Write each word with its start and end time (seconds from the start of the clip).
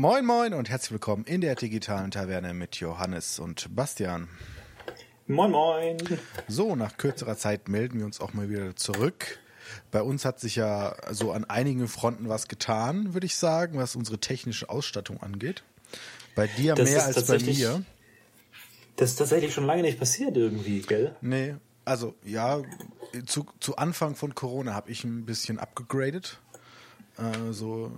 Moin 0.00 0.24
Moin 0.24 0.54
und 0.54 0.70
herzlich 0.70 0.92
willkommen 0.92 1.24
in 1.26 1.42
der 1.42 1.56
digitalen 1.56 2.10
Taverne 2.10 2.54
mit 2.54 2.76
Johannes 2.76 3.38
und 3.38 3.76
Bastian. 3.76 4.28
Moin 5.26 5.50
Moin. 5.50 5.98
So, 6.48 6.74
nach 6.74 6.96
kürzerer 6.96 7.36
Zeit 7.36 7.68
melden 7.68 7.98
wir 7.98 8.06
uns 8.06 8.18
auch 8.18 8.32
mal 8.32 8.48
wieder 8.48 8.74
zurück. 8.76 9.38
Bei 9.90 10.00
uns 10.00 10.24
hat 10.24 10.40
sich 10.40 10.56
ja 10.56 10.96
so 11.10 11.32
an 11.32 11.44
einigen 11.44 11.86
Fronten 11.86 12.30
was 12.30 12.48
getan, 12.48 13.12
würde 13.12 13.26
ich 13.26 13.36
sagen, 13.36 13.76
was 13.76 13.94
unsere 13.94 14.16
technische 14.16 14.70
Ausstattung 14.70 15.22
angeht. 15.22 15.64
Bei 16.34 16.46
dir 16.46 16.76
Das 16.76 16.88
mehr 16.88 17.04
als 17.04 17.26
bei 17.26 17.38
mir. 17.38 17.84
Das 18.96 19.10
ist 19.10 19.16
tatsächlich 19.16 19.52
schon 19.52 19.66
lange 19.66 19.82
nicht 19.82 19.98
passiert 19.98 20.34
irgendwie, 20.34 20.80
gell? 20.80 21.14
Nee, 21.20 21.56
also 21.84 22.14
ja, 22.24 22.62
zu, 23.26 23.44
zu 23.60 23.76
Anfang 23.76 24.16
von 24.16 24.34
Corona 24.34 24.72
habe 24.72 24.90
ich 24.90 25.04
ein 25.04 25.26
bisschen 25.26 25.58
abgegradet. 25.58 26.40
Äh, 27.20 27.52
so 27.52 27.92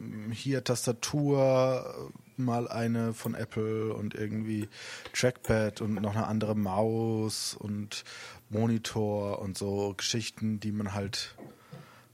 ähm, 0.00 0.32
hier 0.32 0.64
Tastatur, 0.64 2.10
äh, 2.36 2.40
mal 2.40 2.68
eine 2.68 3.12
von 3.12 3.34
Apple 3.34 3.94
und 3.94 4.14
irgendwie 4.14 4.68
Trackpad 5.12 5.80
und 5.80 5.94
noch 5.94 6.16
eine 6.16 6.26
andere 6.26 6.56
Maus 6.56 7.54
und 7.54 8.04
Monitor 8.50 9.38
und 9.38 9.56
so 9.56 9.94
Geschichten, 9.96 10.58
die 10.58 10.72
man 10.72 10.94
halt 10.94 11.36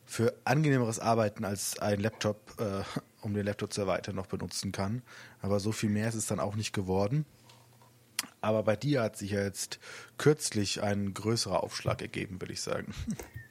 für 0.04 0.34
angenehmeres 0.44 0.98
Arbeiten 0.98 1.44
als 1.44 1.78
ein 1.78 2.00
Laptop, 2.00 2.60
äh, 2.60 2.82
um 3.22 3.32
den 3.32 3.46
Laptop 3.46 3.72
zu 3.72 3.82
erweitern, 3.82 4.16
noch 4.16 4.26
benutzen 4.26 4.72
kann. 4.72 5.02
Aber 5.40 5.60
so 5.60 5.72
viel 5.72 5.88
mehr 5.88 6.08
ist 6.08 6.16
es 6.16 6.26
dann 6.26 6.40
auch 6.40 6.56
nicht 6.56 6.72
geworden. 6.72 7.24
Aber 8.42 8.62
bei 8.64 8.76
dir 8.76 9.02
hat 9.02 9.16
sich 9.16 9.30
ja 9.30 9.42
jetzt 9.42 9.78
kürzlich 10.18 10.82
ein 10.82 11.14
größerer 11.14 11.62
Aufschlag 11.62 12.02
ergeben, 12.02 12.40
würde 12.40 12.52
ich 12.52 12.60
sagen. 12.60 12.92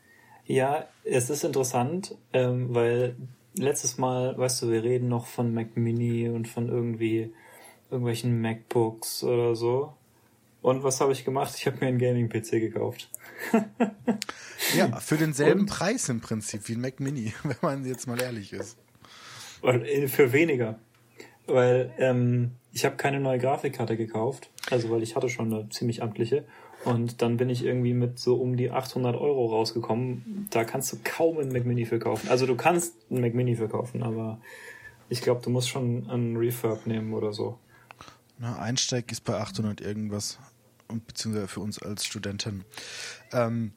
Ja, 0.50 0.88
es 1.04 1.30
ist 1.30 1.44
interessant, 1.44 2.16
ähm, 2.34 2.74
weil 2.74 3.16
letztes 3.54 4.00
Mal, 4.00 4.36
weißt 4.36 4.64
du, 4.64 4.72
wir 4.72 4.82
reden 4.82 5.08
noch 5.08 5.28
von 5.28 5.54
Mac 5.54 5.78
Mini 5.78 6.28
und 6.28 6.48
von 6.48 6.70
irgendwie 6.70 7.32
irgendwelchen 7.92 8.42
MacBooks 8.42 9.24
oder 9.24 9.56
so. 9.56 9.94
Und 10.64 10.84
was 10.84 11.02
habe 11.02 11.12
ich 11.12 11.24
gemacht? 11.24 11.54
Ich 11.56 11.68
habe 11.68 11.78
mir 11.80 11.86
einen 11.86 12.00
Gaming-PC 12.00 12.60
gekauft. 12.60 13.10
Ja, 14.76 15.00
für 15.00 15.18
denselben 15.18 15.62
Und? 15.62 15.70
Preis 15.70 16.10
im 16.10 16.20
Prinzip 16.20 16.68
wie 16.68 16.74
ein 16.74 16.82
Mac 16.82 17.00
Mini, 17.00 17.34
wenn 17.44 17.56
man 17.62 17.86
jetzt 17.86 18.08
mal 18.08 18.22
ehrlich 18.22 18.52
ist. 18.52 18.78
Weil, 19.62 19.84
äh, 19.86 20.08
Für 20.08 20.34
weniger. 20.34 20.80
Weil 21.48 21.94
ähm, 21.98 22.52
ich 22.74 22.86
habe 22.86 22.98
keine 22.98 23.20
neue 23.20 23.40
Grafikkarte 23.40 23.98
gekauft. 23.98 24.50
Also 24.70 24.90
weil 24.90 25.02
ich 25.02 25.16
hatte 25.16 25.30
schon 25.30 25.54
eine 25.54 25.70
ziemlich 25.70 26.04
amtliche. 26.04 26.46
Und 26.86 27.22
dann 27.22 27.38
bin 27.38 27.50
ich 27.50 27.66
irgendwie 27.66 27.94
mit 27.94 28.20
so 28.20 28.36
um 28.36 28.56
die 28.56 28.72
800 28.72 29.16
Euro 29.16 29.48
rausgekommen. 29.48 30.48
Da 30.50 30.64
kannst 30.64 30.94
du 30.94 30.98
kaum 31.04 31.38
einen 31.38 31.52
Mac 31.52 31.66
Mini 31.66 31.86
für 31.86 32.00
kaufen. 32.00 32.30
Also 32.30 32.46
du 32.46 32.56
kannst 32.56 32.96
einen 33.10 33.22
Mac 33.22 33.34
Mini 33.34 33.56
für 33.56 33.68
kaufen, 33.68 34.02
aber 34.02 34.40
ich 35.10 35.22
glaube, 35.22 35.42
du 35.42 35.50
musst 35.50 35.70
schon 35.70 36.10
einen 36.10 36.38
Refurb 36.38 36.88
nehmen 36.88 37.14
oder 37.14 37.34
so. 37.34 37.58
Na, 38.38 38.58
Einsteig 38.60 39.12
ist 39.12 39.26
bei 39.26 39.36
800 39.36 39.82
irgendwas, 39.82 40.40
und 40.88 41.06
beziehungsweise 41.06 41.48
für 41.48 41.60
uns 41.60 41.82
als 41.82 42.06
Studenten. 42.06 42.64
Ähm, 43.34 43.74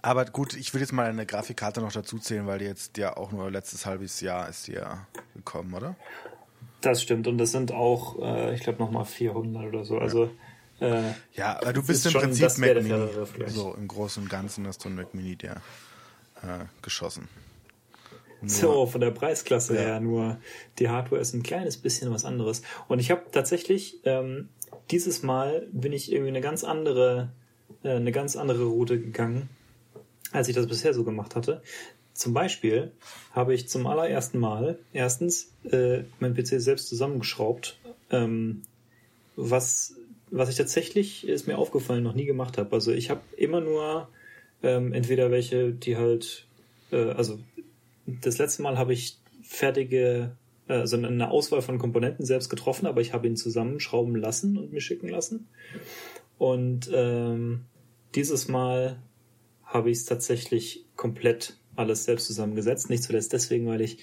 aber 0.00 0.24
gut, 0.24 0.54
ich 0.54 0.72
will 0.72 0.80
jetzt 0.80 0.92
mal 0.92 1.06
eine 1.06 1.26
Grafikkarte 1.26 1.80
noch 1.80 1.92
dazu 1.92 2.18
zählen, 2.18 2.46
weil 2.46 2.60
die 2.60 2.64
jetzt 2.64 2.96
ja 2.96 3.16
auch 3.16 3.32
nur 3.32 3.50
letztes 3.50 3.84
halbes 3.84 4.20
Jahr 4.20 4.48
ist 4.48 4.68
die 4.68 4.72
ja 4.72 5.06
gekommen, 5.34 5.74
oder? 5.74 5.96
Das 6.80 7.02
stimmt. 7.02 7.26
Und 7.26 7.38
das 7.38 7.50
sind 7.50 7.72
auch, 7.72 8.18
äh, 8.20 8.54
ich 8.54 8.62
glaube, 8.62 8.78
nochmal 8.78 9.04
400 9.04 9.66
oder 9.66 9.84
so. 9.84 9.98
Also 9.98 10.30
äh, 10.80 11.12
Ja, 11.34 11.56
aber 11.60 11.72
du 11.72 11.80
bist 11.82 12.00
ist 12.00 12.06
im 12.06 12.12
schon- 12.12 12.20
Prinzip 12.22 12.58
Mac 12.58 12.74
der 12.74 12.82
Mini. 12.82 13.08
So 13.48 13.74
im 13.74 13.88
Großen 13.88 14.22
und 14.22 14.28
Ganzen 14.28 14.66
hast 14.66 14.84
du 14.84 14.88
einen 14.88 14.96
Mac 14.96 15.14
Mini, 15.14 15.36
der 15.36 15.56
äh, 16.42 16.64
geschossen. 16.82 17.28
Nur- 18.40 18.50
So, 18.50 18.86
von 18.86 19.00
der 19.00 19.10
Preisklasse 19.10 19.74
Ja. 19.74 19.80
her, 19.80 20.00
nur 20.00 20.38
die 20.78 20.88
Hardware 20.88 21.20
ist 21.20 21.34
ein 21.34 21.42
kleines 21.42 21.76
bisschen 21.76 22.12
was 22.12 22.24
anderes. 22.24 22.62
Und 22.86 23.00
ich 23.00 23.10
habe 23.10 23.22
tatsächlich, 23.32 23.98
ähm, 24.04 24.48
dieses 24.92 25.22
Mal 25.24 25.66
bin 25.72 25.92
ich 25.92 26.12
irgendwie 26.12 26.28
eine 26.28 26.40
ganz 26.40 26.62
andere, 26.62 27.30
äh, 27.82 27.90
eine 27.90 28.12
ganz 28.12 28.36
andere 28.36 28.64
Route 28.66 29.00
gegangen, 29.00 29.48
als 30.30 30.46
ich 30.48 30.54
das 30.54 30.68
bisher 30.68 30.94
so 30.94 31.02
gemacht 31.04 31.34
hatte. 31.34 31.62
Zum 32.14 32.32
Beispiel 32.34 32.92
habe 33.32 33.54
ich 33.54 33.68
zum 33.68 33.86
allerersten 33.86 34.38
Mal 34.38 34.78
erstens 34.92 35.50
äh, 35.70 36.04
mein 36.20 36.34
PC 36.34 36.60
selbst 36.60 36.88
zusammengeschraubt, 36.88 37.78
ähm, 38.10 38.62
was, 39.36 39.94
was 40.30 40.48
ich 40.48 40.56
tatsächlich, 40.56 41.26
ist 41.26 41.46
mir 41.46 41.58
aufgefallen, 41.58 42.02
noch 42.02 42.14
nie 42.14 42.26
gemacht 42.26 42.58
habe. 42.58 42.72
Also 42.72 42.92
ich 42.92 43.10
habe 43.10 43.20
immer 43.36 43.60
nur 43.60 44.08
ähm, 44.62 44.92
entweder 44.92 45.30
welche, 45.30 45.72
die 45.72 45.96
halt, 45.96 46.46
äh, 46.90 47.10
also 47.10 47.38
das 48.06 48.38
letzte 48.38 48.62
Mal 48.62 48.78
habe 48.78 48.92
ich 48.92 49.18
fertige, 49.42 50.36
äh, 50.68 50.74
also 50.74 50.96
eine 50.96 51.30
Auswahl 51.30 51.62
von 51.62 51.78
Komponenten 51.78 52.24
selbst 52.24 52.48
getroffen, 52.48 52.86
aber 52.86 53.00
ich 53.00 53.12
habe 53.12 53.26
ihn 53.26 53.36
zusammenschrauben 53.36 54.16
lassen 54.16 54.58
und 54.58 54.72
mir 54.72 54.80
schicken 54.80 55.08
lassen. 55.08 55.48
Und 56.38 56.90
ähm, 56.92 57.64
dieses 58.14 58.48
Mal 58.48 59.02
habe 59.64 59.90
ich 59.90 59.98
es 59.98 60.04
tatsächlich 60.04 60.86
komplett 60.96 61.58
alles 61.76 62.04
selbst 62.04 62.26
zusammengesetzt. 62.26 62.90
Nicht 62.90 63.02
zuletzt 63.02 63.32
deswegen, 63.32 63.66
weil 63.66 63.80
ich 63.80 63.98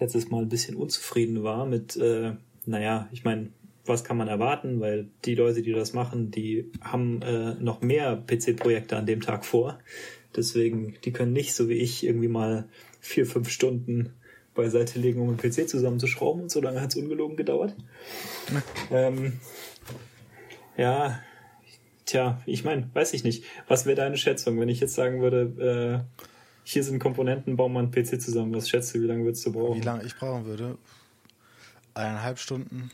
letztes 0.00 0.30
Mal 0.30 0.42
ein 0.42 0.48
bisschen 0.48 0.76
unzufrieden 0.76 1.42
war 1.42 1.66
mit, 1.66 1.96
äh, 1.96 2.32
naja, 2.66 3.08
ich 3.12 3.24
meine, 3.24 3.50
was 3.88 4.04
kann 4.04 4.16
man 4.16 4.28
erwarten, 4.28 4.80
weil 4.80 5.08
die 5.24 5.34
Leute, 5.34 5.62
die 5.62 5.72
das 5.72 5.92
machen, 5.92 6.30
die 6.30 6.70
haben 6.80 7.22
äh, 7.22 7.54
noch 7.54 7.80
mehr 7.80 8.16
PC-Projekte 8.16 8.96
an 8.96 9.06
dem 9.06 9.20
Tag 9.20 9.44
vor. 9.44 9.78
Deswegen, 10.36 10.96
die 11.04 11.12
können 11.12 11.32
nicht, 11.32 11.54
so 11.54 11.68
wie 11.68 11.74
ich, 11.74 12.04
irgendwie 12.04 12.28
mal 12.28 12.68
vier, 13.00 13.26
fünf 13.26 13.48
Stunden 13.50 14.12
beiseite 14.54 14.98
legen, 14.98 15.20
um 15.20 15.28
einen 15.28 15.38
PC 15.38 15.68
zusammenzuschrauben 15.68 16.42
und 16.42 16.50
so 16.50 16.60
lange 16.60 16.80
hat 16.80 16.90
es 16.90 16.96
ungelogen 16.96 17.36
gedauert. 17.36 17.74
ähm, 18.90 19.34
ja, 20.76 21.20
tja, 22.04 22.42
ich 22.44 22.64
meine, 22.64 22.90
weiß 22.92 23.14
ich 23.14 23.24
nicht. 23.24 23.44
Was 23.68 23.86
wäre 23.86 23.96
deine 23.96 24.16
Schätzung, 24.16 24.60
wenn 24.60 24.68
ich 24.68 24.80
jetzt 24.80 24.94
sagen 24.94 25.20
würde, 25.20 26.04
äh, 26.04 26.22
hier 26.64 26.84
sind 26.84 26.98
Komponenten, 26.98 27.56
bauen 27.56 27.72
wir 27.72 27.78
einen 27.78 27.90
PC 27.90 28.20
zusammen. 28.20 28.54
Was 28.54 28.68
schätzt 28.68 28.94
du, 28.94 29.00
wie 29.00 29.06
lange 29.06 29.24
würdest 29.24 29.46
du 29.46 29.52
brauchen? 29.52 29.80
Wie 29.80 29.84
lange 29.84 30.04
ich 30.04 30.14
brauchen 30.16 30.44
würde? 30.44 30.76
Eineinhalb 31.94 32.38
Stunden 32.38 32.90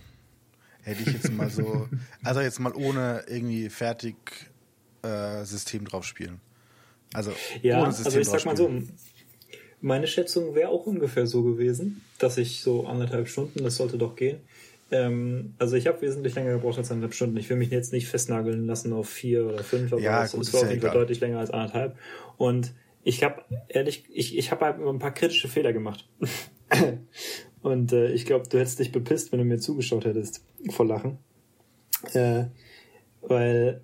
hätte 0.84 1.02
ich 1.02 1.12
jetzt 1.12 1.32
mal 1.32 1.50
so, 1.50 1.88
also 2.22 2.40
jetzt 2.40 2.60
mal 2.60 2.72
ohne 2.74 3.24
irgendwie 3.26 3.68
fertig 3.68 4.16
äh, 5.02 5.44
System 5.44 5.84
drauf 5.84 6.04
spielen. 6.04 6.40
Also 7.12 7.32
Ja, 7.62 7.80
ohne 7.80 7.88
also 7.88 8.18
ich 8.18 8.28
sag 8.28 8.44
mal 8.44 8.56
so, 8.56 8.70
meine 9.80 10.06
Schätzung 10.06 10.54
wäre 10.54 10.70
auch 10.70 10.86
ungefähr 10.86 11.26
so 11.26 11.42
gewesen, 11.42 12.02
dass 12.18 12.38
ich 12.38 12.60
so 12.60 12.86
anderthalb 12.86 13.28
Stunden, 13.28 13.62
das 13.62 13.76
sollte 13.76 13.98
doch 13.98 14.16
gehen. 14.16 14.38
Ähm, 14.90 15.54
also 15.58 15.76
ich 15.76 15.86
habe 15.86 16.00
wesentlich 16.02 16.34
länger 16.34 16.52
gebraucht 16.52 16.78
als 16.78 16.90
anderthalb 16.90 17.14
Stunden. 17.14 17.36
Ich 17.36 17.48
will 17.50 17.56
mich 17.56 17.70
jetzt 17.70 17.92
nicht 17.92 18.08
festnageln 18.08 18.66
lassen 18.66 18.92
auf 18.92 19.08
vier 19.08 19.46
oder 19.46 19.58
fünf, 19.58 19.92
aber 19.92 20.02
Ja, 20.02 20.26
gut, 20.26 20.40
ist 20.40 20.54
war 20.54 20.62
auf 20.62 20.70
jeden 20.70 20.82
Fall 20.82 20.90
deutlich 20.90 21.20
länger 21.20 21.38
als 21.38 21.50
anderthalb. 21.50 21.98
Und 22.36 22.74
ich 23.02 23.22
habe 23.22 23.42
ehrlich, 23.68 24.04
ich, 24.12 24.36
ich 24.36 24.50
habe 24.50 24.64
halt 24.64 24.80
ein 24.80 24.98
paar 24.98 25.12
kritische 25.12 25.48
Fehler 25.48 25.72
gemacht. 25.72 26.08
Und 27.64 27.94
äh, 27.94 28.12
ich 28.12 28.26
glaube, 28.26 28.46
du 28.46 28.58
hättest 28.58 28.78
dich 28.78 28.92
bepisst, 28.92 29.32
wenn 29.32 29.38
du 29.38 29.46
mir 29.46 29.58
zugeschaut 29.58 30.04
hättest 30.04 30.44
vor 30.68 30.84
Lachen. 30.84 31.16
Äh, 32.12 32.44
weil, 33.22 33.80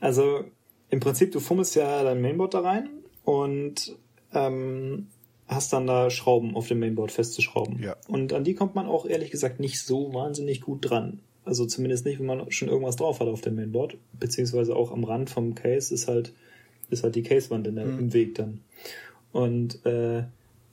also 0.00 0.44
im 0.88 1.00
Prinzip, 1.00 1.30
du 1.30 1.40
fummelst 1.40 1.74
ja 1.76 2.02
dein 2.02 2.22
Mainboard 2.22 2.54
da 2.54 2.60
rein 2.60 2.88
und 3.22 3.94
ähm, 4.32 5.08
hast 5.46 5.74
dann 5.74 5.86
da 5.86 6.08
Schrauben 6.08 6.56
auf 6.56 6.68
dem 6.68 6.78
Mainboard 6.78 7.12
festzuschrauben. 7.12 7.82
Ja. 7.82 7.96
Und 8.08 8.32
an 8.32 8.44
die 8.44 8.54
kommt 8.54 8.74
man 8.74 8.86
auch 8.86 9.04
ehrlich 9.04 9.30
gesagt 9.30 9.60
nicht 9.60 9.78
so 9.82 10.14
wahnsinnig 10.14 10.62
gut 10.62 10.88
dran. 10.88 11.20
Also 11.44 11.66
zumindest 11.66 12.06
nicht, 12.06 12.18
wenn 12.18 12.24
man 12.24 12.50
schon 12.50 12.68
irgendwas 12.68 12.96
drauf 12.96 13.20
hat 13.20 13.28
auf 13.28 13.42
dem 13.42 13.56
Mainboard. 13.56 13.98
Beziehungsweise 14.18 14.74
auch 14.74 14.90
am 14.90 15.04
Rand 15.04 15.28
vom 15.28 15.54
Case 15.54 15.92
ist 15.92 16.08
halt, 16.08 16.32
ist 16.88 17.04
halt 17.04 17.14
die 17.14 17.22
Casewand 17.22 17.66
in 17.66 17.76
der, 17.76 17.84
Mhm. 17.84 17.98
im 17.98 18.12
Weg 18.14 18.36
dann. 18.36 18.62
Und 19.32 19.84
äh, 19.84 20.24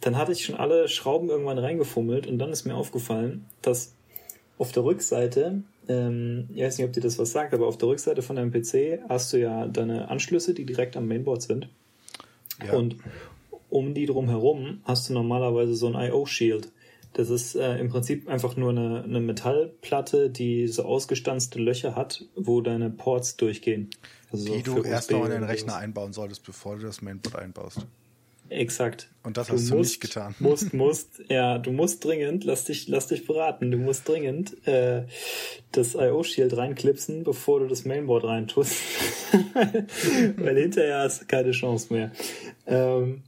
dann 0.04 0.18
hatte 0.18 0.34
ich 0.34 0.44
schon 0.44 0.56
alle 0.56 0.90
Schrauben 0.90 1.30
irgendwann 1.30 1.58
reingefummelt 1.58 2.28
und 2.28 2.38
dann 2.38 2.52
ist 2.52 2.66
mir 2.66 2.76
aufgefallen, 2.76 3.46
dass 3.62 3.96
auf 4.58 4.74
der 4.74 4.84
Rückseite, 4.84 5.64
ähm, 5.88 6.50
ich 6.54 6.62
weiß 6.62 6.78
nicht, 6.78 6.88
ob 6.88 6.94
dir 6.94 7.02
das 7.02 7.18
was 7.18 7.32
sagt, 7.32 7.54
aber 7.54 7.68
auf 7.68 7.78
der 7.78 7.88
Rückseite 7.88 8.22
von 8.22 8.36
deinem 8.36 8.52
PC 8.52 9.00
hast 9.08 9.32
du 9.32 9.38
ja 9.38 9.66
deine 9.66 10.10
Anschlüsse, 10.10 10.54
die 10.54 10.66
direkt 10.66 10.98
am 10.98 11.08
Mainboard 11.08 11.42
sind. 11.42 11.70
Ja. 12.66 12.74
Und 12.74 12.98
um 13.70 13.94
die 13.94 14.06
drumherum 14.06 14.82
hast 14.84 15.08
du 15.08 15.14
normalerweise 15.14 15.74
so 15.74 15.88
ein 15.88 15.96
I.O.-Shield. 15.96 16.68
Das 17.14 17.30
ist 17.30 17.56
äh, 17.56 17.78
im 17.78 17.90
Prinzip 17.90 18.28
einfach 18.28 18.58
nur 18.58 18.72
eine, 18.72 19.04
eine 19.04 19.22
Metallplatte, 19.22 20.30
die 20.30 20.68
so 20.68 20.84
ausgestanzte 20.84 21.60
Löcher 21.60 21.96
hat, 21.96 22.26
wo 22.36 22.60
deine 22.60 22.90
Ports 22.90 23.38
durchgehen. 23.38 23.90
Also 24.32 24.48
so 24.48 24.54
die 24.54 24.64
du 24.64 24.82
für 24.82 24.88
erst 24.88 25.12
noch 25.12 25.24
in 25.24 25.32
den 25.32 25.44
Rechner 25.44 25.78
einbauen 25.78 26.12
solltest, 26.12 26.44
bevor 26.44 26.76
du 26.76 26.84
das 26.84 27.02
Mainboard 27.02 27.38
einbaust. 27.38 27.86
Exakt. 28.54 29.10
Und 29.24 29.38
das 29.38 29.50
hast 29.50 29.70
du 29.70 29.76
nicht 29.76 30.02
getan. 30.02 30.36
Musst, 30.40 30.74
musst, 30.74 31.22
ja, 31.30 31.58
du 31.58 31.72
musst 31.72 32.04
dringend, 32.06 32.44
lass 32.44 32.66
dich, 32.66 32.88
lass 32.88 33.08
dich 33.08 33.26
beraten, 33.26 33.72
du 33.72 33.78
musst 33.78 34.08
dringend 34.08 34.66
äh, 34.68 35.04
das 35.72 35.96
IO-Shield 35.96 36.56
reinklipsen, 36.56 37.24
bevor 37.24 37.60
du 37.60 37.68
das 37.68 37.86
Mainboard 37.86 38.26
reintust. 38.26 38.76
Weil 40.38 40.58
hinterher 40.58 41.00
hast 41.00 41.22
du 41.22 41.26
keine 41.26 41.52
Chance 41.52 41.94
mehr. 41.94 42.12
Ähm, 42.68 43.24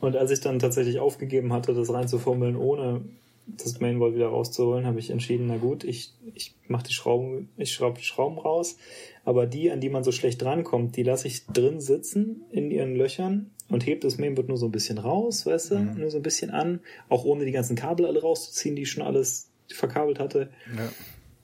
und 0.00 0.16
als 0.16 0.30
ich 0.30 0.40
dann 0.40 0.58
tatsächlich 0.58 0.98
aufgegeben 0.98 1.52
hatte, 1.52 1.74
das 1.74 1.92
reinzufummeln, 1.92 2.56
ohne 2.56 3.02
das 3.46 3.80
Mainboard 3.80 4.14
wieder 4.14 4.28
rauszuholen, 4.28 4.86
habe 4.86 4.98
ich 4.98 5.10
entschieden, 5.10 5.46
na 5.48 5.56
gut, 5.56 5.84
ich, 5.84 6.12
ich 6.34 6.54
mache 6.68 6.86
die 6.86 6.92
Schrauben, 6.94 7.48
ich 7.56 7.72
schraube 7.72 7.98
die 7.98 8.04
Schrauben 8.04 8.38
raus, 8.38 8.76
aber 9.24 9.46
die, 9.46 9.70
an 9.70 9.80
die 9.80 9.88
man 9.88 10.04
so 10.04 10.12
schlecht 10.12 10.42
drankommt, 10.42 10.96
die 10.96 11.02
lasse 11.02 11.28
ich 11.28 11.46
drin 11.46 11.80
sitzen 11.80 12.42
in 12.50 12.70
ihren 12.70 12.96
Löchern 12.96 13.50
und 13.68 13.86
hebt 13.86 14.04
das 14.04 14.18
Mainboard 14.18 14.48
nur 14.48 14.56
so 14.56 14.66
ein 14.66 14.72
bisschen 14.72 14.98
raus, 14.98 15.46
weißt 15.46 15.72
du, 15.72 15.78
mhm. 15.78 16.00
nur 16.00 16.10
so 16.10 16.18
ein 16.18 16.22
bisschen 16.22 16.50
an, 16.50 16.80
auch 17.08 17.24
ohne 17.24 17.44
die 17.44 17.52
ganzen 17.52 17.76
Kabel 17.76 18.06
alle 18.06 18.20
rauszuziehen, 18.20 18.76
die 18.76 18.82
ich 18.82 18.90
schon 18.90 19.04
alles 19.04 19.48
verkabelt 19.68 20.18
hatte. 20.18 20.50
Ja. 20.76 20.90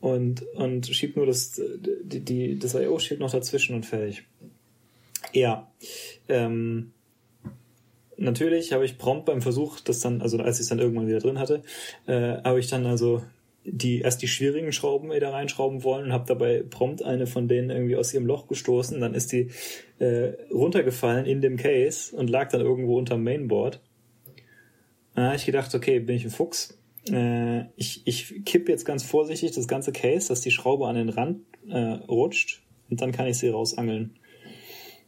Und, 0.00 0.42
und 0.54 0.86
schiebt 0.86 1.16
nur 1.16 1.26
das, 1.26 1.60
die, 2.02 2.20
die, 2.20 2.58
das 2.58 2.74
I.O. 2.74 2.98
steht 2.98 3.20
noch 3.20 3.30
dazwischen 3.30 3.74
und 3.74 3.86
fertig. 3.86 4.24
Ja. 5.32 5.70
Ähm, 6.28 6.92
natürlich 8.16 8.72
habe 8.72 8.84
ich 8.84 8.98
prompt 8.98 9.26
beim 9.26 9.42
Versuch, 9.42 9.80
das 9.80 10.00
dann, 10.00 10.20
also 10.22 10.38
als 10.38 10.56
ich 10.56 10.62
es 10.62 10.68
dann 10.68 10.78
irgendwann 10.78 11.08
wieder 11.08 11.18
drin 11.18 11.38
hatte, 11.38 11.62
äh, 12.06 12.42
habe 12.42 12.60
ich 12.60 12.68
dann 12.68 12.86
also 12.86 13.22
die 13.68 14.00
erst 14.00 14.22
die 14.22 14.28
schwierigen 14.28 14.72
Schrauben 14.72 15.10
wieder 15.10 15.32
reinschrauben 15.32 15.82
wollen 15.82 16.06
und 16.06 16.12
habe 16.12 16.24
dabei 16.26 16.62
prompt 16.68 17.02
eine 17.02 17.26
von 17.26 17.48
denen 17.48 17.70
irgendwie 17.70 17.96
aus 17.96 18.14
ihrem 18.14 18.26
Loch 18.26 18.46
gestoßen. 18.46 19.00
Dann 19.00 19.14
ist 19.14 19.32
die 19.32 19.48
äh, 19.98 20.32
runtergefallen 20.52 21.26
in 21.26 21.40
dem 21.40 21.56
Case 21.56 22.14
und 22.14 22.30
lag 22.30 22.48
dann 22.50 22.60
irgendwo 22.60 22.96
unterm 22.96 23.24
Mainboard. 23.24 23.80
Da 25.14 25.26
habe 25.26 25.36
ich 25.36 25.46
gedacht, 25.46 25.74
okay, 25.74 25.98
bin 25.98 26.16
ich 26.16 26.24
ein 26.24 26.30
Fuchs. 26.30 26.78
Äh, 27.10 27.64
ich, 27.76 28.06
ich 28.06 28.44
kipp 28.44 28.68
jetzt 28.68 28.84
ganz 28.84 29.02
vorsichtig 29.02 29.52
das 29.52 29.68
ganze 29.68 29.92
Case, 29.92 30.28
dass 30.28 30.40
die 30.40 30.50
Schraube 30.50 30.86
an 30.86 30.96
den 30.96 31.08
Rand 31.08 31.40
äh, 31.68 31.78
rutscht 31.78 32.62
und 32.90 33.00
dann 33.00 33.12
kann 33.12 33.26
ich 33.26 33.38
sie 33.38 33.48
rausangeln. 33.48 34.18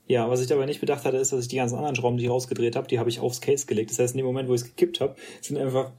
Ja, 0.06 0.30
was 0.30 0.40
ich 0.40 0.46
dabei 0.46 0.64
nicht 0.64 0.80
bedacht 0.80 1.04
hatte, 1.04 1.18
ist, 1.18 1.32
dass 1.32 1.42
ich 1.42 1.48
die 1.48 1.56
ganzen 1.56 1.76
anderen 1.76 1.94
Schrauben, 1.94 2.16
die 2.16 2.24
ich 2.24 2.30
rausgedreht 2.30 2.76
habe, 2.76 2.88
die 2.88 2.98
habe 2.98 3.10
ich 3.10 3.20
aufs 3.20 3.42
Case 3.42 3.66
gelegt. 3.66 3.90
Das 3.90 3.98
heißt, 3.98 4.14
in 4.14 4.18
dem 4.18 4.26
Moment, 4.26 4.48
wo 4.48 4.54
ich 4.54 4.62
es 4.62 4.66
gekippt 4.66 5.00
habe, 5.00 5.16
sind 5.42 5.58
einfach 5.58 5.92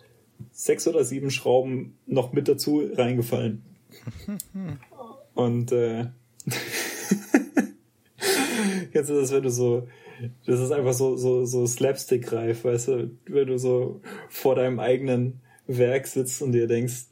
sechs 0.52 0.88
oder 0.88 1.04
sieben 1.04 1.32
Schrauben 1.32 1.98
noch 2.06 2.34
mit 2.34 2.48
dazu 2.48 2.84
reingefallen. 2.94 3.64
Und 5.34 5.72
äh, 5.72 6.08
kennst 8.92 9.10
du 9.10 9.20
das, 9.20 9.32
wenn 9.32 9.44
du 9.44 9.52
so, 9.52 9.88
das 10.46 10.60
ist 10.60 10.72
einfach 10.72 10.94
so, 10.94 11.16
so, 11.16 11.46
so 11.46 11.66
Slapstick-reif, 11.66 12.66
weißt 12.66 12.88
du, 12.90 13.12
wenn 13.26 13.48
du 13.48 13.58
so 13.58 14.02
vor 14.30 14.56
deinem 14.56 14.80
eigenen 14.80 15.40
Werk 15.68 16.08
sitzt 16.08 16.42
und 16.42 16.52
dir 16.52 16.68
denkst, 16.68 17.06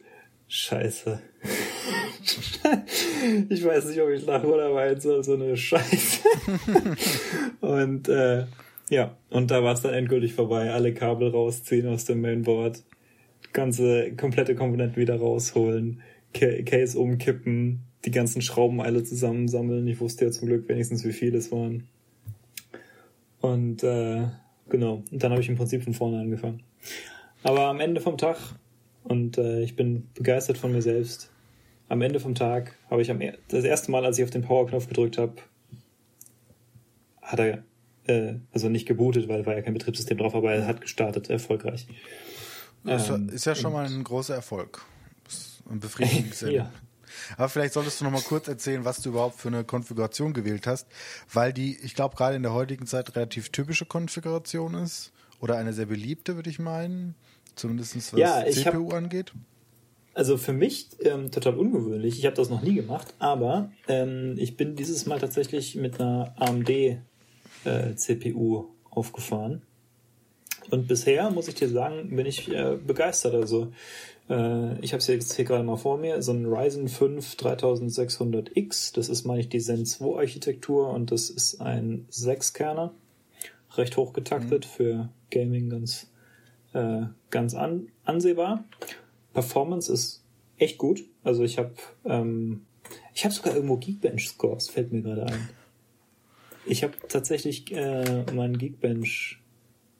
scheiße. 0.47 1.21
ich 3.49 3.63
weiß 3.63 3.85
nicht, 3.85 4.01
ob 4.01 4.09
ich 4.09 4.25
lache 4.25 4.47
oder 4.47 4.73
weinen 4.73 4.99
soll, 4.99 5.23
so 5.23 5.35
eine 5.35 5.55
Scheiße. 5.55 6.27
und 7.61 8.09
äh, 8.09 8.45
ja, 8.89 9.17
und 9.29 9.51
da 9.51 9.63
war 9.63 9.73
es 9.73 9.81
dann 9.81 9.93
endgültig 9.93 10.33
vorbei. 10.33 10.71
Alle 10.71 10.93
Kabel 10.93 11.29
rausziehen 11.29 11.87
aus 11.87 12.05
dem 12.05 12.21
Mainboard, 12.21 12.83
ganze 13.53 14.13
komplette 14.15 14.55
Komponenten 14.55 15.01
wieder 15.01 15.17
rausholen, 15.17 16.01
Case 16.33 16.97
umkippen, 16.97 17.81
die 18.05 18.11
ganzen 18.11 18.41
Schrauben 18.41 18.81
alle 18.81 19.03
zusammensammeln. 19.03 19.87
Ich 19.87 19.99
wusste 19.99 20.25
ja 20.25 20.31
zum 20.31 20.47
Glück 20.47 20.67
wenigstens, 20.69 21.03
wie 21.03 21.13
viele 21.13 21.37
es 21.37 21.51
waren. 21.51 21.87
Und 23.41 23.83
äh, 23.83 24.27
genau, 24.69 25.03
und 25.11 25.23
dann 25.23 25.31
habe 25.31 25.41
ich 25.41 25.49
im 25.49 25.55
Prinzip 25.55 25.83
von 25.83 25.93
vorne 25.93 26.19
angefangen. 26.19 26.63
Aber 27.43 27.67
am 27.67 27.79
Ende 27.79 28.01
vom 28.01 28.17
Tag, 28.17 28.37
und 29.03 29.37
äh, 29.37 29.61
ich 29.61 29.75
bin 29.75 30.07
begeistert 30.15 30.57
von 30.57 30.71
mir 30.71 30.81
selbst, 30.81 31.31
am 31.89 32.01
Ende 32.01 32.19
vom 32.19 32.35
Tag 32.35 32.77
habe 32.89 33.01
ich 33.01 33.09
am 33.09 33.21
er 33.21 33.37
das 33.47 33.63
erste 33.63 33.91
Mal, 33.91 34.05
als 34.05 34.17
ich 34.17 34.23
auf 34.23 34.29
den 34.29 34.41
Power-Knopf 34.41 34.87
gedrückt 34.87 35.17
habe, 35.17 35.35
hat 37.21 37.39
er 37.39 37.63
äh, 38.07 38.35
also 38.51 38.69
nicht 38.69 38.87
gebootet, 38.87 39.27
weil 39.27 39.45
war 39.45 39.55
ja 39.55 39.61
kein 39.61 39.73
Betriebssystem 39.73 40.17
drauf, 40.17 40.35
aber 40.35 40.53
er 40.53 40.67
hat 40.67 40.81
gestartet, 40.81 41.29
erfolgreich. 41.29 41.87
Das 42.87 43.09
ähm, 43.09 43.29
ist 43.29 43.45
ja 43.45 43.55
schon 43.55 43.73
mal 43.73 43.85
ein 43.85 44.03
großer 44.03 44.35
Erfolg. 44.35 44.81
Ein 45.69 45.79
befriedigendes 45.79 46.41
ja. 46.49 46.71
Aber 47.35 47.49
vielleicht 47.49 47.73
solltest 47.73 47.99
du 47.99 48.05
noch 48.05 48.11
mal 48.11 48.21
kurz 48.21 48.47
erzählen, 48.47 48.85
was 48.85 49.01
du 49.01 49.09
überhaupt 49.09 49.39
für 49.39 49.47
eine 49.47 49.63
Konfiguration 49.63 50.33
gewählt 50.33 50.67
hast, 50.67 50.87
weil 51.31 51.53
die, 51.53 51.77
ich 51.83 51.95
glaube, 51.95 52.15
gerade 52.15 52.35
in 52.35 52.43
der 52.43 52.53
heutigen 52.53 52.85
Zeit 52.85 53.15
relativ 53.15 53.49
typische 53.49 53.85
Konfiguration 53.85 54.75
ist 54.75 55.11
oder 55.39 55.57
eine 55.57 55.73
sehr 55.73 55.87
beliebte, 55.87 56.35
würde 56.35 56.49
ich 56.49 56.59
meinen, 56.59 57.15
zumindest 57.55 57.95
was 58.13 58.19
ja, 58.19 58.45
CPU 58.49 58.91
hab, 58.91 58.97
angeht. 58.97 59.33
Also 60.13 60.37
für 60.37 60.53
mich 60.53 60.89
ähm, 61.01 61.31
total 61.31 61.55
ungewöhnlich. 61.55 62.17
Ich 62.17 62.25
habe 62.25 62.35
das 62.35 62.49
noch 62.49 62.61
nie 62.61 62.75
gemacht, 62.75 63.13
aber 63.19 63.71
ähm, 63.87 64.35
ich 64.37 64.57
bin 64.57 64.75
dieses 64.75 65.05
Mal 65.05 65.19
tatsächlich 65.19 65.75
mit 65.75 65.99
einer 65.99 66.33
AMD 66.37 66.69
äh, 66.69 67.95
CPU 67.95 68.69
aufgefahren. 68.89 69.61
Und 70.69 70.87
bisher, 70.87 71.29
muss 71.29 71.47
ich 71.47 71.55
dir 71.55 71.69
sagen, 71.69 72.15
bin 72.15 72.25
ich 72.25 72.51
äh, 72.51 72.75
begeistert. 72.75 73.35
Also 73.35 73.71
äh, 74.29 74.79
ich 74.79 74.93
habe 74.93 74.99
es 74.99 75.07
jetzt 75.07 75.33
hier 75.35 75.45
gerade 75.45 75.63
mal 75.63 75.77
vor 75.77 75.97
mir, 75.97 76.21
so 76.21 76.33
ein 76.33 76.45
Ryzen 76.45 76.89
5 76.89 77.35
3600X. 77.35 78.93
Das 78.95 79.09
ist, 79.09 79.25
meine 79.25 79.41
ich, 79.41 79.49
die 79.49 79.59
Zen 79.59 79.85
2 79.85 80.17
Architektur 80.17 80.89
und 80.89 81.11
das 81.11 81.29
ist 81.29 81.61
ein 81.61 82.07
6-Kerner. 82.11 82.93
Recht 83.75 83.97
hoch 83.97 84.13
getaktet 84.13 84.65
mhm. 84.65 84.69
für 84.69 85.09
Gaming 85.29 85.69
ganz, 85.69 86.09
äh, 86.73 87.03
ganz 87.29 87.53
an, 87.53 87.87
ansehbar. 88.05 88.65
Performance 89.33 89.91
ist 89.91 90.23
echt 90.57 90.77
gut. 90.77 91.03
Also 91.23 91.43
ich 91.43 91.57
habe 91.57 91.73
ähm, 92.05 92.61
ich 93.13 93.23
habe 93.23 93.33
sogar 93.33 93.55
irgendwo 93.55 93.77
Geekbench 93.77 94.29
Scores, 94.29 94.69
fällt 94.69 94.91
mir 94.91 95.01
gerade 95.01 95.25
ein. 95.25 95.49
Ich 96.65 96.83
habe 96.83 96.93
tatsächlich 97.07 97.71
äh, 97.71 98.23
meinen 98.33 98.57
Geekbench 98.57 99.39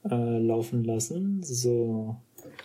äh, 0.03 0.39
laufen 0.39 0.83
lassen. 0.83 1.43
So 1.43 2.17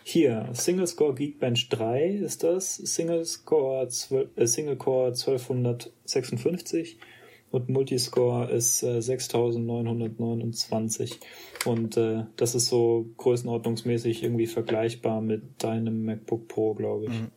hier 0.04 0.48
Single 0.52 0.86
Score 0.86 1.14
Geekbench 1.14 1.68
3 1.68 2.08
ist 2.08 2.42
das, 2.42 2.76
Single 2.76 3.24
Score 3.24 3.88
12, 3.88 4.30
äh, 4.36 4.46
Single 4.46 4.76
Core 4.76 5.08
1256 5.08 6.98
und 7.50 7.68
Multiscore 7.68 8.50
ist 8.50 8.82
äh, 8.82 9.00
6929 9.00 11.20
und 11.66 11.96
äh, 11.96 12.24
das 12.36 12.54
ist 12.54 12.68
so 12.68 13.06
größenordnungsmäßig 13.18 14.22
irgendwie 14.22 14.46
vergleichbar 14.46 15.20
mit 15.20 15.62
deinem 15.62 16.04
MacBook 16.04 16.48
Pro, 16.48 16.74
glaube 16.74 17.06
ich. 17.06 17.12
Mhm. 17.12 17.30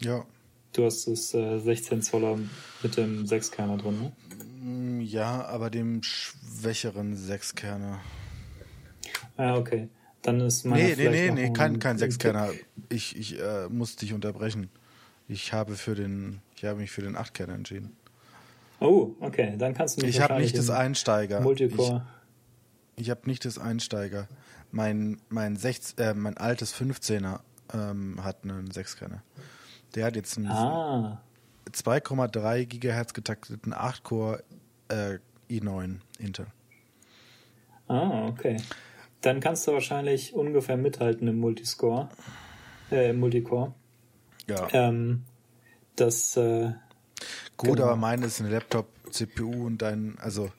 Ja. 0.00 0.26
Du 0.72 0.84
hast 0.84 1.08
das 1.08 1.34
äh, 1.34 1.58
16 1.58 2.02
Zoller 2.02 2.38
mit 2.82 2.96
dem 2.96 3.24
6-Kerner 3.24 3.78
drin, 3.78 4.00
ne? 4.00 4.12
Mm, 4.60 5.00
ja, 5.00 5.44
aber 5.46 5.70
dem 5.70 6.02
schwächeren 6.02 7.16
6-Kerner. 7.16 8.00
Ah, 9.36 9.56
okay. 9.56 9.88
Dann 10.22 10.40
ist 10.40 10.64
mein. 10.64 10.78
Nee, 10.78 10.94
nee, 10.96 11.08
nee, 11.08 11.30
nee, 11.30 11.52
kein, 11.52 11.78
kein 11.78 11.98
6-Kerner. 11.98 12.50
Ich, 12.88 13.16
ich 13.16 13.38
äh, 13.38 13.68
muss 13.68 13.96
dich 13.96 14.14
unterbrechen. 14.14 14.70
Ich 15.28 15.52
habe 15.52 15.76
für 15.76 15.94
den, 15.94 16.40
ich 16.56 16.64
habe 16.64 16.80
mich 16.80 16.90
für 16.90 17.02
den 17.02 17.16
8-Kerner 17.16 17.54
entschieden. 17.54 17.96
Oh, 18.80 19.12
okay, 19.20 19.54
dann 19.56 19.74
kannst 19.74 19.96
du 19.96 20.06
mich 20.06 20.16
Ich 20.16 20.20
habe 20.22 20.40
nicht 20.40 20.56
das 20.56 20.70
Einsteiger. 20.70 21.40
Multicore. 21.40 22.06
Ich, 22.96 23.04
ich 23.04 23.10
habe 23.10 23.22
nicht 23.26 23.44
das 23.44 23.58
Einsteiger. 23.58 24.28
Mein, 24.70 25.20
mein, 25.28 25.56
16, 25.56 26.04
äh, 26.04 26.14
mein 26.14 26.36
altes 26.36 26.74
15er 26.74 27.40
ähm, 27.72 28.22
hat 28.22 28.44
einen 28.44 28.68
6-Kerner. 28.70 29.22
Der 29.94 30.06
hat 30.06 30.16
jetzt 30.16 30.36
einen 30.36 30.48
ah. 30.48 31.20
2,3 31.70 32.66
Gigahertz 32.66 33.14
getakteten 33.14 33.72
8-Core 33.72 34.42
äh, 34.88 35.18
i9 35.50 35.96
Intel. 36.18 36.46
Ah, 37.88 38.26
okay. 38.26 38.56
Dann 39.24 39.40
kannst 39.40 39.66
du 39.66 39.72
wahrscheinlich 39.72 40.34
ungefähr 40.34 40.76
mithalten 40.76 41.28
im 41.28 41.38
Multiscore, 41.38 42.08
äh, 42.90 43.10
im 43.10 43.20
Multicore. 43.20 43.74
Ja. 44.48 44.68
Ähm, 44.72 45.24
das 45.96 46.36
äh, 46.36 46.72
Gut, 47.56 47.76
genau. 47.76 47.84
aber 47.84 47.96
meine 47.96 48.26
ist 48.26 48.40
eine 48.40 48.50
Laptop-CPU 48.50 49.66
und 49.66 49.80
dein, 49.80 50.16
also 50.18 50.50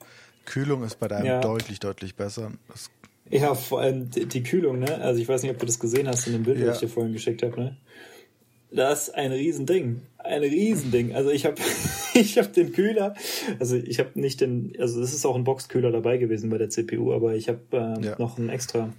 Kühlung 0.44 0.82
ist 0.82 0.98
bei 0.98 1.08
deinem 1.08 1.26
ja. 1.26 1.40
deutlich, 1.40 1.80
deutlich 1.80 2.16
besser. 2.16 2.52
Das 2.68 2.90
ja, 3.28 3.54
vor 3.54 3.80
allem 3.80 4.10
die, 4.10 4.42
Kühlung, 4.42 4.78
ne? 4.78 5.00
Also 5.00 5.20
ich 5.20 5.28
weiß 5.28 5.42
nicht, 5.42 5.50
ob 5.50 5.58
du 5.58 5.66
das 5.66 5.80
gesehen 5.80 6.06
hast 6.06 6.26
in 6.28 6.32
dem 6.32 6.44
Bild, 6.44 6.58
ja. 6.58 6.66
das 6.66 6.76
ich 6.76 6.88
dir 6.88 6.94
vorhin 6.94 7.12
geschickt 7.12 7.42
habe, 7.42 7.60
ne? 7.60 7.76
Das 8.76 9.08
ist 9.08 9.14
ein 9.14 9.32
Riesending. 9.32 10.02
Ein 10.18 10.42
Riesending. 10.42 11.14
Also 11.14 11.30
ich 11.30 11.46
habe 11.46 11.56
ich 12.14 12.36
hab 12.36 12.52
den 12.52 12.72
Kühler, 12.72 13.14
also 13.58 13.76
ich 13.76 13.98
habe 13.98 14.10
nicht 14.20 14.40
den, 14.42 14.74
also 14.78 15.00
es 15.00 15.14
ist 15.14 15.24
auch 15.24 15.34
ein 15.34 15.44
Boxkühler 15.44 15.90
dabei 15.90 16.18
gewesen 16.18 16.50
bei 16.50 16.58
der 16.58 16.68
CPU, 16.68 17.14
aber 17.14 17.34
ich 17.34 17.48
habe 17.48 17.60
ähm, 17.72 18.02
ja. 18.02 18.16
noch 18.18 18.38
einen 18.38 18.50
extra, 18.50 18.92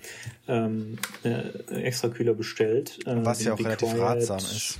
ähm, 0.48 0.98
äh, 1.24 1.82
extra 1.82 2.10
Kühler 2.10 2.34
bestellt. 2.34 3.00
Äh, 3.06 3.18
Was 3.24 3.44
ja 3.44 3.54
auch 3.54 3.60
relativ 3.60 3.90
Quiet. 3.90 4.02
ratsam 4.02 4.40
ist. 4.40 4.80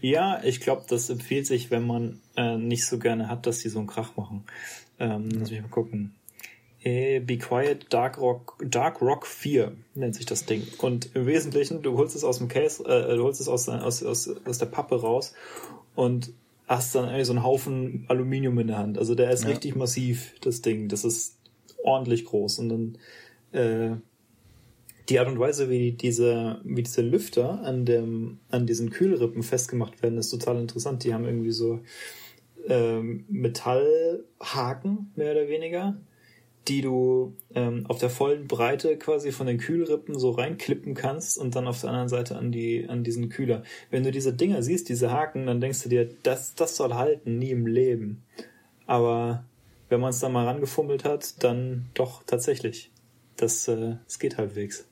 Ja, 0.00 0.42
ich 0.42 0.60
glaube, 0.60 0.84
das 0.88 1.10
empfiehlt 1.10 1.46
sich, 1.46 1.70
wenn 1.70 1.86
man 1.86 2.20
äh, 2.36 2.56
nicht 2.56 2.86
so 2.86 2.98
gerne 2.98 3.28
hat, 3.28 3.46
dass 3.46 3.58
die 3.58 3.68
so 3.68 3.78
einen 3.78 3.88
Krach 3.88 4.16
machen. 4.16 4.44
Ähm, 4.98 5.28
Lass 5.30 5.50
mich 5.50 5.60
mal 5.60 5.68
gucken. 5.68 6.14
Äh, 6.84 7.20
Be 7.20 7.38
Quiet 7.38 7.86
Dark 7.88 8.18
Rock, 8.18 8.58
Dark 8.62 9.00
Rock 9.00 9.26
4 9.26 9.72
nennt 9.94 10.14
sich 10.14 10.26
das 10.26 10.44
Ding. 10.44 10.62
Und 10.78 11.16
im 11.16 11.26
Wesentlichen, 11.26 11.82
du 11.82 11.96
holst 11.96 12.14
es 12.14 12.24
aus 12.24 12.38
dem 12.38 12.48
Case, 12.48 12.84
äh, 12.84 13.16
du 13.16 13.22
holst 13.22 13.40
es 13.40 13.48
aus, 13.48 13.68
aus, 13.70 14.02
aus, 14.02 14.30
aus 14.44 14.58
der 14.58 14.66
Pappe 14.66 15.00
raus 15.00 15.32
und 15.94 16.32
hast 16.68 16.94
dann 16.94 17.06
irgendwie 17.06 17.24
so 17.24 17.32
einen 17.32 17.42
Haufen 17.42 18.04
Aluminium 18.08 18.58
in 18.58 18.66
der 18.66 18.78
Hand. 18.78 18.98
Also 18.98 19.14
der 19.14 19.30
ist 19.30 19.44
ja. 19.44 19.50
richtig 19.50 19.76
massiv, 19.76 20.34
das 20.42 20.60
Ding. 20.60 20.88
Das 20.88 21.04
ist 21.04 21.38
ordentlich 21.82 22.26
groß. 22.26 22.58
Und 22.58 22.68
dann 22.68 22.98
äh, 23.52 23.96
die 25.08 25.18
Art 25.18 25.28
und 25.28 25.38
Weise, 25.38 25.70
wie 25.70 25.92
diese, 25.92 26.60
wie 26.64 26.82
diese 26.82 27.00
Lüfter 27.00 27.62
an 27.62 27.86
dem, 27.86 28.40
an 28.50 28.66
diesen 28.66 28.90
Kühlrippen 28.90 29.42
festgemacht 29.42 30.02
werden, 30.02 30.18
ist 30.18 30.30
total 30.30 30.58
interessant. 30.58 31.04
Die 31.04 31.14
haben 31.14 31.24
irgendwie 31.24 31.52
so 31.52 31.80
ähm, 32.66 33.24
Metallhaken, 33.28 35.12
mehr 35.16 35.32
oder 35.32 35.48
weniger, 35.48 35.96
die 36.68 36.80
du 36.80 37.36
ähm, 37.54 37.84
auf 37.88 37.98
der 37.98 38.10
vollen 38.10 38.46
Breite 38.46 38.96
quasi 38.96 39.32
von 39.32 39.46
den 39.46 39.58
Kühlrippen 39.58 40.18
so 40.18 40.30
reinklippen 40.30 40.94
kannst 40.94 41.38
und 41.38 41.54
dann 41.54 41.66
auf 41.66 41.80
der 41.80 41.90
anderen 41.90 42.08
Seite 42.08 42.36
an 42.36 42.52
die 42.52 42.88
an 42.88 43.04
diesen 43.04 43.28
Kühler. 43.28 43.62
Wenn 43.90 44.02
du 44.02 44.10
diese 44.10 44.32
Dinger 44.32 44.62
siehst, 44.62 44.88
diese 44.88 45.10
Haken, 45.10 45.46
dann 45.46 45.60
denkst 45.60 45.82
du 45.82 45.88
dir, 45.88 46.08
das 46.22 46.54
das 46.54 46.76
soll 46.76 46.94
halten, 46.94 47.38
nie 47.38 47.50
im 47.50 47.66
Leben. 47.66 48.22
Aber 48.86 49.44
wenn 49.88 50.00
man 50.00 50.10
es 50.10 50.20
dann 50.20 50.32
mal 50.32 50.46
rangefummelt 50.46 51.04
hat, 51.04 51.42
dann 51.44 51.86
doch 51.94 52.22
tatsächlich. 52.24 52.90
Das, 53.36 53.68
äh, 53.68 53.96
das 54.04 54.18
geht 54.18 54.38
halbwegs. 54.38 54.86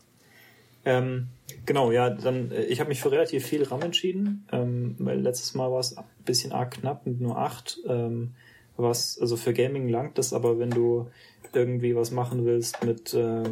Ähm, 0.84 1.28
genau, 1.64 1.92
ja, 1.92 2.10
dann 2.10 2.50
äh, 2.50 2.64
ich 2.64 2.80
habe 2.80 2.88
mich 2.88 3.00
für 3.00 3.12
relativ 3.12 3.46
viel 3.46 3.62
RAM 3.62 3.82
entschieden, 3.82 4.46
ähm, 4.52 4.96
weil 4.98 5.20
letztes 5.20 5.54
Mal 5.54 5.70
war 5.70 5.80
es 5.80 5.96
ein 5.96 6.04
bisschen 6.24 6.52
arg 6.52 6.72
knapp 6.72 7.06
mit 7.06 7.20
nur 7.20 7.38
acht. 7.38 7.78
Ähm, 7.86 8.34
was, 8.76 9.18
also 9.20 9.36
für 9.36 9.52
Gaming 9.52 9.88
langt 9.88 10.18
das, 10.18 10.32
aber 10.32 10.58
wenn 10.58 10.70
du 10.70 11.08
irgendwie 11.56 11.94
was 11.94 12.10
machen 12.10 12.44
willst 12.44 12.84
mit, 12.84 13.14
äh, 13.14 13.42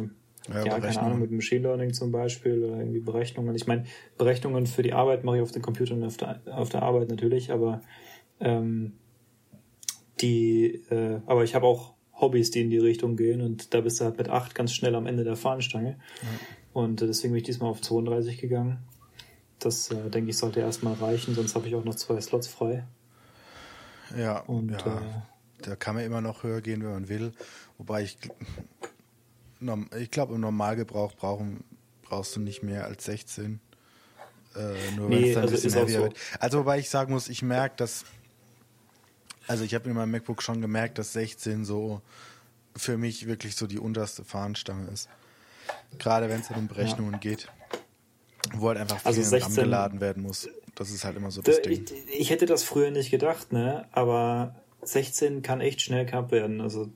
ja, 0.49 0.65
ja 0.65 0.79
keine 0.79 1.01
Ahnung, 1.01 1.19
mit 1.19 1.31
Machine 1.31 1.61
Learning 1.61 1.93
zum 1.93 2.11
Beispiel 2.11 2.63
oder 2.63 2.77
irgendwie 2.77 2.99
Berechnungen. 2.99 3.55
Ich 3.55 3.67
meine, 3.67 3.85
Berechnungen 4.17 4.65
für 4.67 4.83
die 4.83 4.93
Arbeit 4.93 5.23
mache 5.23 5.37
ich 5.37 5.41
auf 5.41 5.51
den 5.51 5.61
Computern 5.61 6.03
auf 6.03 6.17
der, 6.17 6.41
auf 6.47 6.69
der 6.69 6.83
Arbeit 6.83 7.09
natürlich, 7.09 7.51
aber 7.51 7.81
ähm, 8.39 8.93
die, 10.21 10.83
äh, 10.89 11.21
aber 11.25 11.43
ich 11.43 11.55
habe 11.55 11.65
auch 11.65 11.93
Hobbys, 12.13 12.51
die 12.51 12.61
in 12.61 12.69
die 12.69 12.77
Richtung 12.77 13.15
gehen 13.15 13.41
und 13.41 13.73
da 13.73 13.81
bist 13.81 13.99
du 13.99 14.05
halt 14.05 14.17
mit 14.17 14.29
8 14.29 14.53
ganz 14.53 14.73
schnell 14.73 14.95
am 14.95 15.07
Ende 15.07 15.23
der 15.23 15.35
Fahnenstange. 15.35 15.97
Ja. 16.21 16.27
Und 16.73 17.01
äh, 17.01 17.07
deswegen 17.07 17.33
bin 17.33 17.39
ich 17.39 17.45
diesmal 17.45 17.71
auf 17.71 17.81
32 17.81 18.39
gegangen. 18.39 18.79
Das, 19.59 19.91
äh, 19.91 20.09
denke 20.09 20.29
ich, 20.29 20.37
sollte 20.37 20.59
erstmal 20.59 20.93
reichen, 20.93 21.35
sonst 21.35 21.55
habe 21.55 21.67
ich 21.67 21.75
auch 21.75 21.83
noch 21.83 21.95
zwei 21.95 22.19
Slots 22.21 22.47
frei. 22.47 22.85
Ja, 24.17 24.39
und, 24.39 24.71
ja. 24.71 24.77
Äh, 24.77 25.01
da 25.61 25.75
kann 25.75 25.95
man 25.95 26.03
immer 26.03 26.21
noch 26.21 26.43
höher 26.43 26.61
gehen, 26.61 26.83
wenn 26.83 26.91
man 26.91 27.09
will. 27.09 27.33
Wobei 27.81 28.03
ich, 28.03 28.15
ich 29.99 30.11
glaube, 30.11 30.35
im 30.35 30.41
Normalgebrauch 30.41 31.15
brauchen, 31.15 31.63
brauchst 32.03 32.35
du 32.35 32.39
nicht 32.39 32.61
mehr 32.61 32.85
als 32.85 33.05
16. 33.05 33.59
Äh, 34.55 34.91
nur 34.95 35.09
nee, 35.09 35.15
wenn 35.15 35.23
es 35.23 35.33
dann 35.33 35.43
also 35.43 35.55
ein 35.55 35.61
bisschen 35.61 35.73
heavier 35.73 35.97
so. 35.97 36.03
wird. 36.03 36.17
Also, 36.39 36.59
wobei 36.59 36.77
ich 36.77 36.91
sagen 36.91 37.11
muss, 37.11 37.27
ich 37.27 37.41
merke, 37.41 37.77
dass 37.77 38.05
also 39.47 39.63
ich 39.63 39.73
habe 39.73 39.89
in 39.89 39.95
meinem 39.95 40.11
MacBook 40.11 40.43
schon 40.43 40.61
gemerkt, 40.61 40.99
dass 40.99 41.13
16 41.13 41.65
so 41.65 42.03
für 42.75 42.97
mich 42.97 43.25
wirklich 43.25 43.55
so 43.55 43.65
die 43.65 43.79
unterste 43.79 44.23
Fahnenstange 44.23 44.87
ist. 44.91 45.09
Gerade 45.97 46.29
wenn 46.29 46.41
es 46.41 46.49
dann 46.49 46.59
um 46.59 46.67
Berechnungen 46.67 47.13
ja. 47.13 47.19
geht, 47.19 47.47
wo 48.53 48.67
halt 48.67 48.77
einfach 48.77 48.99
viel 48.99 49.07
also 49.07 49.23
16, 49.23 49.55
geladen 49.55 50.01
werden 50.01 50.21
muss. 50.21 50.47
Das 50.75 50.91
ist 50.91 51.03
halt 51.03 51.17
immer 51.17 51.31
so 51.31 51.41
das 51.41 51.59
Ding. 51.63 51.83
Ich, 51.83 52.19
ich, 52.19 52.29
hätte 52.29 52.45
das 52.45 52.61
früher 52.61 52.91
nicht 52.91 53.09
gedacht, 53.09 53.51
ne? 53.51 53.87
Aber 53.91 54.55
16 54.83 55.41
kann 55.41 55.61
echt 55.61 55.81
schnell 55.81 56.05
knapp 56.05 56.31
werden. 56.31 56.61
Also 56.61 56.91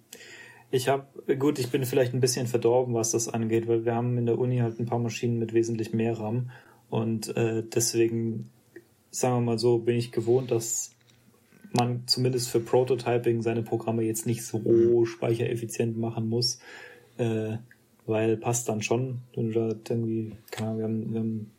ich 0.75 0.89
habe, 0.89 1.35
gut, 1.37 1.57
ich 1.57 1.69
bin 1.69 1.85
vielleicht 1.85 2.13
ein 2.13 2.19
bisschen 2.19 2.47
verdorben, 2.47 2.93
was 2.93 3.11
das 3.11 3.29
angeht, 3.29 3.67
weil 3.67 3.85
wir 3.85 3.95
haben 3.95 4.17
in 4.17 4.25
der 4.25 4.37
Uni 4.37 4.57
halt 4.57 4.77
ein 4.79 4.85
paar 4.85 4.99
Maschinen 4.99 5.39
mit 5.39 5.53
wesentlich 5.53 5.93
mehr 5.93 6.19
RAM 6.19 6.51
und 6.89 7.35
äh, 7.37 7.63
deswegen, 7.63 8.51
sagen 9.09 9.37
wir 9.37 9.41
mal 9.41 9.59
so, 9.59 9.77
bin 9.79 9.95
ich 9.95 10.11
gewohnt, 10.11 10.51
dass 10.51 10.91
man 11.71 12.03
zumindest 12.07 12.49
für 12.49 12.59
Prototyping 12.59 13.41
seine 13.41 13.63
Programme 13.63 14.03
jetzt 14.03 14.25
nicht 14.25 14.45
so 14.45 14.59
mhm. 14.59 15.05
speichereffizient 15.05 15.97
machen 15.97 16.27
muss, 16.27 16.59
äh, 17.17 17.57
weil 18.05 18.35
passt 18.35 18.67
dann 18.67 18.81
schon, 18.81 19.21
wenn 19.33 19.51
du 19.51 19.53
da 19.53 19.75
irgendwie, 19.89 20.33
keine 20.51 20.71
Ahnung, 20.71 20.79
wir 20.79 20.85
haben, 20.85 21.13
wir 21.13 21.19
haben, 21.21 21.51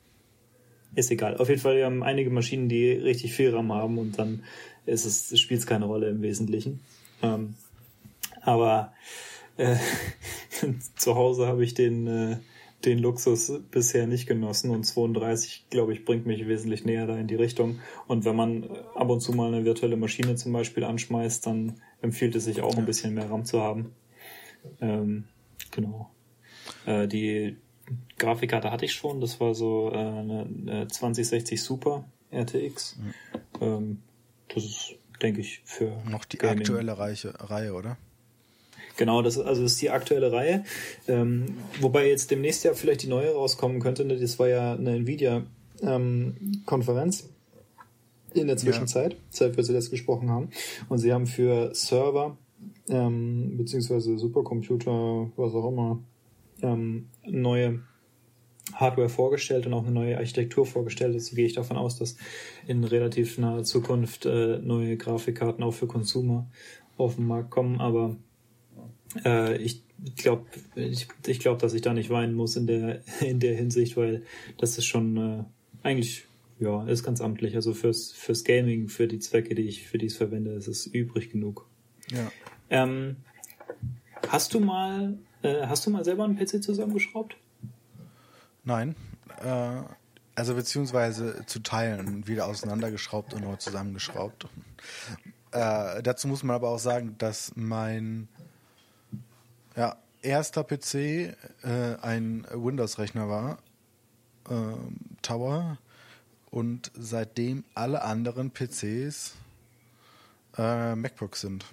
ist 0.94 1.10
egal. 1.10 1.38
Auf 1.38 1.48
jeden 1.48 1.60
Fall, 1.60 1.76
wir 1.76 1.86
haben 1.86 2.02
einige 2.02 2.30
Maschinen, 2.30 2.68
die 2.68 2.90
richtig 2.90 3.32
viel 3.32 3.50
RAM 3.50 3.72
haben 3.72 3.96
und 3.98 4.18
dann 4.18 4.42
ist 4.84 5.06
es, 5.06 5.38
spielt 5.38 5.60
es 5.60 5.66
keine 5.66 5.86
Rolle 5.86 6.08
im 6.08 6.20
Wesentlichen. 6.22 6.80
Ähm, 7.22 7.54
aber 8.46 8.94
äh, 9.56 9.76
zu 10.96 11.14
Hause 11.14 11.46
habe 11.46 11.64
ich 11.64 11.74
den 11.74 12.06
äh, 12.06 12.36
den 12.84 12.98
Luxus 12.98 13.52
bisher 13.70 14.06
nicht 14.06 14.26
genossen 14.26 14.70
und 14.70 14.84
32, 14.84 15.66
glaube 15.70 15.92
ich, 15.92 16.04
bringt 16.04 16.26
mich 16.26 16.46
wesentlich 16.46 16.84
näher 16.84 17.06
da 17.06 17.16
in 17.16 17.26
die 17.26 17.34
Richtung. 17.34 17.80
Und 18.06 18.24
wenn 18.24 18.36
man 18.36 18.62
äh, 18.62 18.68
ab 18.94 19.10
und 19.10 19.20
zu 19.20 19.32
mal 19.32 19.52
eine 19.52 19.64
virtuelle 19.64 19.96
Maschine 19.96 20.36
zum 20.36 20.52
Beispiel 20.52 20.84
anschmeißt, 20.84 21.46
dann 21.46 21.80
empfiehlt 22.00 22.36
es 22.36 22.44
sich 22.44 22.62
auch 22.62 22.74
ja. 22.74 22.78
ein 22.78 22.86
bisschen 22.86 23.14
mehr 23.14 23.30
RAM 23.30 23.44
zu 23.44 23.60
haben. 23.60 23.94
Ähm, 24.80 25.24
genau. 25.70 26.10
Äh, 26.84 27.08
die 27.08 27.56
Grafikkarte 28.18 28.70
hatte 28.70 28.84
ich 28.84 28.92
schon, 28.92 29.20
das 29.20 29.40
war 29.40 29.54
so 29.54 29.90
äh, 29.92 29.96
eine, 29.96 30.46
eine 30.46 30.88
2060 30.88 31.62
Super 31.62 32.04
RTX. 32.30 32.96
Mhm. 32.96 33.14
Ähm, 33.60 34.02
das 34.48 34.64
ist, 34.64 34.94
denke 35.22 35.40
ich, 35.40 35.62
für. 35.64 36.02
Noch 36.08 36.24
die 36.24 36.38
Gaming. 36.38 36.60
aktuelle 36.60 36.98
Reiche, 36.98 37.34
Reihe, 37.38 37.74
oder? 37.74 37.96
Genau, 38.96 39.22
das, 39.22 39.38
also 39.38 39.62
das 39.62 39.72
ist 39.72 39.82
die 39.82 39.90
aktuelle 39.90 40.32
Reihe. 40.32 40.64
Ähm, 41.06 41.56
wobei 41.80 42.08
jetzt 42.08 42.30
demnächst 42.30 42.64
ja 42.64 42.74
vielleicht 42.74 43.02
die 43.02 43.08
neue 43.08 43.32
rauskommen 43.32 43.80
könnte. 43.80 44.04
Ne? 44.04 44.16
Das 44.16 44.38
war 44.38 44.48
ja 44.48 44.74
eine 44.74 44.94
Nvidia-Konferenz 44.96 47.22
ähm, 47.22 47.28
in 48.34 48.46
der 48.46 48.56
Zwischenzeit, 48.56 49.14
ja. 49.14 49.18
seit 49.30 49.56
wir 49.56 49.64
zuletzt 49.64 49.90
gesprochen 49.90 50.30
haben. 50.30 50.50
Und 50.88 50.98
sie 50.98 51.12
haben 51.12 51.26
für 51.26 51.74
Server 51.74 52.38
ähm, 52.88 53.56
beziehungsweise 53.56 54.18
Supercomputer, 54.18 55.30
was 55.36 55.54
auch 55.54 55.68
immer, 55.68 56.02
ähm, 56.62 57.08
neue 57.26 57.80
Hardware 58.74 59.08
vorgestellt 59.08 59.66
und 59.66 59.74
auch 59.74 59.84
eine 59.84 59.92
neue 59.92 60.16
Architektur 60.16 60.66
vorgestellt. 60.66 61.14
Jetzt 61.14 61.34
gehe 61.34 61.46
ich 61.46 61.54
davon 61.54 61.76
aus, 61.76 61.98
dass 61.98 62.16
in 62.66 62.84
relativ 62.84 63.38
naher 63.38 63.62
Zukunft 63.62 64.26
äh, 64.26 64.58
neue 64.58 64.96
Grafikkarten 64.96 65.62
auch 65.62 65.72
für 65.72 65.86
Consumer 65.86 66.50
auf 66.96 67.16
den 67.16 67.26
Markt 67.26 67.50
kommen. 67.50 67.80
Aber 67.80 68.16
äh, 69.24 69.56
ich 69.56 69.82
glaube, 70.16 70.46
ich, 70.74 71.08
ich 71.26 71.40
glaube, 71.40 71.60
dass 71.60 71.74
ich 71.74 71.82
da 71.82 71.92
nicht 71.92 72.10
weinen 72.10 72.34
muss 72.34 72.56
in 72.56 72.66
der 72.66 73.02
in 73.20 73.40
der 73.40 73.54
Hinsicht, 73.54 73.96
weil 73.96 74.22
das 74.58 74.78
ist 74.78 74.86
schon 74.86 75.16
äh, 75.16 75.44
eigentlich 75.82 76.24
ja 76.58 76.84
ist 76.86 77.04
ganz 77.04 77.20
amtlich. 77.20 77.54
Also 77.56 77.74
fürs 77.74 78.12
fürs 78.12 78.44
Gaming, 78.44 78.88
für 78.88 79.06
die 79.06 79.18
Zwecke, 79.18 79.54
die 79.54 79.62
ich 79.62 79.86
für 79.86 79.98
die 79.98 80.06
es 80.06 80.16
verwende, 80.16 80.52
ist 80.52 80.68
es 80.68 80.86
übrig 80.86 81.30
genug. 81.30 81.66
Ja. 82.10 82.30
Ähm, 82.70 83.16
hast 84.28 84.54
du 84.54 84.60
mal 84.60 85.18
äh, 85.42 85.66
hast 85.66 85.86
du 85.86 85.90
mal 85.90 86.04
selber 86.04 86.24
einen 86.24 86.36
PC 86.36 86.62
zusammengeschraubt? 86.62 87.36
Nein. 88.64 88.96
Äh, 89.42 89.82
also 90.34 90.54
beziehungsweise 90.54 91.44
zu 91.46 91.60
Teilen 91.60 92.26
wieder 92.26 92.46
auseinandergeschraubt 92.46 93.32
und 93.32 93.42
neu 93.42 93.56
zusammengeschraubt. 93.56 94.46
Äh, 95.50 96.02
dazu 96.02 96.28
muss 96.28 96.42
man 96.42 96.56
aber 96.56 96.68
auch 96.68 96.78
sagen, 96.78 97.14
dass 97.16 97.52
mein 97.56 98.28
ja, 99.76 99.96
erster 100.22 100.64
PC 100.64 100.94
äh, 100.94 101.34
ein 102.02 102.46
Windows-Rechner 102.52 103.28
war, 103.28 103.58
äh, 104.48 104.52
Tower, 105.22 105.78
und 106.50 106.90
seitdem 106.94 107.64
alle 107.74 108.02
anderen 108.02 108.50
PCs 108.50 109.34
äh, 110.56 110.94
MacBooks 110.94 111.42
sind. 111.42 111.66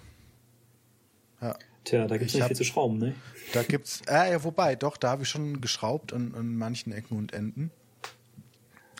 Ja. 1.40 1.56
Tja, 1.84 2.06
da 2.06 2.16
gibt 2.16 2.30
es 2.30 2.34
nicht 2.34 2.42
hab, 2.42 2.48
viel 2.48 2.56
zu 2.56 2.64
schrauben, 2.64 2.98
ne? 2.98 3.14
Da 3.52 3.62
gibt's, 3.62 4.02
äh, 4.08 4.32
ja, 4.32 4.44
wobei, 4.44 4.74
doch, 4.74 4.96
da 4.96 5.10
habe 5.10 5.22
ich 5.22 5.28
schon 5.28 5.60
geschraubt 5.60 6.12
an, 6.12 6.34
an 6.34 6.56
manchen 6.56 6.92
Ecken 6.92 7.18
und 7.18 7.32
Enden. 7.32 7.70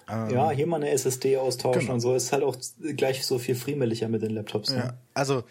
Ähm, 0.08 0.30
ja, 0.30 0.50
hier 0.50 0.66
mal 0.66 0.76
eine 0.76 0.90
SSD 0.90 1.38
austauschen 1.38 1.80
genau. 1.80 1.94
und 1.94 2.00
so 2.00 2.14
ist 2.14 2.32
halt 2.32 2.42
auch 2.42 2.56
gleich 2.96 3.24
so 3.24 3.38
viel 3.38 3.54
friemeliger 3.54 4.08
mit 4.08 4.20
den 4.20 4.32
Laptops. 4.32 4.70
Ne? 4.70 4.76
Ja, 4.76 4.94
also 5.14 5.44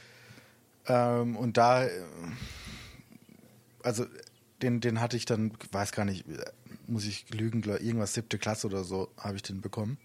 ähm, 0.87 1.35
und 1.35 1.57
da 1.57 1.87
also 3.83 4.05
den, 4.61 4.79
den 4.79 4.99
hatte 4.99 5.17
ich 5.17 5.25
dann, 5.25 5.53
weiß 5.71 5.91
gar 5.91 6.05
nicht, 6.05 6.25
muss 6.87 7.05
ich 7.05 7.29
lügen, 7.29 7.63
irgendwas 7.63 8.13
siebte 8.13 8.39
Klasse 8.39 8.67
oder 8.67 8.83
so 8.83 9.09
habe 9.17 9.35
ich 9.35 9.43
den 9.43 9.61
bekommen. 9.61 9.97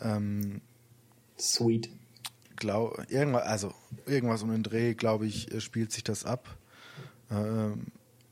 Ähm, 0.00 0.60
Sweet. 1.38 1.90
Glaub, 2.56 3.10
irgendwas, 3.10 3.42
also 3.42 3.74
irgendwas 4.06 4.42
um 4.42 4.50
den 4.50 4.62
Dreh, 4.62 4.94
glaube 4.94 5.26
ich, 5.26 5.48
spielt 5.62 5.92
sich 5.92 6.04
das 6.04 6.24
ab. 6.24 6.56
Ähm, 7.30 7.86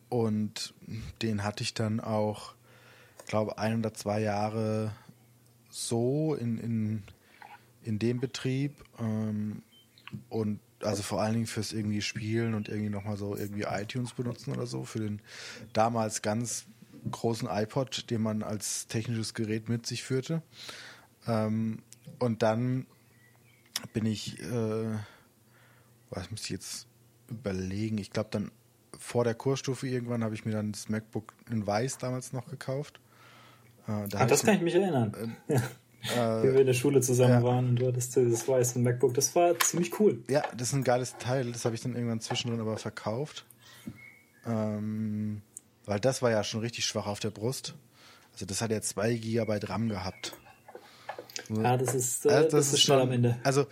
und 0.09 0.75
den 1.23 1.43
hatte 1.43 1.63
ich 1.63 1.75
dann 1.75 2.01
auch, 2.01 2.55
glaube 3.27 3.59
ein 3.59 3.79
oder 3.79 3.95
zwei 3.95 4.21
Jahre 4.21 4.93
so 5.69 6.35
in, 6.35 6.59
in, 6.59 7.03
in 7.83 7.99
dem 7.99 8.21
Betrieb. 8.21 8.85
Ähm, 8.99 9.63
und 10.29 10.61
also 10.83 11.03
vor 11.03 11.21
allen 11.21 11.35
Dingen 11.35 11.47
fürs 11.47 11.73
irgendwie 11.73 12.03
Spielen 12.03 12.55
und 12.55 12.69
irgendwie 12.69 12.91
nochmal 12.91 13.17
so 13.17 13.37
irgendwie 13.37 13.63
iTunes 13.63 14.13
benutzen 14.13 14.53
oder 14.53 14.67
so, 14.67 14.85
für 14.85 15.01
den 15.01 15.21
damals 15.73 16.23
ganz 16.23 16.67
großen 17.11 17.49
iPod, 17.51 18.11
den 18.11 18.23
man 18.23 18.43
als 18.43 18.87
technisches 18.87 19.35
Gerät 19.35 19.69
mit 19.69 19.87
sich 19.87 20.03
führte. 20.03 20.43
Ähm, 21.27 21.83
und 22.19 22.43
dann 22.43 22.87
bin 23.93 24.07
ich, 24.07 24.41
äh, 24.41 24.99
was 26.11 26.31
muss 26.31 26.45
ich 26.45 26.51
jetzt 26.51 26.87
überlegen, 27.29 27.99
ich 27.99 28.11
glaube 28.11 28.29
dann 28.31 28.51
vor 28.99 29.25
der 29.25 29.35
Kursstufe 29.35 29.87
irgendwann 29.87 30.23
habe 30.25 30.35
ich 30.35 30.45
mir 30.45 30.53
dann 30.53 30.73
das 30.73 30.89
MacBook 30.89 31.33
in 31.51 31.67
Weiß 31.67 31.99
damals 31.99 32.33
noch 32.33 32.49
gekauft. 32.49 33.01
Äh, 33.87 34.09
da 34.09 34.21
Ach, 34.21 34.27
das 34.27 34.43
kann 34.43 34.57
ich 34.57 34.61
mich 34.61 34.75
erinnern. 34.75 35.37
Äh, 35.49 35.59
äh, 36.03 36.43
Wie 36.43 36.53
wir 36.53 36.61
in 36.61 36.67
der 36.67 36.75
Schule 36.75 37.01
zusammen 37.01 37.33
ja. 37.33 37.43
waren 37.43 37.69
und 37.71 37.77
du 37.77 37.87
hattest 37.87 38.17
dieses 38.17 38.47
weiße 38.49 38.79
MacBook. 38.79 39.15
Das 39.15 39.35
war 39.35 39.59
ziemlich 39.59 39.99
cool. 40.01 40.23
Ja, 40.29 40.43
das 40.57 40.69
ist 40.69 40.75
ein 40.75 40.85
geiles 40.85 41.17
Teil. 41.19 41.53
Das 41.53 41.65
habe 41.65 41.75
ich 41.75 41.81
dann 41.81 41.95
irgendwann 41.95 42.21
zwischendrin 42.21 42.61
aber 42.61 42.77
verkauft. 42.79 43.47
Ähm, 44.47 45.43
weil 45.85 46.01
das 46.01 46.23
war 46.23 46.31
ja 46.31 46.43
schon 46.45 46.61
richtig 46.61 46.85
schwach 46.87 47.07
auf 47.07 47.21
der 47.21 47.31
Brust. 47.31 47.75
Also 48.33 48.47
das 48.47 48.63
hat 48.63 48.71
ja 48.71 48.81
2 48.81 49.15
GB 49.15 49.59
RAM 49.65 49.89
gehabt. 49.89 50.35
Ja, 51.49 51.77
das 51.77 51.95
ist, 51.95 52.27
äh, 52.27 52.31
also 52.31 52.43
das, 52.45 52.53
das, 52.53 52.67
ist, 52.69 52.73
ist 52.75 52.83
schon 52.83 53.01
am 53.01 53.11
Ende. 53.11 53.39
Also 53.43 53.67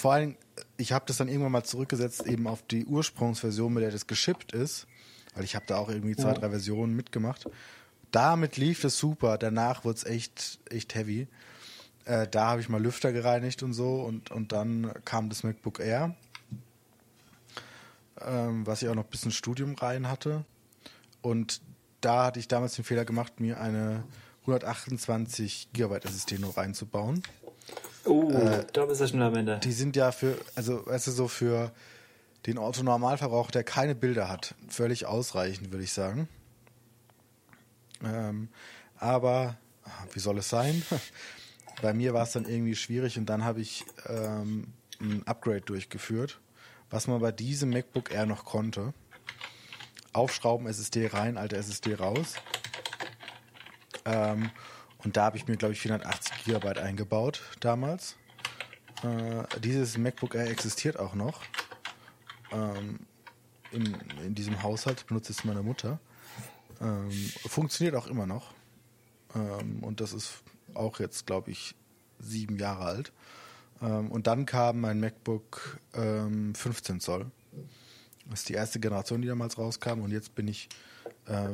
vor 0.00 0.14
allem, 0.14 0.36
ich 0.76 0.92
habe 0.92 1.04
das 1.06 1.18
dann 1.18 1.28
irgendwann 1.28 1.52
mal 1.52 1.64
zurückgesetzt 1.64 2.26
eben 2.26 2.46
auf 2.46 2.62
die 2.62 2.86
Ursprungsversion, 2.86 3.72
mit 3.72 3.82
der 3.82 3.90
das 3.90 4.06
geschippt 4.06 4.52
ist. 4.52 4.86
Weil 5.34 5.44
ich 5.44 5.54
habe 5.54 5.66
da 5.66 5.76
auch 5.76 5.88
irgendwie 5.88 6.16
zwei, 6.16 6.28
ja. 6.28 6.34
drei 6.34 6.50
Versionen 6.50 6.94
mitgemacht. 6.94 7.48
Damit 8.10 8.56
lief 8.56 8.82
es 8.84 8.98
super. 8.98 9.38
Danach 9.38 9.84
wurde 9.84 9.98
es 9.98 10.04
echt, 10.04 10.58
echt 10.70 10.94
heavy. 10.94 11.28
Äh, 12.04 12.26
da 12.28 12.46
habe 12.46 12.60
ich 12.60 12.68
mal 12.68 12.82
Lüfter 12.82 13.12
gereinigt 13.12 13.62
und 13.62 13.72
so 13.72 14.02
und, 14.02 14.30
und 14.30 14.52
dann 14.52 14.92
kam 15.04 15.28
das 15.28 15.42
MacBook 15.42 15.80
Air, 15.80 16.14
ähm, 18.20 18.66
was 18.66 18.82
ich 18.82 18.88
auch 18.88 18.94
noch 18.94 19.04
ein 19.04 19.10
bisschen 19.10 19.32
Studium 19.32 19.74
rein 19.74 20.08
hatte. 20.08 20.44
Und 21.22 21.60
da 22.00 22.26
hatte 22.26 22.40
ich 22.40 22.48
damals 22.48 22.74
den 22.74 22.84
Fehler 22.84 23.04
gemacht, 23.04 23.40
mir 23.40 23.60
eine 23.60 24.04
128 24.42 25.68
GB 25.72 25.96
SSD 26.02 26.38
noch 26.38 26.56
reinzubauen. 26.56 27.22
Oh, 28.04 28.30
äh, 28.30 28.66
da 28.72 28.86
bist 28.86 29.00
du 29.00 29.08
schon 29.08 29.22
am 29.22 29.34
Ende. 29.34 29.58
Die 29.58 29.72
sind 29.72 29.96
ja 29.96 30.10
für, 30.12 30.36
also 30.54 30.86
weißt 30.86 31.08
du, 31.08 31.10
so 31.10 31.28
für 31.28 31.70
den 32.46 32.58
Otto-Normalverbraucher, 32.58 33.52
der 33.52 33.64
keine 33.64 33.94
Bilder 33.94 34.28
hat, 34.28 34.54
völlig 34.68 35.04
ausreichend, 35.04 35.70
würde 35.72 35.84
ich 35.84 35.92
sagen. 35.92 36.28
Ähm, 38.02 38.48
aber 38.96 39.58
wie 40.12 40.20
soll 40.20 40.38
es 40.38 40.48
sein? 40.48 40.82
Bei 41.82 41.94
mir 41.94 42.12
war 42.12 42.24
es 42.24 42.32
dann 42.32 42.44
irgendwie 42.44 42.76
schwierig 42.76 43.16
und 43.18 43.26
dann 43.26 43.44
habe 43.44 43.60
ich 43.60 43.84
ähm, 44.06 44.72
ein 45.00 45.26
Upgrade 45.26 45.62
durchgeführt, 45.62 46.40
was 46.90 47.06
man 47.06 47.20
bei 47.20 47.32
diesem 47.32 47.70
MacBook 47.70 48.12
Air 48.12 48.26
noch 48.26 48.44
konnte. 48.44 48.92
Aufschrauben, 50.12 50.66
SSD 50.66 51.06
rein, 51.06 51.38
alte 51.38 51.56
SSD 51.56 51.94
raus. 51.94 52.34
Ähm, 54.04 54.50
und 54.98 55.16
da 55.16 55.24
habe 55.24 55.36
ich 55.36 55.46
mir, 55.46 55.56
glaube 55.56 55.72
ich, 55.72 55.80
480 55.80 56.44
Gigabyte 56.44 56.78
eingebaut 56.78 57.42
damals. 57.60 58.16
Äh, 59.02 59.60
dieses 59.60 59.96
MacBook 59.96 60.34
Air 60.34 60.50
existiert 60.50 60.98
auch 60.98 61.14
noch. 61.14 61.42
Ähm, 62.52 63.00
in, 63.70 63.96
in 64.24 64.34
diesem 64.34 64.62
Haushalt 64.62 65.06
benutzt 65.06 65.30
es 65.30 65.44
meine 65.44 65.62
Mutter. 65.62 66.00
Ähm, 66.80 67.10
funktioniert 67.46 67.94
auch 67.94 68.08
immer 68.08 68.26
noch. 68.26 68.52
Ähm, 69.34 69.82
und 69.82 70.00
das 70.00 70.12
ist 70.12 70.42
auch 70.74 71.00
jetzt, 71.00 71.26
glaube 71.26 71.50
ich, 71.50 71.74
sieben 72.18 72.58
Jahre 72.58 72.84
alt. 72.84 73.12
Ähm, 73.82 74.10
und 74.10 74.26
dann 74.26 74.46
kam 74.46 74.80
mein 74.80 75.00
MacBook 75.00 75.78
ähm, 75.94 76.54
15 76.54 77.00
Zoll. 77.00 77.26
Das 78.28 78.40
ist 78.40 78.48
die 78.48 78.54
erste 78.54 78.78
Generation, 78.78 79.22
die 79.22 79.28
damals 79.28 79.58
rauskam. 79.58 80.00
Und 80.02 80.12
jetzt 80.12 80.34
bin 80.34 80.48
ich 80.48 80.68
äh, 81.26 81.48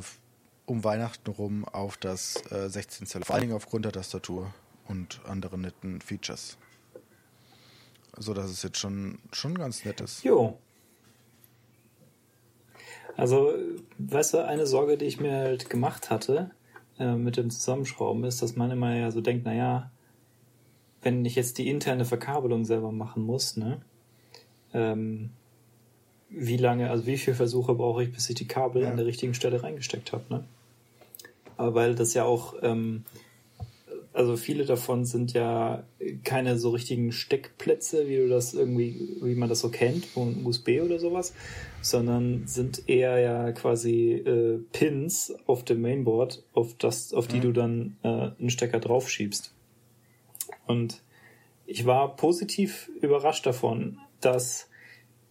um 0.66 0.84
Weihnachten 0.84 1.30
rum 1.30 1.64
auf 1.64 1.96
das 1.96 2.42
äh, 2.50 2.68
16 2.68 3.06
Zoll. 3.06 3.22
Vor 3.24 3.34
allen 3.34 3.42
Dingen 3.42 3.56
aufgrund 3.56 3.84
der 3.84 3.92
Tastatur 3.92 4.52
und 4.88 5.20
anderen 5.24 5.62
netten 5.62 6.00
Features. 6.00 6.58
So 8.18 8.34
dass 8.34 8.50
es 8.50 8.62
jetzt 8.62 8.78
schon, 8.78 9.18
schon 9.32 9.56
ganz 9.56 9.84
nett 9.84 10.00
ist. 10.00 10.24
Jo. 10.24 10.58
Also, 13.16 13.54
weißt 13.98 14.34
du, 14.34 14.44
eine 14.44 14.66
Sorge, 14.66 14.98
die 14.98 15.06
ich 15.06 15.20
mir 15.20 15.32
halt 15.32 15.70
gemacht 15.70 16.10
hatte 16.10 16.50
äh, 16.98 17.14
mit 17.14 17.36
dem 17.36 17.50
Zusammenschrauben, 17.50 18.24
ist, 18.24 18.42
dass 18.42 18.56
man 18.56 18.70
immer 18.70 18.94
ja 18.94 19.10
so 19.10 19.20
denkt, 19.20 19.44
naja, 19.44 19.90
wenn 21.02 21.24
ich 21.24 21.34
jetzt 21.34 21.58
die 21.58 21.68
interne 21.68 22.04
Verkabelung 22.04 22.64
selber 22.64 22.92
machen 22.92 23.24
muss, 23.24 23.56
ne, 23.56 23.80
ähm, 24.74 25.30
wie 26.28 26.56
lange, 26.56 26.90
also 26.90 27.06
wie 27.06 27.18
viele 27.18 27.36
Versuche 27.36 27.74
brauche 27.74 28.02
ich, 28.02 28.12
bis 28.12 28.28
ich 28.28 28.34
die 28.34 28.48
Kabel 28.48 28.82
ja. 28.82 28.90
an 28.90 28.96
der 28.96 29.06
richtigen 29.06 29.34
Stelle 29.34 29.62
reingesteckt 29.62 30.12
habe, 30.12 30.24
ne? 30.28 30.44
Aber 31.56 31.74
weil 31.74 31.94
das 31.94 32.12
ja 32.14 32.24
auch, 32.24 32.54
ähm, 32.62 33.04
also 34.16 34.36
viele 34.36 34.64
davon 34.64 35.04
sind 35.04 35.34
ja 35.34 35.84
keine 36.24 36.58
so 36.58 36.70
richtigen 36.70 37.12
Steckplätze, 37.12 38.08
wie 38.08 38.16
du 38.16 38.28
das 38.28 38.54
irgendwie, 38.54 39.18
wie 39.20 39.34
man 39.34 39.50
das 39.50 39.60
so 39.60 39.68
kennt, 39.68 40.06
von 40.06 40.46
USB 40.46 40.80
oder 40.82 40.98
sowas, 40.98 41.34
sondern 41.82 42.46
sind 42.46 42.88
eher 42.88 43.18
ja 43.18 43.52
quasi 43.52 44.12
äh, 44.12 44.58
Pins 44.72 45.34
auf 45.46 45.64
dem 45.64 45.82
Mainboard, 45.82 46.42
auf 46.54 46.74
das, 46.78 47.12
auf 47.12 47.28
die 47.28 47.36
ja. 47.36 47.42
du 47.42 47.52
dann 47.52 47.98
äh, 48.02 48.08
einen 48.08 48.48
Stecker 48.48 48.80
draufschiebst. 48.80 49.54
Und 50.66 51.02
ich 51.66 51.84
war 51.84 52.16
positiv 52.16 52.90
überrascht 53.02 53.44
davon, 53.44 53.98
dass 54.22 54.70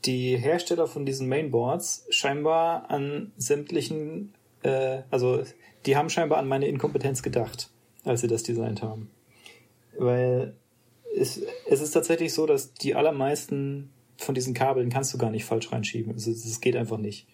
die 0.06 0.38
Hersteller 0.38 0.86
von 0.86 1.08
diesen 1.08 1.28
Mainboards 1.28 2.06
scheinbar 2.12 2.92
an 2.92 3.32
sämtlichen, 3.36 4.36
äh, 4.62 5.02
also 5.10 5.42
die 5.88 5.98
haben 5.98 6.12
scheinbar 6.12 6.38
an 6.38 6.48
meine 6.48 6.68
Inkompetenz 6.68 7.24
gedacht, 7.24 7.72
als 8.06 8.22
sie 8.22 8.28
das 8.28 8.44
designt 8.44 8.82
haben. 8.82 9.10
Weil 9.98 10.56
es, 11.18 11.42
es 11.70 11.82
ist 11.82 11.92
tatsächlich 11.92 12.34
so, 12.34 12.46
dass 12.46 12.74
die 12.74 12.96
allermeisten 12.96 13.90
von 14.18 14.36
diesen 14.36 14.54
Kabeln 14.54 14.90
kannst 14.90 15.14
du 15.14 15.18
gar 15.18 15.32
nicht 15.32 15.46
falsch 15.46 15.72
reinschieben. 15.72 16.16
Es, 16.16 16.28
es 16.28 16.62
geht 16.62 16.76
einfach 16.76 16.98
nicht. 16.98 17.28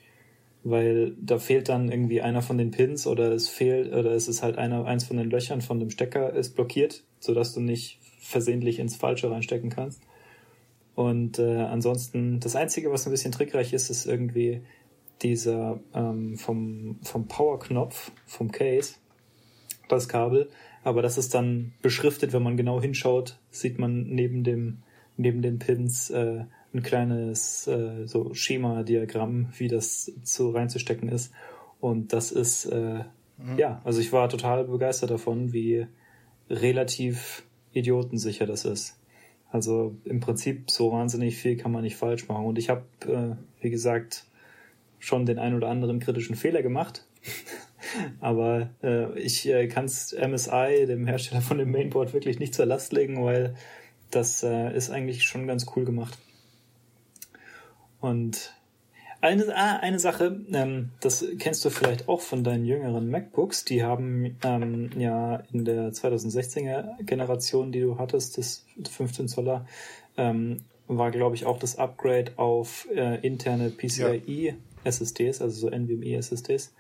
Weil 0.64 1.16
da 1.20 1.40
fehlt 1.40 1.70
dann 1.70 1.92
irgendwie 1.92 2.22
einer 2.22 2.42
von 2.42 2.58
den 2.58 2.72
Pins 2.72 3.08
oder 3.08 3.32
es 3.32 3.50
fehlt, 3.50 3.94
oder 3.94 4.12
es 4.12 4.28
ist 4.28 4.44
halt 4.44 4.58
einer, 4.58 4.86
eins 4.86 5.06
von 5.06 5.18
den 5.18 5.30
Löchern 5.30 5.62
von 5.62 5.80
dem 5.80 5.90
Stecker 5.90 6.34
ist 6.34 6.56
blockiert, 6.56 7.04
sodass 7.20 7.54
du 7.54 7.60
nicht 7.60 8.00
versehentlich 8.20 8.80
ins 8.80 8.96
Falsche 8.96 9.32
reinstecken 9.32 9.70
kannst. 9.70 10.02
Und 10.94 11.40
äh, 11.40 11.58
ansonsten, 11.58 12.40
das 12.40 12.56
Einzige, 12.56 12.92
was 12.92 13.08
ein 13.08 13.12
bisschen 13.12 13.32
trickreich 13.32 13.74
ist, 13.74 13.90
ist 13.90 14.06
irgendwie 14.06 14.62
dieser 15.22 15.80
ähm, 15.94 16.38
vom, 16.38 17.00
vom 17.04 17.28
Power-Knopf, 17.28 18.12
vom 18.26 18.52
Case, 18.52 18.96
das 19.96 20.08
Kabel. 20.08 20.50
Aber 20.84 21.02
das 21.02 21.18
ist 21.18 21.34
dann 21.34 21.74
beschriftet, 21.82 22.34
wenn 22.34 22.44
man 22.44 22.58
genau 22.58 22.82
hinschaut, 22.82 23.38
sieht 23.52 23.78
man 23.78 24.04
neben 24.04 24.44
dem, 24.44 24.80
neben 25.18 25.42
den 25.42 25.60
Pins 25.60 26.10
äh, 26.10 26.46
ein 26.74 26.84
kleines 26.84 27.68
äh, 27.68 28.08
so 28.08 28.34
Schema-Diagramm, 28.34 29.50
wie 29.58 29.68
das 29.68 30.12
zu 30.24 30.52
reinzustecken 30.52 31.10
ist. 31.10 31.34
Und 31.80 32.14
das 32.14 32.32
ist, 32.32 32.66
äh, 32.66 33.04
mhm. 33.38 33.58
ja, 33.58 33.82
also 33.84 34.00
ich 34.00 34.12
war 34.14 34.30
total 34.30 34.66
begeistert 34.66 35.12
davon, 35.12 35.54
wie 35.54 35.88
relativ 36.50 37.44
idiotensicher 37.74 38.46
das 38.46 38.66
ist. 38.66 38.98
Also 39.50 39.96
im 40.06 40.22
Prinzip 40.22 40.72
so 40.72 40.92
wahnsinnig 40.92 41.36
viel 41.36 41.58
kann 41.58 41.72
man 41.72 41.84
nicht 41.84 41.98
falsch 41.98 42.28
machen. 42.28 42.46
Und 42.46 42.58
ich 42.58 42.70
habe, 42.70 42.84
äh, 43.06 43.36
wie 43.64 43.70
gesagt, 43.70 44.26
schon 45.00 45.26
den 45.26 45.40
ein 45.40 45.56
oder 45.56 45.68
anderen 45.68 46.00
kritischen 46.00 46.36
Fehler 46.36 46.62
gemacht. 46.62 47.06
Aber 48.20 48.70
äh, 48.84 49.18
ich 49.20 49.48
äh, 49.48 49.68
kann 49.68 49.86
es 49.86 50.14
MSI, 50.14 50.86
dem 50.88 51.08
Hersteller 51.08 51.42
von 51.42 51.58
dem 51.58 51.72
Mainboard, 51.72 52.14
wirklich 52.14 52.40
nicht 52.40 52.54
zur 52.54 52.66
Last 52.66 52.94
legen, 52.94 53.24
weil 53.24 53.56
das 54.10 54.44
äh, 54.44 54.76
ist 54.76 54.90
eigentlich 54.90 55.24
schon 55.24 55.48
ganz 55.48 55.66
cool 55.76 55.86
gemacht. 55.86 56.18
Und 58.00 58.54
eine, 59.22 59.56
ah, 59.56 59.78
eine 59.78 60.00
Sache, 60.00 60.42
ähm, 60.52 60.90
das 61.00 61.24
kennst 61.38 61.64
du 61.64 61.70
vielleicht 61.70 62.10
auch 62.10 62.22
von 62.22 62.44
deinen 62.44 62.66
jüngeren 62.66 63.10
MacBooks, 63.10 63.66
die 63.66 63.84
haben 63.84 64.36
ähm, 64.44 64.90
ja 64.98 65.44
in 65.54 65.64
der 65.64 65.94
2016er 65.94 67.04
Generation, 67.04 67.72
die 67.72 67.82
du 67.82 68.00
hattest, 68.00 68.40
das 68.40 68.66
15 68.90 69.28
Zoller, 69.28 69.68
ähm, 70.18 70.58
war 70.88 71.12
glaube 71.12 71.36
ich 71.36 71.46
auch 71.46 71.60
das 71.60 71.78
Upgrade 71.78 72.34
auf 72.38 72.88
äh, 72.94 73.26
interne 73.26 73.70
PCIe 73.70 74.48
ja. 74.48 74.54
SSDs, 74.84 75.42
also 75.42 75.70
so 75.70 75.70
NVMe 75.70 76.16
SSDs. 76.18 76.74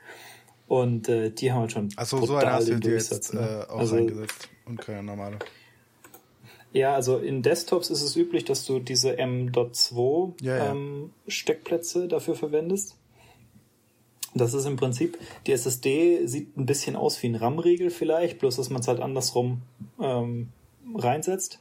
Und 0.68 1.10
äh, 1.10 1.32
die 1.32 1.52
haben 1.52 1.62
halt 1.62 1.72
schon 1.74 1.90
Achso, 1.96 2.26
so 2.26 2.36
eine 2.36 2.52
hast 2.52 2.70
du 2.70 2.80
dir 2.80 2.94
jetzt 2.94 3.34
ne? 3.34 3.66
äh, 3.68 3.72
auch 3.72 3.80
also, 3.80 3.96
eingesetzt 3.96 4.50
und 4.66 4.80
keine 4.80 5.04
normale. 5.04 5.40
Ja, 6.74 6.96
also 6.96 7.18
in 7.18 7.42
Desktops 7.42 7.90
ist 7.90 8.02
es 8.02 8.16
üblich, 8.16 8.46
dass 8.46 8.66
du 8.66 8.80
diese 8.80 9.18
M.2 9.18 10.34
ja, 10.42 10.58
ja. 10.58 10.72
ähm, 10.72 11.12
Steckplätze 11.28 12.08
dafür 12.08 12.36
verwendest. 12.36 12.96
Das 14.34 14.54
ist 14.54 14.66
im 14.66 14.78
Prinzip, 14.78 15.18
die 15.46 15.52
SSD 15.52 16.26
sieht 16.26 16.56
ein 16.58 16.66
bisschen 16.66 16.96
aus 16.96 17.22
wie 17.22 17.28
ein 17.28 17.36
RAM-Riegel 17.36 17.90
vielleicht, 17.90 18.40
bloß 18.40 18.56
dass 18.56 18.70
man 18.70 18.80
es 18.82 18.88
halt 18.88 19.02
andersrum 19.02 19.62
ähm, 20.00 20.50
reinsetzt. 20.96 21.60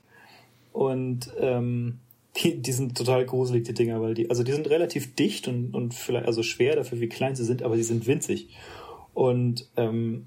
Und 0.73 1.33
ähm, 1.41 1.99
die, 2.37 2.63
die 2.63 2.73
sind 2.73 2.97
total 2.97 3.27
gruselig, 3.27 3.65
die 3.65 3.75
Dinger, 3.75 4.01
weil 4.01 4.15
die, 4.15 4.31
also 4.31 4.45
die 4.45 4.53
sind 4.53 4.71
relativ 4.71 5.17
dicht 5.17 5.49
und, 5.49 5.75
und 5.75 5.95
vielleicht, 5.95 6.27
also 6.27 6.45
schwer 6.45 6.77
dafür, 6.77 7.01
wie 7.01 7.09
klein 7.09 7.35
sie 7.35 7.45
sind, 7.45 7.65
aber 7.65 7.77
sie 7.77 7.83
sind 7.83 8.07
winzig. 8.07 8.49
Und 9.21 9.69
ähm, 9.77 10.27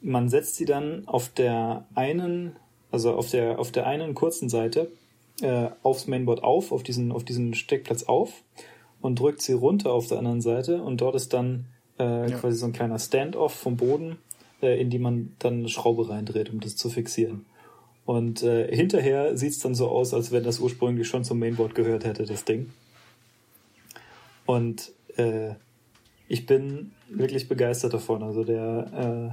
man 0.00 0.28
setzt 0.28 0.54
sie 0.56 0.64
dann 0.64 1.08
auf 1.08 1.28
der 1.28 1.86
einen 1.94 2.54
also 2.90 3.12
auf 3.12 3.30
der, 3.30 3.58
auf 3.58 3.70
der 3.72 3.86
einen 3.86 4.14
kurzen 4.14 4.48
Seite, 4.48 4.90
äh, 5.42 5.68
aufs 5.82 6.06
Mainboard 6.06 6.42
auf, 6.42 6.72
auf 6.72 6.82
diesen, 6.82 7.12
auf 7.12 7.24
diesen 7.24 7.54
Steckplatz 7.54 8.04
auf. 8.04 8.42
und 9.00 9.20
drückt 9.20 9.42
sie 9.42 9.52
runter 9.52 9.92
auf 9.92 10.08
der 10.08 10.18
anderen 10.18 10.40
Seite 10.40 10.82
und 10.82 11.00
dort 11.00 11.14
ist 11.14 11.32
dann 11.32 11.66
äh, 12.00 12.30
Ja. 12.30 12.38
quasi 12.38 12.56
so 12.58 12.66
ein 12.66 12.72
kleiner 12.72 12.98
Standoff 12.98 13.52
vom 13.54 13.76
Boden, 13.76 14.18
äh, 14.60 14.80
in 14.80 14.90
die 14.90 14.98
man 14.98 15.36
dann 15.38 15.58
eine 15.60 15.68
Schraube 15.68 16.08
reindreht, 16.08 16.50
um 16.50 16.58
das 16.58 16.74
zu 16.74 16.90
fixieren. 16.90 17.44
Und 18.06 18.42
äh, 18.42 18.74
hinterher 18.74 19.36
sieht's 19.36 19.60
dann 19.60 19.76
so 19.76 19.88
aus, 19.88 20.14
als 20.14 20.32
wenn 20.32 20.42
das 20.42 20.58
ursprünglich 20.58 21.06
schon 21.06 21.22
zum 21.22 21.38
Mainboard 21.38 21.74
gehört 21.76 22.04
hätte, 22.04 22.24
das 22.24 22.44
Ding. 22.44 22.70
Und 24.46 24.92
äh, 25.16 25.50
ich 26.28 26.46
bin 26.46 26.92
wirklich 27.08 27.48
begeistert 27.48 27.94
davon. 27.94 28.22
Also 28.22 28.44
der 28.44 28.92
äh, 28.92 29.30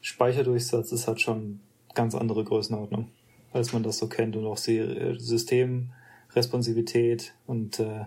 Speicherdurchsatz 0.00 0.92
ist 0.92 1.08
halt 1.08 1.20
schon 1.20 1.60
ganz 1.94 2.14
andere 2.14 2.44
Größenordnung, 2.44 3.08
als 3.52 3.72
man 3.72 3.82
das 3.82 3.98
so 3.98 4.08
kennt. 4.08 4.36
Und 4.36 4.46
auch 4.46 4.58
die 4.58 4.78
äh, 4.78 5.18
Systemresponsivität 5.18 7.34
und 7.46 7.80
äh, 7.80 8.04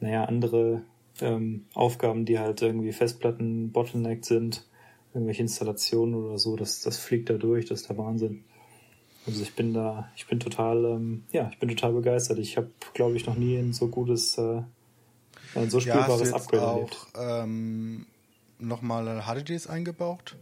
naja, 0.00 0.24
andere 0.24 0.82
ähm, 1.20 1.66
Aufgaben, 1.74 2.24
die 2.24 2.38
halt 2.38 2.62
irgendwie 2.62 2.92
Festplatten 2.92 3.72
bottleneck 3.72 4.24
sind, 4.24 4.64
irgendwelche 5.12 5.42
Installationen 5.42 6.14
oder 6.14 6.38
so, 6.38 6.54
das, 6.54 6.82
das 6.82 6.98
fliegt 6.98 7.30
da 7.30 7.34
durch, 7.34 7.66
das 7.66 7.80
ist 7.80 7.90
der 7.90 7.98
Wahnsinn. 7.98 8.44
Also 9.26 9.42
ich 9.42 9.54
bin 9.54 9.74
da, 9.74 10.10
ich 10.16 10.26
bin 10.26 10.40
total, 10.40 10.84
ähm, 10.84 11.24
ja, 11.32 11.50
ich 11.52 11.58
bin 11.58 11.68
total 11.68 11.92
begeistert. 11.92 12.38
Ich 12.38 12.56
habe, 12.56 12.70
glaube 12.94 13.16
ich, 13.16 13.26
noch 13.26 13.36
nie 13.36 13.56
ein 13.56 13.72
so 13.72 13.88
gutes, 13.88 14.38
äh, 14.38 14.62
ein 15.54 15.70
so 15.70 15.78
Ja, 15.80 16.04
hast 16.04 16.20
du 16.20 16.24
jetzt 16.24 16.34
Upgrade 16.34 16.62
auch 16.62 17.06
ähm, 17.16 18.06
nochmal 18.58 19.22
HDDs 19.22 19.66
eingebaut? 19.66 20.36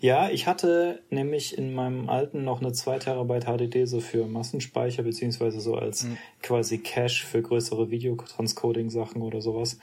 Ja, 0.00 0.28
ich 0.28 0.46
hatte 0.46 1.02
nämlich 1.10 1.56
in 1.56 1.74
meinem 1.74 2.08
alten 2.10 2.44
noch 2.44 2.60
eine 2.60 2.72
2 2.72 2.98
Terabyte 2.98 3.44
HDD 3.46 3.86
so 3.86 4.00
für 4.00 4.26
Massenspeicher, 4.26 5.02
beziehungsweise 5.02 5.60
so 5.60 5.76
als 5.76 6.04
Mhm. 6.04 6.18
quasi 6.42 6.78
Cache 6.78 7.24
für 7.24 7.40
größere 7.40 7.90
Videotranscoding-Sachen 7.90 9.22
oder 9.22 9.40
sowas. 9.40 9.78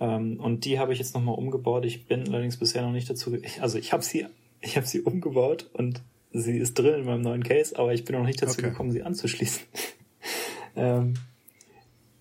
Ähm, 0.00 0.40
und 0.40 0.64
die 0.64 0.78
habe 0.78 0.92
ich 0.92 0.98
jetzt 0.98 1.14
nochmal 1.14 1.34
umgebaut. 1.34 1.84
Ich 1.84 2.06
bin 2.06 2.28
allerdings 2.28 2.56
bisher 2.56 2.82
noch 2.82 2.92
nicht 2.92 3.10
dazu, 3.10 3.36
also 3.60 3.78
ich 3.78 3.92
habe 3.92 4.02
sie, 4.02 4.26
ich 4.60 4.76
habe 4.76 4.86
sie 4.86 5.02
umgebaut 5.02 5.68
und 5.72 6.00
sie 6.32 6.56
ist 6.58 6.74
drin 6.78 7.00
in 7.00 7.04
meinem 7.04 7.22
neuen 7.22 7.42
Case, 7.44 7.78
aber 7.78 7.92
ich 7.92 8.04
bin 8.04 8.16
noch 8.16 8.24
nicht 8.24 8.40
dazu 8.40 8.58
Okay. 8.58 8.70
gekommen, 8.70 8.92
sie 8.92 9.02
anzuschließen. 9.02 9.62
ähm, 10.76 11.14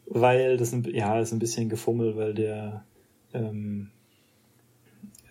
weil 0.06 0.58
das, 0.58 0.74
ein, 0.74 0.84
ja, 0.94 1.20
ist 1.20 1.32
ein 1.32 1.40
bisschen 1.40 1.70
gefummelt, 1.70 2.16
weil 2.16 2.34
der, 2.34 2.86
ähm, 3.34 3.92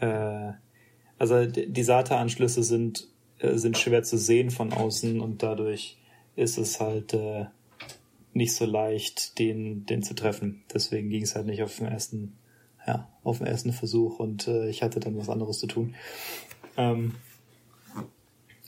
äh, 0.01 0.53
also 1.19 1.47
die 1.47 1.83
SATA-Anschlüsse 1.83 2.63
sind, 2.63 3.09
äh, 3.39 3.57
sind 3.57 3.79
schwer 3.79 4.03
zu 4.03 4.19
sehen 4.19 4.51
von 4.51 4.73
außen 4.73 5.21
und 5.21 5.43
dadurch 5.43 5.99
ist 6.37 6.59
es 6.59 6.81
halt 6.81 7.15
äh, 7.15 7.47
nicht 8.33 8.55
so 8.55 8.67
leicht, 8.67 9.39
den, 9.39 9.87
den 9.87 10.03
zu 10.03 10.15
treffen. 10.15 10.65
Deswegen 10.73 11.09
ging 11.09 11.23
es 11.23 11.37
halt 11.37 11.47
nicht 11.47 11.63
auf 11.63 11.77
den 11.77 11.87
ersten, 11.87 12.37
ja, 12.87 13.09
auf 13.23 13.39
den 13.39 13.47
ersten 13.47 13.73
Versuch 13.73 14.19
und 14.19 14.49
äh, 14.49 14.69
ich 14.69 14.83
hatte 14.83 15.01
dann 15.01 15.17
was 15.17 15.29
anderes 15.29 15.61
zu 15.61 15.69
tun. 15.69 15.95
Ähm, 16.77 17.15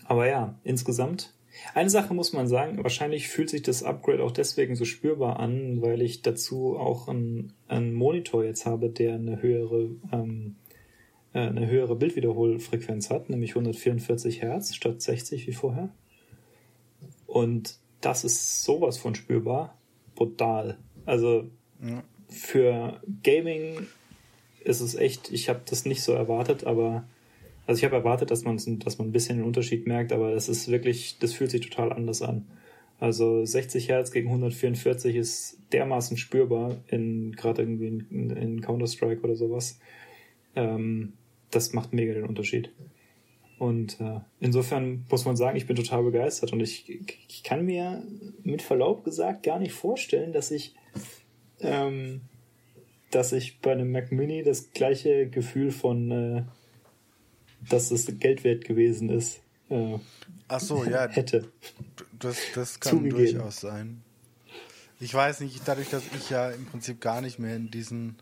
aber 0.04 0.28
ja, 0.28 0.54
insgesamt. 0.62 1.32
Eine 1.74 1.90
Sache 1.90 2.14
muss 2.14 2.32
man 2.32 2.48
sagen, 2.48 2.82
wahrscheinlich 2.82 3.28
fühlt 3.28 3.50
sich 3.50 3.62
das 3.62 3.82
Upgrade 3.82 4.22
auch 4.22 4.32
deswegen 4.32 4.76
so 4.76 4.84
spürbar 4.84 5.38
an, 5.40 5.82
weil 5.82 6.02
ich 6.02 6.22
dazu 6.22 6.76
auch 6.76 7.08
einen, 7.08 7.52
einen 7.68 7.94
Monitor 7.94 8.44
jetzt 8.44 8.66
habe, 8.66 8.90
der 8.90 9.14
eine 9.14 9.42
höhere 9.42 9.90
ähm, 10.12 10.56
äh, 11.36 11.40
eine 11.40 11.66
höhere 11.66 11.96
Bildwiederholfrequenz 11.96 13.10
hat, 13.10 13.28
nämlich 13.28 13.50
144 13.50 14.40
Hertz 14.40 14.74
statt 14.74 15.02
60 15.02 15.46
wie 15.46 15.52
vorher. 15.52 15.90
Und 17.26 17.76
das 18.00 18.24
ist 18.24 18.62
sowas 18.62 18.96
von 18.96 19.14
spürbar. 19.14 19.76
Brutal. 20.14 20.78
Also 21.04 21.50
Ja. 21.82 22.02
für 22.28 23.02
Gaming 23.22 23.86
ist 24.64 24.80
es 24.80 24.94
echt, 24.94 25.30
ich 25.30 25.50
habe 25.50 25.60
das 25.68 25.84
nicht 25.84 26.02
so 26.02 26.12
erwartet, 26.12 26.64
aber 26.64 27.06
also 27.66 27.78
ich 27.78 27.84
habe 27.84 27.96
erwartet, 27.96 28.30
dass 28.30 28.44
man 28.44 28.56
dass 28.56 28.98
man 28.98 29.08
ein 29.08 29.12
bisschen 29.12 29.38
den 29.38 29.46
Unterschied 29.46 29.86
merkt, 29.86 30.12
aber 30.12 30.32
das 30.32 30.48
ist 30.48 30.68
wirklich, 30.70 31.18
das 31.18 31.32
fühlt 31.32 31.50
sich 31.50 31.68
total 31.68 31.92
anders 31.92 32.22
an. 32.22 32.46
Also 32.98 33.44
60 33.44 33.88
Hertz 33.88 34.10
gegen 34.10 34.28
144 34.28 35.16
ist 35.16 35.58
dermaßen 35.72 36.16
spürbar 36.16 36.76
in 36.86 37.32
gerade 37.32 37.62
irgendwie 37.62 37.88
in, 37.88 38.30
in 38.30 38.60
Counter-Strike 38.62 39.22
oder 39.22 39.36
sowas. 39.36 39.78
Ähm, 40.54 41.12
das 41.50 41.72
macht 41.72 41.92
mega 41.92 42.14
den 42.14 42.24
Unterschied. 42.24 42.70
Und 43.58 44.00
äh, 44.00 44.20
insofern 44.40 45.04
muss 45.10 45.24
man 45.24 45.36
sagen, 45.36 45.56
ich 45.56 45.66
bin 45.66 45.76
total 45.76 46.04
begeistert 46.04 46.52
und 46.52 46.60
ich, 46.60 46.88
ich 47.28 47.42
kann 47.42 47.64
mir 47.64 48.02
mit 48.42 48.62
Verlaub 48.62 49.04
gesagt 49.04 49.42
gar 49.42 49.58
nicht 49.58 49.72
vorstellen, 49.72 50.32
dass 50.32 50.50
ich 50.50 50.74
ähm, 51.60 52.22
dass 53.10 53.32
ich 53.32 53.60
bei 53.60 53.72
einem 53.72 53.92
Mac 53.92 54.12
Mini 54.12 54.42
das 54.42 54.72
gleiche 54.72 55.28
Gefühl 55.28 55.70
von 55.70 56.10
äh, 56.10 56.42
dass 57.68 57.90
es 57.90 58.06
Geld 58.18 58.44
wert 58.44 58.64
gewesen 58.64 59.08
ist 59.10 59.40
äh, 59.68 59.98
Ach 60.48 60.60
so, 60.60 60.84
ja, 60.84 61.08
hätte. 61.08 61.50
das, 62.18 62.36
das 62.54 62.78
kann 62.80 62.98
Zugegeben. 62.98 63.32
durchaus 63.34 63.60
sein. 63.60 64.02
Ich 65.00 65.12
weiß 65.12 65.40
nicht, 65.40 65.60
dadurch, 65.66 65.90
dass 65.90 66.04
ich 66.16 66.30
ja 66.30 66.50
im 66.50 66.66
Prinzip 66.66 67.00
gar 67.00 67.20
nicht 67.20 67.38
mehr 67.38 67.56
in 67.56 67.70
diesen 67.70 68.16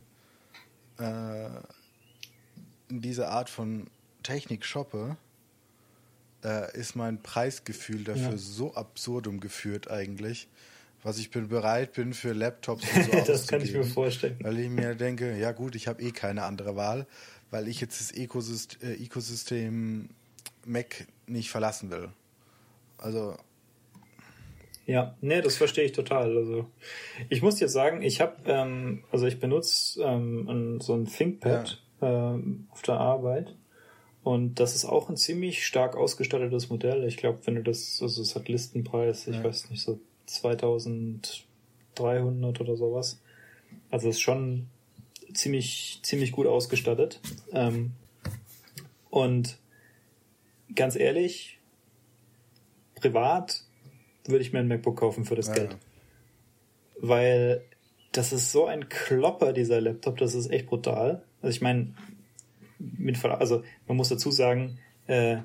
äh, 0.98 1.46
in 2.88 3.00
diese 3.00 3.28
Art 3.28 3.50
von 3.50 3.86
Technik 4.22 4.64
shoppe, 4.64 5.16
äh, 6.44 6.76
ist 6.78 6.96
mein 6.96 7.22
Preisgefühl 7.22 8.04
dafür 8.04 8.30
Ja. 8.32 8.36
so 8.38 8.74
absurdum 8.74 9.40
geführt 9.40 9.90
eigentlich, 9.90 10.48
was 11.02 11.18
ich 11.18 11.30
bin 11.30 11.48
bereit 11.48 11.92
bin 11.92 12.14
für 12.14 12.32
Laptops 12.32 12.84
und 12.94 13.04
so 13.04 13.20
das 13.26 13.46
kann 13.46 13.60
ich 13.60 13.72
mir 13.72 13.84
vorstellen. 13.84 14.36
Weil 14.40 14.58
ich 14.58 14.68
mir 14.70 14.94
denke, 14.94 15.36
ja 15.36 15.52
gut, 15.52 15.74
ich 15.74 15.86
habe 15.88 16.02
eh 16.02 16.10
keine 16.12 16.44
andere 16.44 16.74
Wahl, 16.76 17.06
weil 17.54 17.68
ich 17.68 17.80
jetzt 17.80 18.00
das 18.00 18.12
Ökosystem, 18.12 18.80
äh, 18.82 18.94
Ökosystem 18.94 20.08
Mac 20.66 21.06
nicht 21.28 21.50
verlassen 21.50 21.88
will. 21.92 22.08
Also, 22.98 23.36
Ja, 24.86 25.16
nee, 25.20 25.40
das 25.40 25.56
verstehe 25.56 25.84
ich 25.84 25.92
total. 25.92 26.36
Also 26.36 26.66
ich 27.28 27.42
muss 27.42 27.54
dir 27.54 27.68
sagen, 27.68 28.02
ich 28.02 28.20
habe, 28.20 28.34
ähm, 28.46 29.04
also 29.12 29.28
ich 29.28 29.38
benutze 29.38 30.02
ähm, 30.02 30.80
so 30.80 30.94
ein 30.94 31.06
ThinkPad 31.06 31.80
ähm, 32.02 32.66
auf 32.70 32.82
der 32.82 32.98
Arbeit 32.98 33.54
und 34.24 34.58
das 34.58 34.74
ist 34.74 34.84
auch 34.84 35.08
ein 35.08 35.16
ziemlich 35.16 35.64
stark 35.64 35.96
ausgestattetes 35.96 36.70
Modell. 36.70 37.04
Ich 37.04 37.16
glaube, 37.16 37.38
wenn 37.44 37.54
du 37.54 37.62
das, 37.62 38.00
also 38.02 38.20
es 38.20 38.34
hat 38.34 38.48
Listenpreis, 38.48 39.28
ich 39.28 39.36
Ja. 39.36 39.44
weiß 39.44 39.70
nicht, 39.70 39.82
so 39.82 40.00
2300 40.26 42.60
oder 42.60 42.76
sowas. 42.76 43.20
Also 43.92 44.08
es 44.08 44.16
ist 44.16 44.22
schon 44.22 44.66
ziemlich, 45.34 46.00
ziemlich 46.02 46.32
gut 46.32 46.46
ausgestattet. 46.46 47.20
Ähm, 47.52 47.92
und 49.10 49.58
ganz 50.74 50.96
ehrlich, 50.96 51.58
privat 52.94 53.62
würde 54.26 54.42
ich 54.42 54.52
mir 54.52 54.60
ein 54.60 54.68
MacBook 54.68 54.96
kaufen 54.96 55.24
für 55.24 55.36
das 55.36 55.48
Ja, 55.48 55.54
Geld. 55.54 55.76
Weil 57.00 57.64
das 58.12 58.32
ist 58.32 58.52
so 58.52 58.66
ein 58.66 58.88
Klopper, 58.88 59.52
dieser 59.52 59.80
Laptop, 59.80 60.16
das 60.18 60.34
ist 60.34 60.50
echt 60.50 60.66
brutal. 60.66 61.22
Also 61.42 61.54
ich 61.54 61.60
meine, 61.60 61.94
mit 62.78 63.16
Verla- 63.16 63.38
also 63.38 63.62
man 63.86 63.96
muss 63.96 64.08
dazu 64.08 64.30
sagen, 64.30 64.78
äh, 65.06 65.38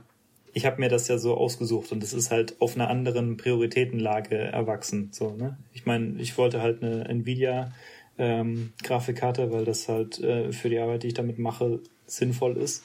ich 0.53 0.65
habe 0.65 0.79
mir 0.79 0.89
das 0.89 1.07
ja 1.07 1.17
so 1.17 1.35
ausgesucht 1.35 1.91
und 1.91 2.01
das 2.01 2.13
ist 2.13 2.31
halt 2.31 2.59
auf 2.59 2.75
einer 2.75 2.89
anderen 2.89 3.37
Prioritätenlage 3.37 4.35
erwachsen. 4.35 5.09
So, 5.11 5.31
ne? 5.35 5.57
Ich 5.73 5.85
meine, 5.85 6.19
ich 6.19 6.37
wollte 6.37 6.61
halt 6.61 6.81
eine 6.81 7.07
Nvidia 7.07 7.71
ähm, 8.19 8.73
Grafikkarte, 8.83 9.51
weil 9.51 9.65
das 9.65 9.87
halt 9.87 10.19
äh, 10.19 10.51
für 10.51 10.69
die 10.69 10.77
Arbeit, 10.77 11.03
die 11.03 11.07
ich 11.07 11.13
damit 11.13 11.39
mache, 11.39 11.79
sinnvoll 12.05 12.57
ist. 12.57 12.83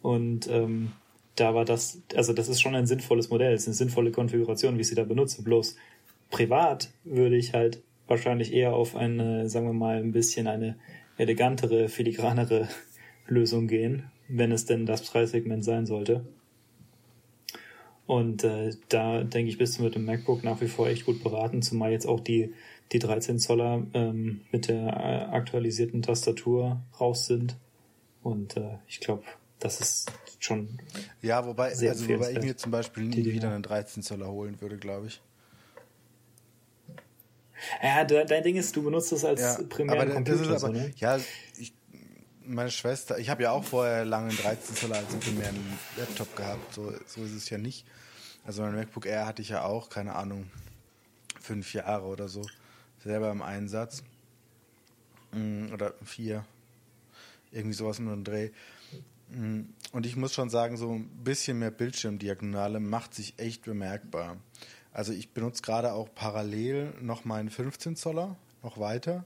Und 0.00 0.48
ähm, 0.48 0.92
da 1.34 1.54
war 1.54 1.64
das, 1.64 2.00
also 2.14 2.32
das 2.32 2.48
ist 2.48 2.62
schon 2.62 2.74
ein 2.74 2.86
sinnvolles 2.86 3.28
Modell, 3.28 3.52
es 3.52 3.62
ist 3.62 3.68
eine 3.68 3.74
sinnvolle 3.74 4.12
Konfiguration, 4.12 4.76
wie 4.76 4.82
ich 4.82 4.88
sie 4.88 4.94
da 4.94 5.04
benutze. 5.04 5.42
Bloß 5.42 5.76
privat 6.30 6.90
würde 7.04 7.36
ich 7.36 7.52
halt 7.52 7.82
wahrscheinlich 8.06 8.52
eher 8.52 8.74
auf 8.74 8.94
eine, 8.96 9.50
sagen 9.50 9.66
wir 9.66 9.72
mal, 9.72 9.98
ein 9.98 10.12
bisschen 10.12 10.46
eine 10.46 10.76
elegantere, 11.18 11.88
filigranere 11.88 12.68
Lösung 13.26 13.66
gehen, 13.66 14.04
wenn 14.28 14.52
es 14.52 14.66
denn 14.66 14.86
das 14.86 15.02
Preissegment 15.02 15.64
sein 15.64 15.84
sollte. 15.86 16.24
Und 18.06 18.44
äh, 18.44 18.70
da 18.88 19.24
denke 19.24 19.50
ich, 19.50 19.58
bist 19.58 19.78
du 19.78 19.82
mit 19.82 19.96
dem 19.96 20.04
MacBook 20.04 20.44
nach 20.44 20.60
wie 20.60 20.68
vor 20.68 20.86
echt 20.86 21.04
gut 21.06 21.24
beraten, 21.24 21.60
zumal 21.60 21.90
jetzt 21.90 22.06
auch 22.06 22.20
die, 22.20 22.54
die 22.92 22.98
13 22.98 23.38
Zoller 23.38 23.82
ähm, 23.94 24.42
mit 24.52 24.68
der 24.68 24.86
äh, 24.88 25.34
aktualisierten 25.34 26.02
Tastatur 26.02 26.80
raus 27.00 27.26
sind. 27.26 27.56
Und 28.22 28.56
äh, 28.56 28.78
ich 28.86 29.00
glaube, 29.00 29.24
das 29.58 29.80
ist 29.80 30.12
schon 30.38 30.78
Ja, 31.22 31.46
wobei, 31.46 31.70
also 31.70 32.08
wobei 32.08 32.32
ich 32.32 32.40
mir 32.42 32.56
zum 32.56 32.70
Beispiel 32.72 33.04
nie 33.04 33.24
wieder 33.24 33.50
einen 33.52 33.62
13 33.62 34.02
Zoller 34.02 34.28
holen 34.28 34.60
würde, 34.60 34.76
glaube 34.76 35.06
ich. 35.08 35.20
Ja, 37.82 38.04
de- 38.04 38.24
dein 38.26 38.42
Ding 38.42 38.56
ist, 38.56 38.76
du 38.76 38.82
benutzt 38.82 39.12
das 39.12 39.24
als 39.24 39.40
Ja, 39.40 39.58
primären 39.68 39.98
aber 39.98 40.06
das 40.06 40.14
Computer. 40.14 40.42
ist 40.56 40.62
aber, 40.64 40.74
so, 40.74 40.80
ne? 40.80 40.92
ja, 40.96 41.18
ich, 41.58 41.72
meine 42.44 42.70
Schwester, 42.70 43.18
ich 43.18 43.30
habe 43.30 43.42
ja 43.44 43.50
auch 43.52 43.64
vorher 43.64 44.04
lange 44.04 44.28
einen 44.28 44.36
13 44.38 44.76
Zoller 44.76 44.96
als 44.98 45.14
primären 45.16 45.56
Laptop 45.96 46.36
gehabt, 46.36 46.74
so, 46.74 46.92
so 47.06 47.24
ist 47.24 47.32
es 47.32 47.48
ja 47.50 47.58
nicht. 47.58 47.86
Also 48.44 48.62
mein 48.62 48.74
MacBook 48.76 49.06
Air 49.06 49.26
hatte 49.26 49.42
ich 49.42 49.48
ja 49.48 49.64
auch, 49.64 49.88
keine 49.88 50.14
Ahnung, 50.14 50.48
fünf 51.40 51.72
Jahre 51.74 52.04
oder 52.06 52.28
so. 52.28 52.42
Selber 53.06 53.30
im 53.30 53.42
Einsatz. 53.42 54.02
Mm, 55.32 55.72
oder 55.72 55.94
vier. 56.04 56.44
Irgendwie 57.50 57.74
sowas 57.74 57.98
in 57.98 58.08
einem 58.08 58.24
Dreh. 58.24 58.50
Mm, 59.30 59.62
und 59.92 60.06
ich 60.06 60.16
muss 60.16 60.34
schon 60.34 60.50
sagen, 60.50 60.76
so 60.76 60.92
ein 60.92 61.08
bisschen 61.24 61.58
mehr 61.58 61.70
Bildschirmdiagonale 61.70 62.80
macht 62.80 63.14
sich 63.14 63.38
echt 63.38 63.64
bemerkbar. 63.64 64.36
Also 64.92 65.12
ich 65.12 65.30
benutze 65.32 65.62
gerade 65.62 65.92
auch 65.92 66.08
parallel 66.14 66.94
noch 67.00 67.24
meinen 67.24 67.50
15 67.50 67.96
Zoller, 67.96 68.36
noch 68.62 68.78
weiter. 68.78 69.24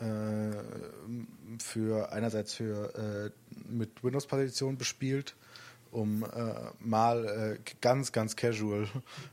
Äh, 0.00 0.52
für 1.58 2.12
einerseits 2.12 2.54
für 2.54 2.94
äh, 2.94 3.30
mit 3.68 4.02
Windows-Partition 4.02 4.78
bespielt, 4.78 5.34
um 5.90 6.22
äh, 6.22 6.54
mal 6.78 7.24
äh, 7.24 7.58
ganz, 7.80 8.12
ganz 8.12 8.36
casual 8.36 8.88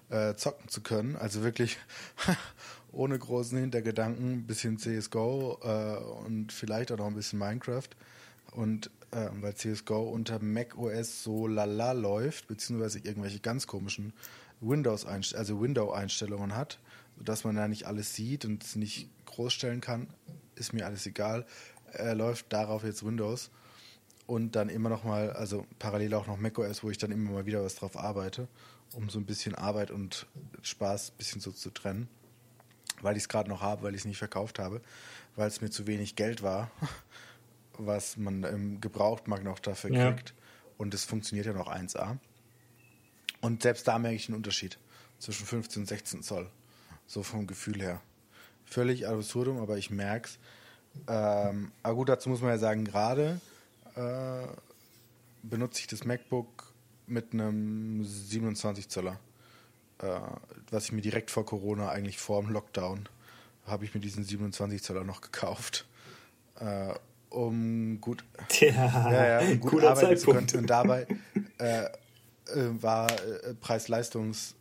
äh, 0.09 0.33
zocken 0.35 0.67
zu 0.69 0.81
können. 0.81 1.15
Also 1.15 1.43
wirklich 1.43 1.77
ohne 2.95 3.19
großen 3.19 3.57
Hintergedanken, 3.57 4.31
ein 4.31 4.47
bisschen 4.47 4.77
CSGO 4.77 5.59
äh, 5.61 6.25
und 6.25 6.51
vielleicht 6.51 6.91
auch 6.91 6.97
noch 6.97 7.07
ein 7.07 7.15
bisschen 7.15 7.39
Minecraft. 7.39 7.89
Und 8.51 8.89
äh, 9.11 9.29
weil 9.41 9.55
CSGO 9.55 10.09
unter 10.09 10.39
Mac 10.39 10.77
OS 10.77 11.23
so 11.23 11.47
lala 11.47 11.91
läuft, 11.91 12.47
beziehungsweise 12.47 12.99
irgendwelche 12.99 13.39
ganz 13.39 13.67
komischen 13.67 14.13
Windows 14.61 15.05
also 15.05 15.61
Window-Einstellungen 15.61 16.55
hat, 16.55 16.79
sodass 17.17 17.43
man 17.43 17.55
da 17.55 17.67
nicht 17.67 17.85
alles 17.85 18.15
sieht 18.15 18.45
und 18.45 18.63
es 18.63 18.75
nicht 18.75 19.09
großstellen 19.25 19.81
kann, 19.81 20.07
ist 20.55 20.73
mir 20.73 20.85
alles 20.85 21.05
egal. 21.05 21.45
Er 21.91 22.15
läuft 22.15 22.51
darauf 22.53 22.83
jetzt 22.83 23.05
Windows 23.05 23.51
und 24.25 24.55
dann 24.55 24.69
immer 24.69 24.89
noch 24.89 25.03
mal, 25.03 25.31
also 25.31 25.65
parallel 25.79 26.13
auch 26.13 26.27
noch 26.27 26.37
macOS, 26.37 26.83
wo 26.83 26.89
ich 26.89 26.97
dann 26.97 27.11
immer 27.11 27.31
mal 27.31 27.45
wieder 27.45 27.63
was 27.63 27.75
drauf 27.75 27.97
arbeite, 27.97 28.47
um 28.93 29.09
so 29.09 29.19
ein 29.19 29.25
bisschen 29.25 29.53
Arbeit 29.53 29.91
und 29.91 30.27
Spaß 30.61 31.11
ein 31.11 31.17
bisschen 31.17 31.41
so 31.41 31.51
zu 31.51 31.69
trennen, 31.69 32.07
weil 33.05 33.15
ich 33.15 33.23
es 33.23 33.29
gerade 33.29 33.49
noch 33.49 33.61
habe, 33.61 33.83
weil 33.83 33.93
ich 33.93 34.01
es 34.01 34.05
nicht 34.05 34.17
verkauft 34.17 34.59
habe, 34.59 34.81
weil 35.35 35.47
es 35.47 35.61
mir 35.61 35.69
zu 35.69 35.87
wenig 35.87 36.15
Geld 36.15 36.41
war, 36.41 36.71
was 37.77 38.17
man 38.17 38.43
im 38.43 38.81
Gebrauchtmarkt 38.81 39.45
noch 39.45 39.59
dafür 39.59 39.91
ja. 39.91 40.11
kriegt 40.11 40.33
und 40.77 40.93
es 40.93 41.05
funktioniert 41.05 41.45
ja 41.45 41.53
noch 41.53 41.71
1A. 41.71 42.17
Und 43.41 43.61
selbst 43.61 43.87
da 43.87 43.99
merke 43.99 44.15
ich 44.15 44.27
einen 44.27 44.37
Unterschied 44.37 44.79
zwischen 45.19 45.45
15 45.45 45.83
und 45.83 45.87
16 45.87 46.23
Zoll, 46.23 46.49
so 47.05 47.21
vom 47.23 47.47
Gefühl 47.47 47.81
her. 47.81 48.01
Völlig 48.65 49.07
absurdum, 49.07 49.59
aber 49.59 49.77
ich 49.77 49.91
merke 49.91 50.27
es. 50.27 50.39
Ähm, 51.07 51.71
aber 51.83 51.95
gut, 51.95 52.09
dazu 52.09 52.29
muss 52.29 52.41
man 52.41 52.49
ja 52.49 52.57
sagen, 52.57 52.85
gerade 52.85 53.39
äh, 53.95 54.47
benutze 55.43 55.81
ich 55.81 55.87
das 55.87 56.05
MacBook 56.05 56.73
mit 57.05 57.33
einem 57.33 58.03
27 58.03 58.89
Zoller. 58.89 59.19
Äh, 59.99 60.19
was 60.71 60.85
ich 60.85 60.91
mir 60.91 61.01
direkt 61.01 61.31
vor 61.31 61.45
Corona, 61.45 61.89
eigentlich 61.89 62.17
vor 62.17 62.41
dem 62.41 62.51
Lockdown, 62.51 63.07
habe 63.65 63.85
ich 63.85 63.93
mir 63.93 64.01
diesen 64.01 64.23
27 64.23 64.83
Zoller 64.83 65.03
noch 65.03 65.21
gekauft. 65.21 65.85
Äh, 66.59 66.93
um 67.29 67.99
gut, 68.01 68.23
ja, 68.59 68.67
ja, 68.67 69.41
ja, 69.41 69.51
um 69.51 69.59
gut 69.59 69.83
arbeiten 69.83 70.17
zu 70.17 70.31
können. 70.31 70.47
Und 70.55 70.69
dabei 70.69 71.07
äh, 71.57 71.83
äh, 71.83 71.89
war 72.81 73.11
äh, 73.11 73.53
Preis-Leistungs 73.55 74.55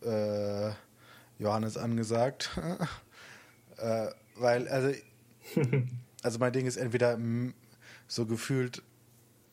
Johannes 1.39 1.77
angesagt. 1.77 2.51
weil, 4.37 4.69
also, 4.69 4.93
also 6.23 6.39
mein 6.39 6.53
Ding 6.53 6.67
ist 6.67 6.77
entweder 6.77 7.19
so 8.07 8.27
gefühlt 8.27 8.83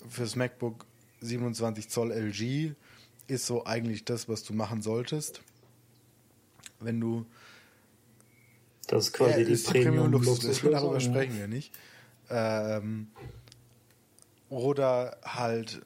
fürs 0.08 0.36
MacBook 0.36 0.86
27 1.22 1.90
Zoll 1.90 2.12
LG 2.12 2.76
ist 3.28 3.46
so 3.46 3.66
eigentlich 3.66 4.06
das, 4.06 4.28
was 4.28 4.44
du 4.44 4.54
machen 4.54 4.82
solltest. 4.82 5.42
Wenn 6.82 7.00
du. 7.00 7.26
Das 8.88 9.08
ist 9.08 9.14
quasi 9.14 9.40
ja, 9.40 9.46
die, 9.46 9.52
ist 9.54 9.68
die 9.68 9.84
Premium 9.84 10.12
Luxus. 10.12 10.62
Darüber 10.62 11.00
sprechen 11.00 11.38
wir 11.38 11.48
nicht. 11.48 11.74
Ähm, 12.30 13.08
oder 14.50 15.18
halt 15.24 15.82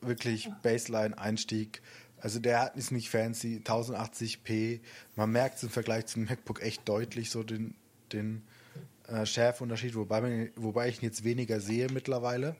wirklich 0.00 0.50
Baseline-Einstieg. 0.62 1.80
Also 2.20 2.38
der 2.40 2.74
ist 2.74 2.90
nicht 2.90 3.08
fancy, 3.10 3.62
1080p. 3.64 4.80
Man 5.16 5.30
merkt 5.30 5.58
es 5.58 5.62
im 5.62 5.70
Vergleich 5.70 6.06
zum 6.06 6.24
MacBook 6.24 6.60
echt 6.60 6.88
deutlich 6.88 7.30
so 7.30 7.42
den, 7.42 7.74
den 8.12 8.42
äh, 9.06 9.24
Schärfeunterschied, 9.24 9.94
wobei, 9.94 10.52
wobei 10.56 10.88
ich 10.88 11.00
ihn 11.00 11.06
jetzt 11.06 11.24
weniger 11.24 11.60
sehe 11.60 11.88
mittlerweile 11.90 12.56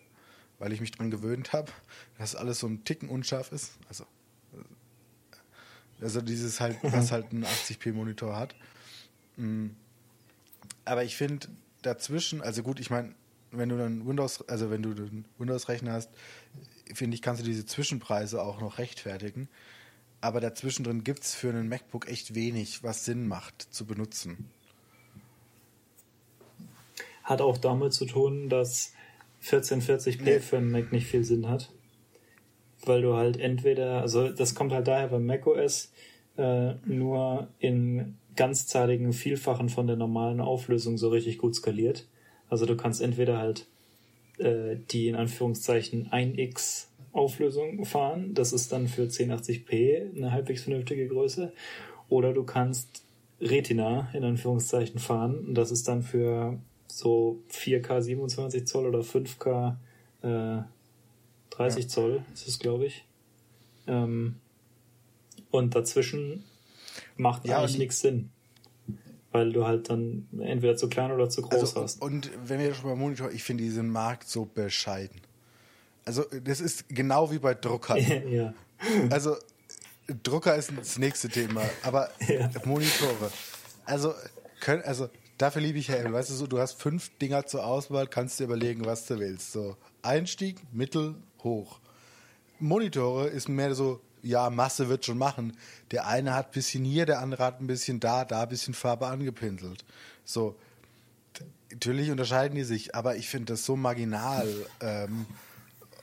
weil 0.58 0.72
ich 0.72 0.80
mich 0.80 0.92
dran 0.92 1.10
gewöhnt 1.10 1.52
habe, 1.52 1.70
dass 2.18 2.34
alles 2.34 2.60
so 2.60 2.66
ein 2.66 2.84
Ticken 2.84 3.08
unscharf 3.08 3.52
ist. 3.52 3.72
Also, 3.88 4.04
also 6.00 6.20
dieses 6.20 6.60
halt, 6.60 6.78
was 6.82 7.12
halt 7.12 7.32
ein 7.32 7.44
80p-Monitor 7.44 8.36
hat. 8.36 8.54
Mm. 9.36 9.68
Aber 10.84 11.04
ich 11.04 11.16
finde 11.16 11.48
dazwischen, 11.82 12.40
also 12.40 12.62
gut, 12.62 12.80
ich 12.80 12.90
meine, 12.90 13.14
wenn 13.50 13.68
du 13.68 13.78
dann 13.78 14.06
Windows, 14.06 14.46
also 14.48 14.70
wenn 14.70 14.82
du 14.82 14.90
einen 14.90 15.24
Windows-Rechner 15.38 15.92
hast, 15.92 16.10
finde 16.92 17.14
ich, 17.14 17.22
kannst 17.22 17.42
du 17.42 17.46
diese 17.46 17.66
Zwischenpreise 17.66 18.42
auch 18.42 18.60
noch 18.60 18.78
rechtfertigen. 18.78 19.48
Aber 20.20 20.40
dazwischen 20.40 20.84
drin 20.84 21.04
gibt 21.04 21.22
es 21.22 21.34
für 21.34 21.48
einen 21.48 21.68
MacBook 21.68 22.08
echt 22.08 22.34
wenig, 22.34 22.82
was 22.82 23.04
Sinn 23.04 23.28
macht 23.28 23.62
zu 23.62 23.86
benutzen. 23.86 24.50
Hat 27.22 27.40
auch 27.40 27.58
damit 27.58 27.92
zu 27.92 28.06
tun, 28.06 28.48
dass 28.48 28.92
1440p 29.44 30.22
nee. 30.22 30.40
für 30.40 30.56
einen 30.56 30.70
Mac 30.70 30.92
nicht 30.92 31.06
viel 31.06 31.24
Sinn 31.24 31.48
hat. 31.48 31.70
Weil 32.84 33.02
du 33.02 33.14
halt 33.14 33.38
entweder, 33.38 34.00
also 34.00 34.28
das 34.28 34.54
kommt 34.54 34.72
halt 34.72 34.86
daher 34.88 35.08
beim 35.08 35.26
macOS 35.26 35.92
äh, 36.36 36.74
nur 36.86 37.48
in 37.58 38.16
ganzzahligen 38.36 39.12
Vielfachen 39.12 39.68
von 39.68 39.86
der 39.86 39.96
normalen 39.96 40.40
Auflösung 40.40 40.96
so 40.96 41.08
richtig 41.08 41.38
gut 41.38 41.56
skaliert. 41.56 42.06
Also 42.48 42.66
du 42.66 42.76
kannst 42.76 43.02
entweder 43.02 43.38
halt 43.38 43.66
äh, 44.38 44.76
die 44.90 45.08
in 45.08 45.16
Anführungszeichen 45.16 46.10
1x 46.10 46.86
Auflösung 47.12 47.84
fahren, 47.84 48.34
das 48.34 48.52
ist 48.52 48.70
dann 48.70 48.86
für 48.86 49.02
1080p 49.02 50.16
eine 50.16 50.30
halbwegs 50.30 50.62
vernünftige 50.62 51.08
Größe, 51.08 51.52
oder 52.08 52.32
du 52.32 52.44
kannst 52.44 53.04
Retina 53.40 54.08
in 54.12 54.24
Anführungszeichen 54.24 55.00
fahren, 55.00 55.54
das 55.54 55.70
ist 55.70 55.88
dann 55.88 56.02
für 56.02 56.58
so 56.86 57.42
4K 57.50 58.00
27 58.00 58.66
Zoll 58.66 58.86
oder 58.86 59.00
5K 59.00 59.76
äh, 60.22 60.62
30 61.58 61.84
ja. 61.84 61.88
Zoll 61.88 62.24
ist 62.32 62.48
es, 62.48 62.58
glaube 62.58 62.86
ich. 62.86 63.04
Ähm, 63.86 64.36
und 65.50 65.74
dazwischen 65.74 66.44
macht 67.16 67.46
ja, 67.46 67.58
eigentlich 67.58 67.78
nichts 67.78 68.00
Sinn. 68.00 68.30
Weil 69.32 69.52
du 69.52 69.66
halt 69.66 69.90
dann 69.90 70.26
entweder 70.40 70.76
zu 70.76 70.88
klein 70.88 71.10
oder 71.12 71.28
zu 71.28 71.42
groß 71.42 71.60
also, 71.60 71.82
hast. 71.82 72.00
Und 72.00 72.30
wenn 72.46 72.60
wir 72.60 72.72
schon 72.74 72.90
beim 72.90 72.98
Monitor, 72.98 73.30
ich 73.30 73.42
finde 73.42 73.64
diesen 73.64 73.90
Markt 73.90 74.28
so 74.28 74.46
bescheiden. 74.46 75.20
Also, 76.04 76.24
das 76.42 76.60
ist 76.60 76.88
genau 76.88 77.30
wie 77.30 77.38
bei 77.38 77.54
Druckern. 77.54 77.98
ja. 78.30 78.54
Also, 79.10 79.36
Drucker 80.22 80.56
ist 80.56 80.72
das 80.74 80.96
nächste 80.96 81.28
Thema, 81.28 81.62
aber 81.82 82.08
ja. 82.28 82.50
Monitore. 82.64 83.30
Also, 83.84 84.14
können, 84.60 84.82
also 84.82 85.08
Dafür 85.38 85.62
liebe 85.62 85.78
ich 85.78 85.88
Helm. 85.88 86.12
Weißt 86.12 86.30
du 86.30 86.34
so, 86.34 86.48
du 86.48 86.58
hast 86.58 86.82
fünf 86.82 87.16
Dinger 87.18 87.46
zur 87.46 87.64
Auswahl, 87.64 88.08
kannst 88.08 88.40
dir 88.40 88.44
überlegen, 88.44 88.84
was 88.84 89.06
du 89.06 89.20
willst. 89.20 89.52
So 89.52 89.76
Einstieg, 90.02 90.56
Mittel, 90.72 91.14
hoch. 91.44 91.80
Monitore 92.58 93.28
ist 93.28 93.48
mehr 93.48 93.74
so, 93.74 94.00
ja, 94.22 94.50
Masse 94.50 94.88
wird 94.88 95.04
schon 95.04 95.18
machen. 95.18 95.56
Der 95.90 96.06
eine 96.06 96.34
hat 96.34 96.48
ein 96.48 96.52
bisschen 96.52 96.84
hier, 96.84 97.06
der 97.06 97.20
andere 97.20 97.44
hat 97.44 97.60
ein 97.60 97.66
bisschen 97.66 98.00
da, 98.00 98.24
da 98.24 98.42
ein 98.42 98.48
bisschen 98.48 98.74
Farbe 98.74 99.06
angepinselt. 99.06 99.84
So, 100.24 100.56
natürlich 101.70 102.10
unterscheiden 102.10 102.56
die 102.56 102.64
sich, 102.64 102.94
aber 102.94 103.16
ich 103.16 103.28
finde 103.28 103.52
das 103.52 103.64
so 103.64 103.76
marginal. 103.76 104.48
Ähm, 104.80 105.26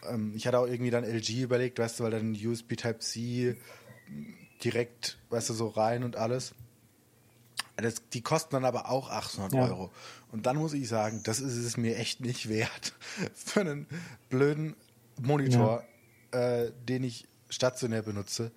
ähm, 0.10 0.34
ich 0.36 0.48
hatte 0.48 0.60
auch 0.60 0.68
irgendwie 0.68 0.92
dann 0.92 1.04
LG 1.04 1.42
überlegt, 1.42 1.80
weißt 1.80 2.00
du, 2.00 2.04
weil 2.04 2.12
dann 2.12 2.34
USB 2.34 2.76
Type-C 2.76 3.56
direkt, 4.64 5.18
weißt 5.30 5.50
du, 5.50 5.54
so 5.54 5.68
rein 5.68 6.04
und 6.04 6.16
alles. 6.16 6.54
Das, 7.78 7.96
die 8.14 8.22
kosten 8.22 8.56
dann 8.56 8.66
aber 8.66 8.90
auch 8.90 9.10
800 9.10 9.54
ja. 9.54 9.68
Euro. 9.68 9.92
Und 10.32 10.46
dann 10.46 10.56
muss 10.56 10.74
ich 10.74 10.88
sagen, 10.88 11.22
das 11.26 11.42
ist 11.42 11.56
es 11.56 11.76
mir 11.76 11.98
echt 11.98 12.22
nicht 12.22 12.48
wert 12.48 12.94
für 13.34 13.62
einen 13.62 13.88
blöden 14.30 14.76
Monitor, 15.22 15.84
ja. 16.34 16.40
äh, 16.40 16.72
den 16.88 17.04
ich 17.04 17.28
stationär 17.50 18.02
benutze. 18.02 18.52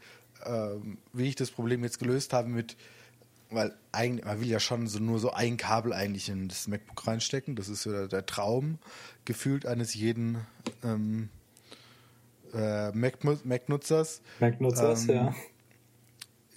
Ähm, 0.44 0.98
wie 1.12 1.28
ich 1.28 1.34
das 1.34 1.50
Problem 1.50 1.82
jetzt 1.82 1.98
gelöst 1.98 2.32
habe 2.32 2.48
mit, 2.48 2.76
weil 3.50 3.74
eigentlich, 3.92 4.24
man 4.24 4.40
will 4.40 4.48
ja 4.48 4.60
schon 4.60 4.86
so 4.86 4.98
nur 4.98 5.18
so 5.18 5.32
ein 5.32 5.56
Kabel 5.56 5.92
eigentlich 5.92 6.28
in 6.28 6.48
das 6.48 6.68
MacBook 6.68 7.06
reinstecken. 7.06 7.56
Das 7.56 7.68
ist 7.68 7.82
so 7.82 7.90
der, 7.90 8.08
der 8.08 8.26
Traum 8.26 8.78
gefühlt 9.24 9.66
eines 9.66 9.94
jeden 9.94 10.38
ähm, 10.84 11.28
äh, 12.54 12.92
Mac-Nutzers. 12.92 14.22
Mac-Nutzers, 14.40 15.08
ähm, 15.08 15.14
ja 15.14 15.34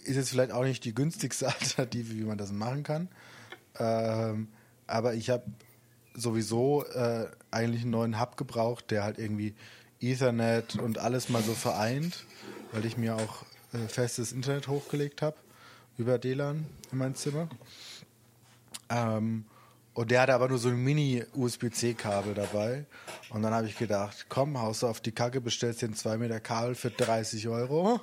ist 0.03 0.15
jetzt 0.15 0.29
vielleicht 0.29 0.51
auch 0.51 0.63
nicht 0.63 0.83
die 0.85 0.93
günstigste 0.93 1.47
Alternative, 1.59 2.13
wie 2.15 2.23
man 2.23 2.37
das 2.37 2.51
machen 2.51 2.83
kann. 2.83 3.09
Ähm, 3.79 4.49
aber 4.87 5.13
ich 5.13 5.29
habe 5.29 5.45
sowieso 6.13 6.85
äh, 6.85 7.27
eigentlich 7.51 7.83
einen 7.83 7.91
neuen 7.91 8.19
Hub 8.19 8.37
gebraucht, 8.37 8.91
der 8.91 9.03
halt 9.03 9.17
irgendwie 9.17 9.55
Ethernet 10.01 10.75
und 10.75 10.97
alles 10.97 11.29
mal 11.29 11.43
so 11.43 11.53
vereint, 11.53 12.25
weil 12.71 12.85
ich 12.85 12.97
mir 12.97 13.15
auch 13.15 13.45
äh, 13.73 13.87
festes 13.87 14.31
Internet 14.31 14.67
hochgelegt 14.67 15.21
habe 15.21 15.37
über 15.97 16.17
DLAN 16.17 16.65
in 16.91 16.97
mein 16.97 17.15
Zimmer. 17.15 17.47
Ähm, 18.89 19.45
und 19.93 20.09
der 20.09 20.21
hatte 20.21 20.33
aber 20.33 20.47
nur 20.47 20.57
so 20.57 20.69
ein 20.69 20.77
Mini-USB-C-Kabel 20.77 22.33
dabei. 22.33 22.85
Und 23.29 23.41
dann 23.41 23.53
habe 23.53 23.67
ich 23.67 23.77
gedacht, 23.77 24.27
komm, 24.29 24.59
haust 24.59 24.83
du 24.83 24.87
auf 24.87 25.01
die 25.01 25.11
Kacke, 25.11 25.41
bestellst 25.41 25.81
dir 25.81 25.89
ein 25.89 25.95
2 25.95 26.17
Meter 26.17 26.39
Kabel 26.39 26.75
für 26.75 26.91
30 26.91 27.49
Euro. 27.49 27.99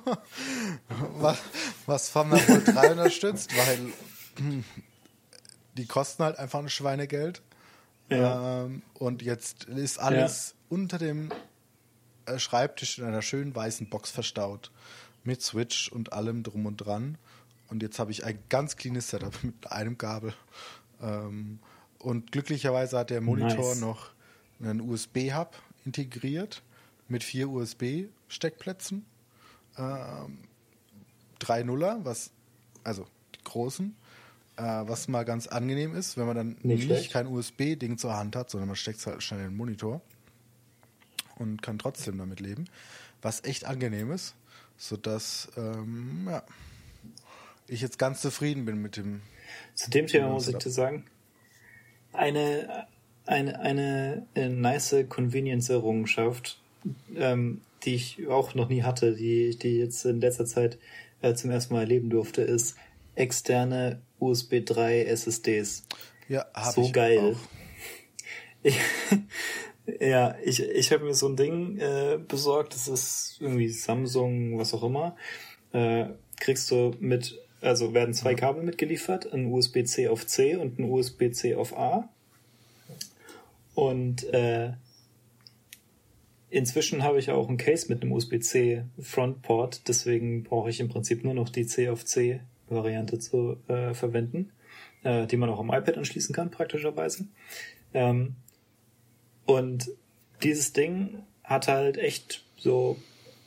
was, 1.19 1.39
was 1.87 2.09
von 2.09 2.29
der 2.29 2.47
Volt 2.47 2.67
3 2.67 2.91
unterstützt, 2.91 3.51
weil 3.57 3.91
die 5.77 5.85
kosten 5.87 6.23
halt 6.23 6.37
einfach 6.37 6.59
ein 6.59 6.69
Schweinegeld. 6.69 7.41
Ja. 8.09 8.65
Ähm, 8.65 8.83
und 8.93 9.23
jetzt 9.23 9.63
ist 9.65 9.99
alles 9.99 10.49
ja. 10.49 10.75
unter 10.75 10.99
dem 10.99 11.29
Schreibtisch 12.37 12.99
in 12.99 13.05
einer 13.05 13.21
schönen 13.21 13.55
weißen 13.55 13.89
Box 13.89 14.11
verstaut. 14.11 14.71
Mit 15.23 15.41
Switch 15.41 15.91
und 15.91 16.13
allem 16.13 16.43
drum 16.43 16.65
und 16.65 16.77
dran. 16.77 17.17
Und 17.69 17.83
jetzt 17.83 17.99
habe 17.99 18.11
ich 18.11 18.25
ein 18.25 18.39
ganz 18.49 18.75
cleanes 18.75 19.09
Setup 19.09 19.33
mit 19.43 19.71
einem 19.71 19.97
Kabel. 19.97 20.33
Ähm, 21.01 21.59
und 21.99 22.31
glücklicherweise 22.31 22.97
hat 22.97 23.09
der 23.09 23.21
Monitor 23.21 23.69
nice. 23.69 23.81
noch 23.81 24.11
einen 24.61 24.81
USB-Hub 24.81 25.55
integriert 25.85 26.63
mit 27.07 27.23
vier 27.23 27.49
USB-Steckplätzen. 27.49 29.05
Ähm, 29.77 30.39
drei 31.39 31.63
Nuller, 31.63 31.99
was, 32.03 32.31
also 32.83 33.05
die 33.35 33.43
großen, 33.43 33.95
äh, 34.57 34.61
was 34.61 35.07
mal 35.07 35.23
ganz 35.23 35.47
angenehm 35.47 35.95
ist, 35.95 36.17
wenn 36.17 36.27
man 36.27 36.35
dann 36.35 36.57
nicht, 36.61 36.89
nicht 36.89 37.11
kein 37.11 37.27
USB-Ding 37.27 37.97
zur 37.97 38.15
Hand 38.15 38.35
hat, 38.35 38.49
sondern 38.49 38.67
man 38.67 38.75
steckt 38.75 38.99
es 38.99 39.07
halt 39.07 39.23
schnell 39.23 39.41
in 39.41 39.47
den 39.47 39.57
Monitor 39.57 40.01
und 41.39 41.61
kann 41.61 41.79
trotzdem 41.79 42.17
damit 42.17 42.39
leben. 42.39 42.65
Was 43.21 43.43
echt 43.43 43.65
angenehm 43.65 44.11
ist, 44.11 44.35
sodass 44.77 45.49
ähm, 45.57 46.27
ja, 46.29 46.43
ich 47.67 47.81
jetzt 47.81 47.99
ganz 47.99 48.21
zufrieden 48.21 48.65
bin 48.65 48.81
mit 48.81 48.97
dem. 48.97 49.21
Zu 49.75 49.89
dem 49.89 50.07
Thema 50.07 50.29
muss 50.29 50.47
ich 50.47 50.57
dir 50.57 50.69
sagen, 50.69 51.05
eine, 52.13 52.87
eine, 53.25 53.59
eine, 53.59 54.25
eine 54.35 54.49
nice 54.49 54.95
Convenience-Errungenschaft, 55.07 56.59
ähm, 57.15 57.61
die 57.83 57.95
ich 57.95 58.27
auch 58.27 58.55
noch 58.55 58.69
nie 58.69 58.83
hatte, 58.83 59.15
die, 59.15 59.57
die 59.57 59.77
jetzt 59.77 60.05
in 60.05 60.21
letzter 60.21 60.45
Zeit 60.45 60.77
äh, 61.21 61.33
zum 61.33 61.51
ersten 61.51 61.73
Mal 61.73 61.81
erleben 61.81 62.09
durfte, 62.09 62.41
ist 62.41 62.77
externe 63.15 64.01
USB 64.19 64.65
3 64.65 65.03
SSDs. 65.05 65.83
Ja, 66.27 66.45
hab 66.53 66.73
so 66.73 66.83
ich 66.83 66.93
geil. 66.93 67.19
Auch. 67.19 67.39
Ich, 68.61 68.77
ja, 69.99 70.35
ich, 70.43 70.61
ich 70.61 70.91
habe 70.91 71.05
mir 71.05 71.13
so 71.13 71.27
ein 71.27 71.35
Ding 71.35 71.77
äh, 71.77 72.19
besorgt, 72.27 72.73
das 72.73 72.87
ist 72.87 73.37
irgendwie 73.39 73.69
Samsung, 73.69 74.57
was 74.57 74.73
auch 74.73 74.83
immer. 74.83 75.15
Äh, 75.73 76.07
kriegst 76.39 76.71
du 76.71 76.95
mit 76.99 77.39
also 77.61 77.93
werden 77.93 78.13
zwei 78.13 78.35
Kabel 78.35 78.63
mitgeliefert, 78.63 79.31
ein 79.33 79.45
USB-C 79.51 80.07
auf 80.07 80.25
C 80.25 80.55
und 80.55 80.79
ein 80.79 80.89
USB-C 80.89 81.55
auf 81.55 81.77
A. 81.77 82.09
Und 83.75 84.23
äh, 84.33 84.73
inzwischen 86.49 87.03
habe 87.03 87.19
ich 87.19 87.31
auch 87.31 87.49
ein 87.49 87.57
Case 87.57 87.87
mit 87.89 88.01
einem 88.01 88.11
USB-C 88.11 88.83
Frontport, 88.99 89.87
deswegen 89.87 90.43
brauche 90.43 90.69
ich 90.69 90.79
im 90.79 90.89
Prinzip 90.89 91.23
nur 91.23 91.33
noch 91.33 91.49
die 91.49 91.65
C 91.65 91.89
auf 91.89 92.05
C 92.05 92.41
Variante 92.67 93.19
zu 93.19 93.57
äh, 93.67 93.93
verwenden, 93.93 94.51
äh, 95.03 95.27
die 95.27 95.37
man 95.37 95.49
auch 95.49 95.59
am 95.59 95.69
iPad 95.69 95.97
anschließen 95.97 96.33
kann, 96.35 96.51
praktischerweise. 96.51 97.27
Ähm, 97.93 98.35
und 99.49 99.89
dieses 100.43 100.73
Ding 100.73 101.23
hat 101.43 101.67
halt 101.67 101.97
echt 101.97 102.45
so 102.57 102.97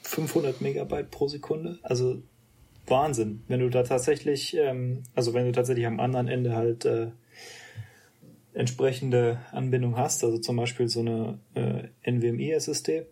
500 0.03 0.61
Megabyte 0.61 1.13
pro 1.13 1.29
Sekunde, 1.29 1.79
also 1.83 2.21
Wahnsinn. 2.89 3.45
Wenn 3.47 3.61
du 3.61 3.71
da 3.71 3.85
tatsächlich, 3.85 4.57
ähm, 4.57 5.05
also 5.15 5.33
wenn 5.33 5.47
du 5.47 5.53
tatsächlich 5.53 5.87
am 5.87 6.01
anderen 6.01 6.27
Ende 6.27 6.57
halt 6.57 6.85
äh, 6.85 7.13
entsprechende 8.53 9.39
Anbindung 9.53 9.97
hast, 9.97 10.25
also 10.25 10.39
zum 10.39 10.57
Beispiel 10.57 10.89
so 10.89 11.01
eine 11.01 11.39
äh, 11.55 12.11
NVMe-SSD, 12.11 13.07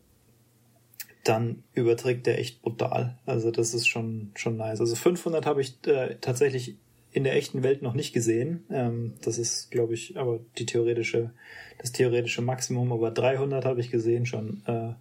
dann 1.23 1.63
überträgt 1.75 2.27
der 2.27 2.41
echt 2.41 2.61
brutal. 2.61 3.19
Also 3.25 3.53
das 3.53 3.73
ist 3.73 3.87
schon 3.87 4.33
schon 4.35 4.57
nice. 4.57 4.81
Also 4.81 4.97
500 4.97 5.47
habe 5.47 5.61
ich 5.61 5.79
äh, 5.87 6.17
tatsächlich 6.21 6.77
in 7.13 7.25
der 7.25 7.35
echten 7.35 7.63
Welt 7.63 7.83
noch 7.83 7.95
nicht 7.95 8.13
gesehen. 8.13 8.65
Ähm, 8.71 9.15
das 9.23 9.39
ist, 9.39 9.71
glaube 9.71 9.95
ich, 9.95 10.17
aber 10.17 10.41
die 10.59 10.67
theoretische, 10.67 11.33
das 11.79 11.93
theoretische 11.93 12.43
Maximum. 12.43 12.93
Aber 12.93 13.11
300 13.11 13.65
habe 13.65 13.81
ich 13.81 13.91
gesehen 13.91 14.27
schon 14.27 14.63
äh, 14.67 14.95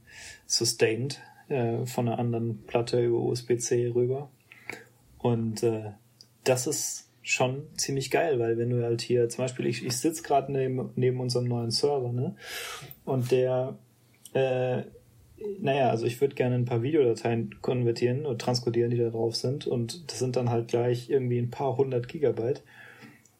sustained 0.46 1.22
äh, 1.50 1.86
von 1.86 2.08
einer 2.08 2.20
anderen 2.20 2.64
Platte 2.64 3.04
über 3.04 3.20
USB-C 3.20 3.92
rüber. 3.94 4.30
Und 5.20 5.64
äh, 5.64 5.92
das 6.44 6.68
ist 6.68 7.10
schon 7.22 7.68
ziemlich 7.78 8.10
geil, 8.10 8.40
weil 8.40 8.58
wenn 8.58 8.72
du 8.72 8.84
halt 8.84 9.02
hier, 9.02 9.30
zum 9.30 9.44
Beispiel, 9.44 9.68
ich, 9.68 9.86
ich 9.86 9.98
sitze 9.98 10.24
gerade 10.24 10.52
neben, 10.52 10.90
neben 10.96 11.20
unserem 11.20 11.48
neuen 11.48 11.70
Server, 11.70 12.12
ne? 12.12 12.36
Und 13.06 13.32
der, 13.32 13.78
äh, 14.34 14.84
naja, 15.60 15.90
also 15.90 16.06
ich 16.06 16.20
würde 16.22 16.36
gerne 16.36 16.56
ein 16.56 16.66
paar 16.66 16.82
Videodateien 16.82 17.62
konvertieren 17.62 18.26
und 18.26 18.42
transkodieren, 18.42 18.92
die 18.92 18.98
da 18.98 19.10
drauf 19.10 19.36
sind. 19.36 19.68
Und 19.68 20.12
das 20.12 20.20
sind 20.20 20.36
dann 20.36 20.50
halt 20.50 20.68
gleich 20.68 21.10
irgendwie 21.10 21.40
ein 21.40 21.50
paar 21.50 21.78
hundert 21.78 22.08
Gigabyte. 22.08 22.64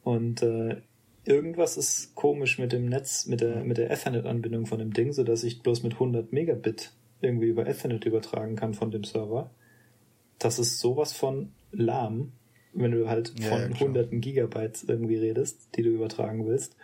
Und 0.04 0.42
äh, 0.42 0.78
irgendwas 1.26 1.78
ist 1.78 2.16
komisch 2.16 2.60
mit 2.60 2.72
dem 2.72 2.88
Netz, 2.88 3.26
mit 3.28 3.42
der, 3.42 3.64
mit 3.64 3.78
der 3.78 3.92
Ethernet-Anbindung 3.92 4.66
von 4.66 4.80
dem 4.80 4.94
Ding, 4.94 5.14
sodass 5.14 5.44
ich 5.44 5.62
bloß 5.62 5.84
mit 5.84 5.94
100 5.94 6.34
Megabit 6.34 6.94
irgendwie 7.22 7.48
über 7.48 7.68
Ethernet 7.68 8.06
übertragen 8.06 8.56
kann 8.56 8.74
von 8.74 8.92
dem 8.92 9.04
Server. 9.04 9.52
Das 10.38 10.58
ist 10.58 10.80
sowas 10.80 11.14
von 11.14 11.52
lahm, 11.72 12.32
wenn 12.74 12.92
du 12.92 13.10
halt 13.10 13.30
von 13.30 13.42
ja, 13.42 13.68
ja, 13.68 13.80
hunderten 13.80 14.22
Gigabytes 14.22 14.84
irgendwie 14.84 15.18
redest, 15.18 15.70
die 15.76 15.84
du 15.84 15.90
übertragen 15.90 16.48
willst. 16.48 16.76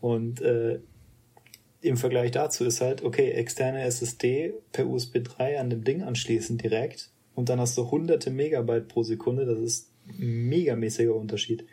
Und 0.00 0.40
äh, 0.42 0.80
im 1.80 1.96
Vergleich 1.96 2.32
dazu 2.32 2.64
ist 2.64 2.80
halt, 2.80 3.02
okay, 3.04 3.30
externe 3.30 3.82
SSD 3.82 4.54
per 4.72 4.86
USB 4.86 5.18
3 5.22 5.60
an 5.60 5.70
dem 5.70 5.84
Ding 5.84 6.02
anschließen 6.02 6.58
direkt 6.58 7.10
und 7.34 7.48
dann 7.48 7.60
hast 7.60 7.78
du 7.78 7.90
hunderte 7.90 8.30
Megabyte 8.30 8.88
pro 8.88 9.02
Sekunde, 9.02 9.46
das 9.46 9.58
ist 9.58 9.90
ein 10.08 10.48
megamäßiger 10.48 11.14
Unterschied. 11.14 11.66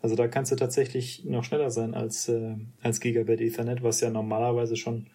Also 0.00 0.16
da 0.16 0.26
kannst 0.26 0.50
du 0.50 0.56
tatsächlich 0.56 1.24
noch 1.24 1.44
schneller 1.44 1.70
sein 1.70 1.94
als, 1.94 2.28
äh, 2.28 2.56
als 2.82 2.98
Gigabit 2.98 3.40
Ethernet, 3.40 3.84
was 3.84 4.00
ja 4.00 4.10
normalerweise 4.10 4.76
schon 4.76 5.06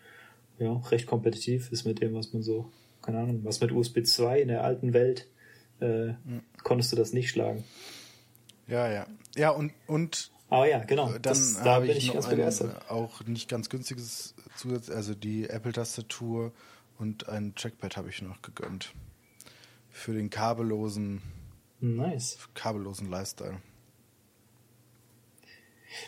ja, 0.60 0.81
recht 0.91 1.07
kompetitiv 1.07 1.71
ist 1.71 1.86
mit 1.86 2.01
dem, 2.01 2.13
was 2.13 2.31
man 2.31 2.41
so, 2.41 2.71
keine 3.01 3.19
Ahnung, 3.19 3.41
was 3.43 3.60
mit 3.60 3.73
USB 3.73 4.03
2 4.03 4.41
in 4.41 4.47
der 4.47 4.63
alten 4.63 4.93
Welt 4.93 5.27
äh, 5.81 6.07
mhm. 6.07 6.41
konntest 6.63 6.93
du 6.93 6.95
das 6.95 7.12
nicht 7.12 7.29
schlagen. 7.29 7.65
Ja, 8.67 8.91
ja. 8.91 9.07
Ja, 9.36 9.49
und, 9.49 9.73
und 9.88 10.31
aber 10.49 10.69
ja, 10.69 10.83
genau. 10.83 11.12
Dann 11.12 11.21
das, 11.21 11.62
da 11.62 11.79
bin 11.79 11.91
ich, 11.91 12.07
ich 12.07 12.13
ganz 12.13 12.27
begeistert. 12.27 12.75
Ein, 12.75 12.89
auch 12.89 13.23
nicht 13.25 13.49
ganz 13.49 13.69
günstiges 13.69 14.33
Zusatz, 14.55 14.89
also 14.89 15.13
die 15.13 15.49
Apple-Tastatur 15.49 16.51
und 16.97 17.27
ein 17.29 17.53
Trackpad 17.55 17.97
habe 17.97 18.10
ich 18.10 18.21
noch 18.21 18.41
gegönnt. 18.41 18.93
Für 19.89 20.13
den 20.13 20.29
kabellosen, 20.29 21.21
nice. 21.79 22.38
kabellosen 22.53 23.10
Lifestyle. 23.10 23.57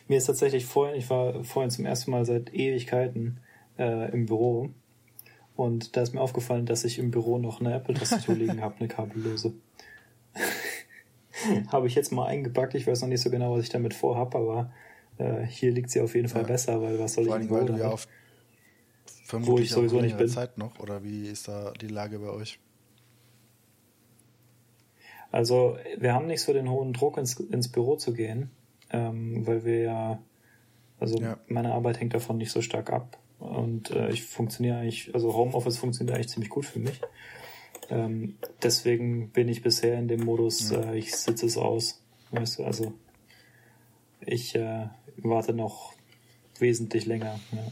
Mir 0.07 0.17
ist 0.17 0.25
tatsächlich 0.25 0.65
vorhin, 0.65 0.95
ich 0.95 1.09
war 1.09 1.43
vorhin 1.43 1.71
zum 1.71 1.85
ersten 1.85 2.11
Mal 2.11 2.25
seit 2.25 2.53
Ewigkeiten 2.53 3.39
äh, 3.77 4.11
im 4.11 4.25
Büro 4.25 4.69
und 5.55 5.97
da 5.97 6.01
ist 6.01 6.13
mir 6.13 6.21
aufgefallen, 6.21 6.65
dass 6.65 6.85
ich 6.85 6.99
im 6.99 7.11
Büro 7.11 7.37
noch 7.37 7.59
eine 7.59 7.73
Apple-Tastatur 7.73 8.35
liegen 8.35 8.61
habe, 8.61 8.75
eine 8.79 8.87
kabellose. 8.87 9.53
habe 11.71 11.87
ich 11.87 11.95
jetzt 11.95 12.11
mal 12.11 12.25
eingepackt. 12.25 12.75
Ich 12.75 12.87
weiß 12.87 13.01
noch 13.01 13.09
nicht 13.09 13.21
so 13.21 13.29
genau, 13.29 13.53
was 13.53 13.63
ich 13.63 13.69
damit 13.69 13.93
vorhab, 13.93 14.35
aber 14.35 14.71
äh, 15.17 15.43
hier 15.45 15.71
liegt 15.71 15.91
sie 15.91 16.01
auf 16.01 16.15
jeden 16.15 16.29
Fall 16.29 16.43
ja. 16.43 16.47
besser, 16.47 16.81
weil 16.81 16.99
was 16.99 17.13
soll 17.13 17.25
Vor 17.25 17.39
ich 17.39 17.47
denn 17.47 17.55
weil 17.55 17.65
du 17.65 17.77
ja 17.77 17.89
auf 17.89 18.07
wo 19.31 19.59
ich 19.59 19.69
sowieso 19.69 20.01
nicht 20.01 20.17
bin. 20.17 20.27
Zeit 20.27 20.57
noch 20.57 20.79
oder 20.79 21.03
wie 21.03 21.27
ist 21.27 21.47
da 21.47 21.71
die 21.79 21.87
Lage 21.87 22.19
bei 22.19 22.29
euch? 22.29 22.59
Also 25.31 25.77
wir 25.97 26.13
haben 26.13 26.25
nicht 26.25 26.41
so 26.41 26.53
den 26.53 26.69
hohen 26.69 26.93
Druck 26.93 27.17
ins, 27.17 27.39
ins 27.39 27.67
Büro 27.67 27.95
zu 27.95 28.13
gehen, 28.13 28.49
ähm, 28.89 29.45
weil 29.45 29.63
wir 29.63 29.81
ja, 29.81 30.19
also 30.99 31.19
ja. 31.19 31.37
meine 31.47 31.73
Arbeit 31.73 31.99
hängt 31.99 32.13
davon 32.13 32.37
nicht 32.37 32.51
so 32.51 32.61
stark 32.61 32.91
ab. 32.91 33.19
Und 33.37 33.91
äh, 33.91 34.09
ich 34.09 34.23
funktioniere 34.23 34.79
eigentlich, 34.79 35.13
also 35.13 35.33
Homeoffice 35.33 35.77
funktioniert 35.77 36.15
eigentlich 36.15 36.29
ziemlich 36.29 36.49
gut 36.49 36.65
für 36.65 36.79
mich. 36.79 36.99
Ähm, 37.89 38.37
deswegen 38.61 39.29
bin 39.29 39.47
ich 39.47 39.61
bisher 39.61 39.97
in 39.97 40.07
dem 40.07 40.23
Modus, 40.23 40.69
ja. 40.69 40.91
äh, 40.91 40.97
ich 40.97 41.15
sitze 41.15 41.45
es 41.45 41.57
aus. 41.57 42.01
Weißt 42.31 42.59
du, 42.59 42.63
also 42.63 42.93
ich 44.21 44.55
äh, 44.55 44.87
warte 45.17 45.53
noch 45.53 45.93
wesentlich 46.59 47.05
länger. 47.05 47.39
Ja. 47.51 47.71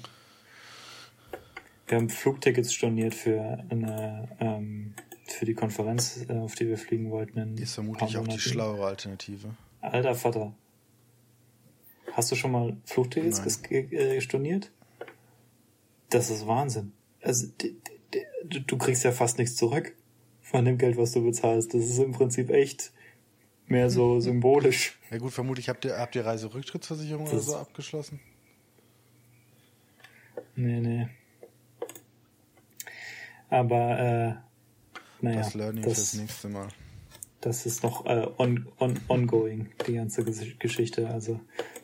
Wir 1.88 1.98
haben 1.98 2.10
Flugtickets 2.10 2.74
storniert 2.74 3.14
für 3.14 3.64
eine 3.70 4.28
ähm, 4.40 4.94
für 5.26 5.46
die 5.46 5.54
Konferenz, 5.54 6.26
äh, 6.28 6.34
auf 6.34 6.56
die 6.56 6.68
wir 6.68 6.78
fliegen 6.78 7.12
wollten. 7.12 7.38
In 7.38 7.58
ist 7.58 7.76
vermutlich 7.76 8.18
auch 8.18 8.28
die 8.28 8.40
schlauere 8.40 8.88
Alternative. 8.88 9.56
Alter 9.82 10.16
Vater. 10.16 10.54
Hast 12.14 12.32
du 12.32 12.36
schon 12.36 12.52
mal 12.52 12.76
Flugtickets 12.86 13.62
äh, 13.70 14.22
storniert? 14.22 14.72
Das 16.10 16.32
ist 16.32 16.48
Wahnsinn. 16.48 16.94
Also 17.22 17.48
du 18.44 18.78
kriegst 18.78 19.04
ja 19.04 19.12
fast 19.12 19.38
nichts 19.38 19.56
zurück 19.56 19.94
von 20.52 20.66
dem 20.66 20.78
Geld, 20.78 20.98
was 20.98 21.12
du 21.12 21.24
bezahlst. 21.24 21.74
Das 21.74 21.84
ist 21.84 22.00
im 22.00 22.12
Prinzip 22.14 22.50
echt 22.50 22.92
mehr 23.68 23.90
so 23.90 24.20
symbolisch. 24.22 24.98
Ja 25.12 25.18
gut, 25.18 25.32
vermutlich 25.34 25.70
habt 25.70 25.86
ihr, 25.86 25.98
habt 25.98 26.16
ihr 26.16 26.26
Reiserücktrittsversicherung 26.26 27.26
oder 27.26 27.36
Das- 27.36 27.46
so 27.46 27.56
abgeschlossen. 27.58 28.20
Nee, 30.56 30.80
nee. 30.80 31.08
Aber, 33.50 34.00
äh, 34.00 34.34
naja, 35.24 35.38
das 35.40 35.54
Learning 35.54 35.84
das, 35.84 35.94
fürs 35.94 36.14
nächste 36.16 36.50
Mal. 36.50 36.68
das 37.42 37.66
ist 37.66 37.84
noch 37.84 38.06
äh, 38.06 38.28
on, 38.38 38.68
on, 38.80 39.00
ongoing, 39.08 39.70
die 39.88 39.94
ganze 39.94 40.22
Ges- 40.24 40.58
Geschichte. 40.60 41.08
Also, 41.10 41.40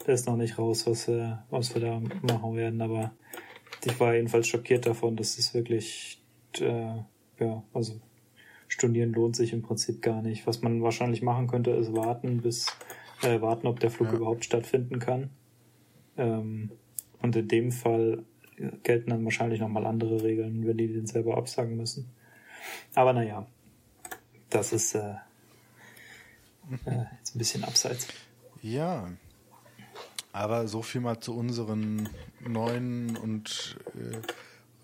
da 0.05 0.11
ist 0.11 0.25
noch 0.27 0.35
nicht 0.35 0.57
raus, 0.57 0.85
was 0.87 1.07
wir, 1.07 1.45
was 1.49 1.73
wir 1.73 1.81
da 1.81 1.99
machen 1.99 2.55
werden. 2.55 2.81
Aber 2.81 3.13
ich 3.85 3.97
war 3.99 4.13
jedenfalls 4.15 4.47
schockiert 4.47 4.85
davon, 4.85 5.15
dass 5.15 5.37
es 5.37 5.53
wirklich, 5.53 6.21
äh, 6.59 6.97
ja, 7.39 7.63
also 7.73 7.99
studieren 8.73 9.13
lohnt 9.13 9.35
sich 9.35 9.53
im 9.53 9.61
Prinzip 9.61 10.01
gar 10.01 10.21
nicht. 10.21 10.47
Was 10.47 10.61
man 10.61 10.81
wahrscheinlich 10.81 11.21
machen 11.21 11.47
könnte, 11.47 11.71
ist 11.71 11.95
warten, 11.95 12.41
bis 12.41 12.67
äh, 13.21 13.39
warten, 13.39 13.67
ob 13.67 13.79
der 13.79 13.91
Flug 13.91 14.09
Ja. 14.09 14.15
überhaupt 14.15 14.45
stattfinden 14.45 14.99
kann. 14.99 15.29
Ähm, 16.17 16.71
und 17.21 17.35
in 17.35 17.47
dem 17.47 17.71
Fall 17.71 18.23
gelten 18.83 19.11
dann 19.11 19.23
wahrscheinlich 19.23 19.59
nochmal 19.59 19.85
andere 19.85 20.23
Regeln, 20.23 20.65
wenn 20.65 20.77
die 20.77 20.87
den 20.87 21.05
selber 21.05 21.37
absagen 21.37 21.77
müssen. 21.77 22.11
Aber 22.95 23.13
naja, 23.13 23.45
das 24.49 24.73
ist 24.73 24.95
äh, 24.95 25.15
äh, 26.85 27.05
jetzt 27.19 27.35
ein 27.35 27.37
bisschen 27.37 27.63
abseits. 27.63 28.07
Ja. 28.61 29.09
Aber 30.31 30.67
so 30.67 30.81
viel 30.81 31.01
mal 31.01 31.19
zu 31.19 31.35
unseren 31.35 32.09
neuen 32.39 33.17
und 33.17 33.77
äh, 33.95 34.17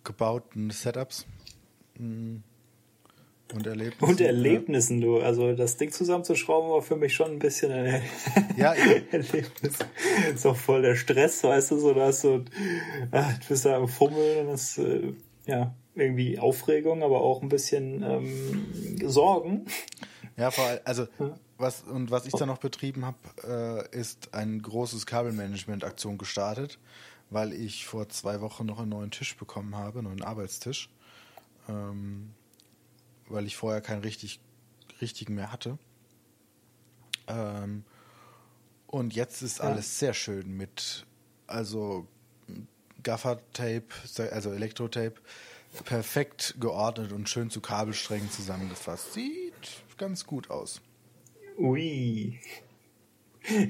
gebauten 0.03 0.69
Setups. 0.69 1.25
Mm. 1.97 2.37
Und 3.53 3.65
Erlebnissen. 3.65 4.03
Und 4.11 4.21
Erlebnissen, 4.21 5.01
du. 5.01 5.19
Also 5.19 5.53
das 5.53 5.77
Ding 5.77 5.91
zusammenzuschrauben 5.91 6.69
war 6.69 6.81
für 6.81 6.95
mich 6.95 7.13
schon 7.13 7.31
ein 7.31 7.39
bisschen 7.39 7.71
ein 7.71 8.01
Ja, 8.57 8.73
Erlebnis. 9.11 9.75
Ist 10.33 10.45
auch 10.45 10.55
voll 10.55 10.81
der 10.83 10.95
Stress, 10.95 11.43
weißt 11.43 11.71
du, 11.71 11.79
so 11.79 11.93
da 11.93 12.07
hast 12.07 12.23
du, 12.23 12.45
ah, 13.11 13.31
du 13.41 13.47
bist 13.47 13.65
da 13.65 13.75
am 13.77 13.87
Fummeln 13.87 14.41
und 14.45 14.51
das, 14.53 14.77
äh, 14.77 15.13
ja, 15.47 15.73
irgendwie 15.95 16.37
Aufregung, 16.39 17.01
aber 17.03 17.21
auch 17.21 17.41
ein 17.41 17.49
bisschen 17.49 18.03
ähm, 18.03 19.09
Sorgen. 19.09 19.65
Ja, 20.37 20.51
vor 20.51 20.65
allem, 20.65 20.79
also 20.85 21.07
Ja. 21.19 21.35
was 21.57 21.81
und 21.81 22.11
was 22.11 22.25
ich 22.27 22.33
da 22.33 22.45
noch 22.45 22.59
betrieben 22.59 23.03
habe, 23.05 23.87
äh, 23.91 23.97
ist 23.97 24.33
ein 24.33 24.61
großes 24.61 25.05
Kabelmanagement-Aktion 25.07 26.17
gestartet, 26.17 26.77
weil 27.31 27.51
ich 27.51 27.85
vor 27.87 28.07
zwei 28.09 28.39
Wochen 28.41 28.65
noch 28.67 28.79
einen 28.79 28.89
neuen 28.89 29.11
Tisch 29.11 29.35
bekommen 29.35 29.75
habe, 29.75 29.99
einen 29.99 30.07
neuen 30.09 30.21
Arbeitstisch, 30.23 30.89
ähm, 31.67 32.29
weil 33.29 33.45
ich 33.45 33.55
vorher 33.55 33.81
keinen 33.81 34.01
richtig 34.01 34.39
richtigen 35.01 35.35
mehr 35.35 35.51
hatte. 35.51 35.77
Ähm, 37.27 37.83
und 38.87 39.13
jetzt 39.13 39.41
ist 39.41 39.59
Ja. 39.59 39.65
alles 39.65 39.99
sehr 39.99 40.13
schön 40.13 40.55
mit, 40.57 41.05
also 41.47 42.07
Gaffer-Tape, 43.03 43.85
also 44.31 44.51
Elektro-Tape, 44.51 45.15
perfekt 45.85 46.55
geordnet 46.59 47.11
und 47.11 47.29
schön 47.29 47.49
zu 47.49 47.61
Kabelsträngen 47.61 48.29
zusammengefasst. 48.31 49.13
Sieht 49.13 49.53
ganz 49.97 50.25
gut 50.25 50.49
aus. 50.49 50.81
Ui. 51.57 52.39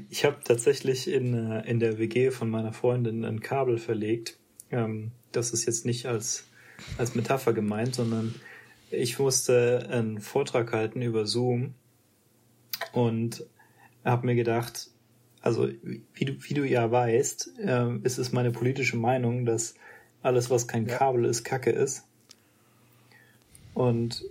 Ich 0.09 0.25
habe 0.25 0.37
tatsächlich 0.43 1.07
in, 1.07 1.33
äh, 1.33 1.69
in 1.69 1.79
der 1.79 1.97
WG 1.99 2.31
von 2.31 2.49
meiner 2.49 2.73
Freundin 2.73 3.23
ein 3.25 3.39
Kabel 3.41 3.77
verlegt. 3.77 4.37
Ähm, 4.71 5.11
das 5.31 5.51
ist 5.51 5.65
jetzt 5.65 5.85
nicht 5.85 6.05
als, 6.05 6.45
als 6.97 7.15
Metapher 7.15 7.53
gemeint, 7.53 7.95
sondern 7.95 8.33
ich 8.91 9.19
musste 9.19 9.87
einen 9.89 10.19
Vortrag 10.19 10.71
halten 10.73 11.01
über 11.01 11.25
Zoom 11.25 11.73
und 12.93 13.45
habe 14.03 14.25
mir 14.25 14.35
gedacht, 14.35 14.89
also 15.41 15.69
wie 16.13 16.25
du, 16.25 16.33
wie 16.41 16.53
du 16.53 16.65
ja 16.65 16.89
weißt, 16.89 17.53
ähm, 17.61 18.01
ist 18.03 18.17
es 18.17 18.31
meine 18.31 18.51
politische 18.51 18.97
Meinung, 18.97 19.45
dass 19.45 19.75
alles, 20.21 20.49
was 20.49 20.67
kein. 20.67 20.85
Kabel 20.85 21.25
ist, 21.25 21.43
Kacke 21.43 21.71
ist. 21.71 22.03
Und 23.73 24.25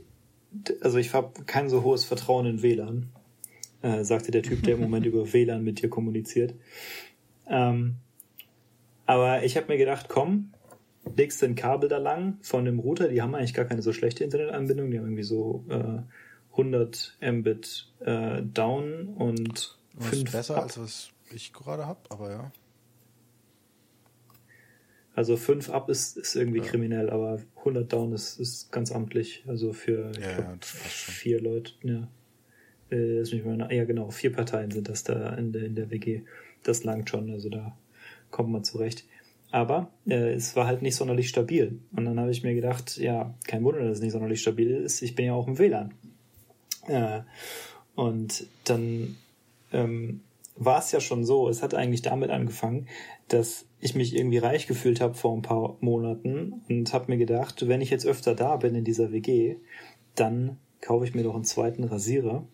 also 0.81 0.99
ich 0.99 1.15
habe 1.15 1.45
kein 1.45 1.69
so 1.69 1.83
hohes 1.83 2.05
Vertrauen 2.05 2.47
in 2.47 2.63
WLAN, 2.63 3.09
äh, 3.83 4.05
sagte 4.05 4.31
der 4.31 4.43
Typ, 4.43 4.63
der 4.63 4.75
im 4.75 4.81
Moment 4.81 5.07
über 5.07 5.33
WLAN 5.33 5.65
mit 5.65 5.81
dir 5.81 5.89
kommuniziert. 5.89 6.55
Ähm, 7.49 7.97
aber 9.07 9.43
ich 9.45 9.57
habe 9.57 9.69
mir 9.69 9.79
gedacht, 9.79 10.07
komm, 10.09 10.53
legst 11.17 11.43
ein 11.45 11.55
Kabel 11.55 11.89
da 11.89 11.99
lang 11.99 12.39
von 12.43 12.65
dem 12.65 12.79
Router, 12.79 13.09
die 13.09 13.23
haben 13.23 13.35
eigentlich 13.35 13.55
gar 13.55 13.65
keine 13.65 13.83
so 13.83 13.93
schlechte 13.93 14.25
Internetanbindung, 14.25 14.91
die 14.91 14.99
haben 14.99 15.07
irgendwie 15.07 15.23
so 15.23 15.65
äh, 15.69 16.03
100 16.53 17.17
Mbit 17.21 17.93
äh, 18.01 18.43
down 18.43 19.09
und 19.09 19.79
Das 19.97 20.07
5 20.09 20.25
ist 20.25 20.33
besser, 20.33 20.57
up. 20.57 20.63
als 20.65 20.79
was 20.81 21.11
ich 21.33 21.53
gerade 21.53 21.87
habe, 21.87 22.01
aber 22.11 22.31
ja. 22.31 22.53
Also 25.15 25.37
5 25.37 25.71
up 25.71 25.89
ist, 25.91 26.17
ist 26.17 26.37
irgendwie 26.37 26.59
Ja. 26.61 26.65
kriminell, 26.65 27.11
aber 27.11 27.41
100 27.57 27.93
down 27.93 28.13
ist, 28.13 28.39
ist 28.39 28.71
ganz 28.71 28.93
amtlich. 28.93 29.43
Also 29.49 29.73
für 29.73 30.13
Ja, 30.21 30.37
glaub, 30.37 30.49
ja, 30.49 30.57
vier 30.61 31.41
Leute, 31.41 31.73
ja. 31.83 32.09
Äh, 32.91 33.23
ja, 33.23 33.85
genau, 33.85 34.11
vier 34.11 34.33
Parteien 34.33 34.71
sind 34.71 34.89
das 34.89 35.05
da 35.05 35.35
in 35.35 35.53
der, 35.53 35.65
in 35.65 35.75
der 35.75 35.91
WG. 35.91 36.23
Das 36.63 36.85
langt 36.85 37.11
schon, 37.11 37.31
also 37.31 37.49
da 37.51 37.77
kommt 38.31 38.51
man 38.51 38.65
zurecht. 38.65 39.05
Aber 39.51 39.91
äh, 40.07 40.33
es 40.35 40.57
war 40.57 40.67
halt 40.67 40.83
nicht 40.83 40.97
sonderlich 40.97 41.29
stabil. 41.29 41.81
Und 41.97 42.05
dann 42.05 42.21
habe 42.21 42.31
ich 42.31 42.43
mir 42.43 42.55
gedacht, 42.55 42.99
ja, 42.99 43.35
kein 43.47 43.65
Wunder, 43.65 43.81
dass 43.81 43.99
es 43.99 44.03
nicht 44.03 44.13
sonderlich 44.13 44.41
stabil 44.41 44.71
ist. 44.71 45.01
Ich 45.03 45.15
bin 45.15 45.27
ja 45.27 45.33
auch 45.33 45.49
im 45.49 45.59
WLAN. 45.59 45.95
Äh, 46.87 47.21
und 47.95 48.47
dann 48.65 49.17
ähm, 49.73 50.21
war 50.57 50.81
es 50.81 50.93
ja 50.93 51.01
schon 51.01 51.25
so, 51.25 51.49
es 51.49 51.63
hat 51.63 51.75
eigentlich 51.75 52.03
damit 52.03 52.31
angefangen, 52.31 52.89
dass 53.29 53.67
ich 53.81 53.95
mich 53.95 54.17
irgendwie 54.17 54.39
reich 54.39 54.67
gefühlt 54.67 55.01
habe 55.01 55.15
vor 55.15 55.35
ein 55.35 55.43
paar 55.43 55.77
Monaten 55.81 56.63
und 56.69 56.93
habe 56.93 57.13
mir 57.13 57.19
gedacht, 57.19 57.69
wenn 57.69 57.81
ich 57.81 57.91
jetzt 57.91 58.07
öfter 58.07 58.35
da 58.35 58.57
bin 58.57 58.75
in 58.75 58.85
dieser 58.85 59.13
WG, 59.13 59.57
dann 60.15 60.59
kaufe 60.81 61.05
ich 61.05 61.15
mir 61.15 61.23
doch 61.23 61.35
einen 61.35 61.45
zweiten 61.45 61.85
Rasierer, 61.85 62.47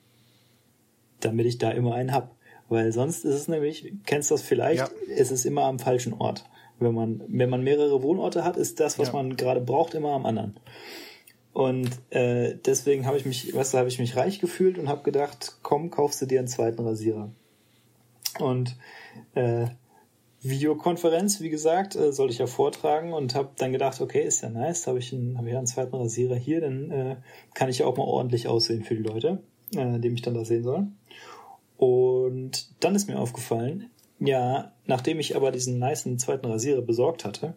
damit 1.21 1.47
ich 1.47 1.59
da 1.59 1.71
immer 1.71 1.95
einen 1.95 2.13
hab. 2.13 2.37
Weil 2.69 2.93
sonst 2.93 3.25
ist 3.25 3.35
es 3.35 3.49
nämlich, 3.49 3.93
kennst 4.07 4.31
du 4.31 4.35
das 4.35 4.43
vielleicht, 4.43 4.81
Ja. 4.81 5.15
es 5.17 5.31
ist 5.31 5.45
immer 5.45 5.63
am 5.65 5.79
falschen 5.79 6.15
Ort. 6.15 6.45
Wenn 6.81 6.95
man, 6.95 7.23
wenn 7.29 7.51
man 7.51 7.63
mehrere 7.63 8.03
Wohnorte 8.03 8.45
hat, 8.45 8.57
ist 8.57 8.81
das, 8.81 8.99
was 8.99 9.09
Ja. 9.09 9.15
man 9.15 9.37
gerade 9.37 9.61
braucht, 9.61 9.95
immer 9.95 10.13
am 10.13 10.27
anderen. 10.27 10.57
Und 11.53 11.89
äh, 12.11 12.57
deswegen 12.67 13.07
habe 13.07 13.17
ich 13.17 13.25
mich, 13.27 13.55
weißt 13.55 13.75
du, 13.75 13.79
habe 13.79 13.89
ich 13.89 14.01
mich 14.01 14.17
reich 14.17 14.41
gefühlt 14.41 14.77
und 14.77 14.89
habe 14.89 15.05
gedacht, 15.05 15.59
komm, 15.63 15.91
kaufst 15.91 16.21
du 16.21 16.27
dir 16.27 16.41
einen 16.41 16.49
zweiten 16.49 16.83
Rasierer. 16.85 17.31
Und 18.41 18.77
äh, 19.35 19.67
Videokonferenz, 20.43 21.41
wie 21.41 21.51
gesagt, 21.51 21.95
äh, 21.95 22.13
soll 22.13 22.29
ich 22.31 22.39
ja 22.39 22.47
vortragen 22.47 23.13
und 23.13 23.35
habe 23.37 23.51
dann 23.57 23.73
gedacht, 23.73 24.01
okay, 24.01 24.23
ist 24.23 24.43
ja 24.43 24.51
nice, 24.51 24.87
habe 24.89 24.99
ich, 24.99 25.13
einen, 25.13 25.39
hab 25.39 25.47
ich 25.47 25.57
einen 25.57 25.67
zweiten 25.67 25.95
Rasierer 25.95 26.35
hier, 26.35 26.61
dann 26.61 26.91
äh, 26.91 27.17
kann 27.55 27.71
ich 27.71 27.79
ja 27.79 27.87
auch 27.87 27.97
mal 27.97 28.05
ordentlich 28.05 28.49
aussehen 28.49 28.83
für 28.83 28.97
die 28.97 29.03
Leute, 29.03 29.39
äh, 29.77 29.99
die 30.01 30.11
mich 30.11 30.23
dann 30.23 30.35
da 30.35 30.45
sehen 30.45 30.65
sollen. 30.65 30.99
Und 31.77 32.69
dann 32.81 32.95
ist 32.95 33.09
mir 33.09 33.19
aufgefallen, 33.19 33.91
ja, 34.19 34.73
nachdem 34.87 35.21
ich 35.21 35.37
aber 35.37 35.51
diesen 35.51 35.79
nicen 35.79 36.19
zweiten 36.19 36.47
Rasierer 36.47 36.83
besorgt 36.83 37.25
hatte, 37.25 37.55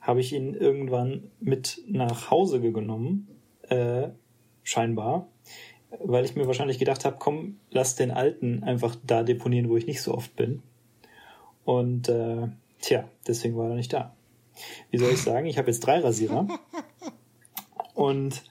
habe 0.00 0.20
ich 0.20 0.32
ihn 0.32 0.54
irgendwann 0.54 1.30
mit 1.40 1.82
nach 1.88 2.30
Hause 2.30 2.60
genommen, 2.60 3.28
äh, 3.68 4.08
scheinbar, 4.62 5.28
weil 5.98 6.24
ich 6.24 6.36
mir 6.36 6.46
wahrscheinlich 6.46 6.78
gedacht 6.78 7.04
habe, 7.04 7.16
komm, 7.18 7.58
lass 7.70 7.96
den 7.96 8.10
alten 8.10 8.62
einfach 8.62 8.96
da 9.04 9.22
deponieren, 9.22 9.68
wo 9.68 9.76
ich 9.76 9.86
nicht 9.86 10.02
so 10.02 10.14
oft 10.14 10.36
bin. 10.36 10.62
Und 11.64 12.08
äh, 12.08 12.48
tja, 12.80 13.08
deswegen 13.26 13.56
war 13.56 13.70
er 13.70 13.76
nicht 13.76 13.92
da. 13.92 14.14
Wie 14.90 14.98
soll 14.98 15.10
ich 15.10 15.22
sagen? 15.22 15.46
Ich 15.46 15.58
habe 15.58 15.68
jetzt 15.68 15.80
drei 15.80 15.98
Rasierer. 15.98 16.46
Und 17.94 18.42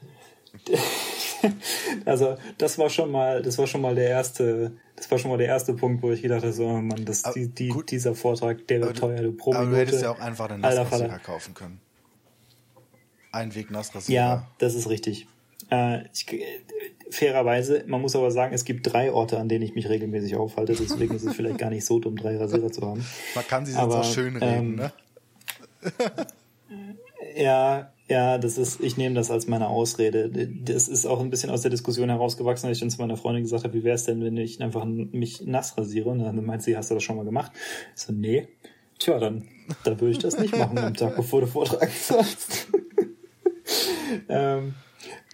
also 2.06 2.38
das 2.58 2.78
war 2.78 2.90
schon 2.90 3.12
mal, 3.12 3.42
das 3.42 3.58
war 3.58 3.68
schon 3.68 3.82
mal 3.82 3.96
der 3.96 4.10
erste, 4.10 4.74
das 4.96 5.10
war 5.12 5.18
schon 5.18 5.32
mal 5.32 5.38
der 5.38 5.48
erste 5.48 5.74
Punkt, 5.74 6.04
wo 6.04 6.12
ich 6.12 6.22
gedacht 6.22 6.44
habe, 6.44 6.54
so, 6.54 6.66
oh 6.66 6.82
Mann, 6.82 7.06
das, 7.06 7.24
die, 7.34 7.48
die, 7.48 7.70
gut. 7.70 7.92
dieser 7.92 8.16
Vortrag, 8.16 8.68
der 8.68 8.82
wird 8.82 8.98
teuer, 8.98 9.22
du 9.22 9.32
pro 9.32 9.54
Aber 9.54 9.66
du 9.66 9.78
hättest 9.78 10.04
ja 10.04 10.12
auch 10.12 10.20
einfach 10.20 10.50
Alter 10.50 10.58
Nassrasierer 10.58 11.20
kaufen 11.20 11.54
können. 11.54 11.80
Einweg 13.32 13.72
Nassrasierer. 13.72 14.16
Ja, 14.16 14.48
das 14.60 14.76
ist 14.76 14.90
richtig. 14.90 15.28
Äh, 15.72 16.06
ich, 16.14 16.32
äh, 16.32 16.44
fairerweise, 17.10 17.84
man 17.88 18.02
muss 18.02 18.16
aber 18.16 18.32
sagen, 18.32 18.54
es 18.54 18.66
gibt 18.66 18.92
drei 18.92 19.12
Orte, 19.12 19.40
an 19.40 19.50
denen 19.50 19.64
ich 19.64 19.76
mich 19.76 19.90
regelmäßig 19.90 20.36
aufhalte, 20.36 20.74
deswegen 20.74 21.16
ist 21.16 21.24
es 21.24 21.36
vielleicht 21.36 21.58
gar 21.58 21.70
nicht 21.70 21.86
so 21.86 22.00
dumm, 22.00 22.16
drei 22.16 22.38
Rasierer 22.38 22.72
zu 22.72 22.82
haben. 22.82 23.06
Man 23.36 23.48
kann 23.48 23.66
sie 23.66 23.74
jetzt 23.74 23.82
Aber, 23.82 24.00
auch 24.00 24.04
schön 24.04 24.38
reden, 24.38 24.44
ähm, 24.44 24.76
ne? 24.76 24.92
Ja, 27.36 27.92
ja, 28.08 28.38
das 28.38 28.58
ist, 28.58 28.82
ich 28.82 28.98
nehme 28.98 29.16
das 29.16 29.32
als 29.32 29.48
meine 29.48 29.68
Ausrede. 29.68 30.30
Das 30.30 30.88
ist 30.88 31.06
auch 31.06 31.20
ein 31.20 31.30
bisschen 31.30 31.50
aus 31.50 31.62
der 31.62 31.72
Diskussion 31.72 32.10
herausgewachsen, 32.10 32.68
als 32.68 32.78
ich 32.78 32.82
dann 32.82 32.92
zu 32.92 33.02
meiner 33.02 33.18
Freundin 33.18 33.44
gesagt 33.44 33.64
habe, 33.64 33.74
wie 33.74 33.84
wäre 33.84 33.96
es 33.96 34.06
denn, 34.06 34.24
wenn 34.24 34.38
ich 34.38 34.62
einfach 34.62 34.86
mich 34.86 35.42
nass 35.46 35.78
rasiere? 35.78 36.10
Und 36.10 36.20
dann 36.20 36.46
meint 36.46 36.64
sie, 36.64 36.78
hast 36.78 36.92
du 36.92 36.96
das 36.96 37.04
schon 37.04 37.16
mal 37.18 37.26
gemacht? 37.26 37.52
Ich 37.96 38.02
so, 38.02 38.14
nee. 38.14 38.48
Tja, 39.00 39.20
dann, 39.20 39.48
dann 39.84 40.00
würde 40.00 40.12
ich 40.12 40.20
das 40.20 40.40
nicht 40.40 40.56
machen 40.56 40.78
am 40.78 40.94
Tag, 40.94 41.16
bevor 41.16 41.42
du 41.42 41.48
vortragen 41.48 41.92
sollst. 42.02 42.68
ähm, 44.30 44.76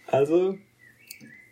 also, 0.08 0.56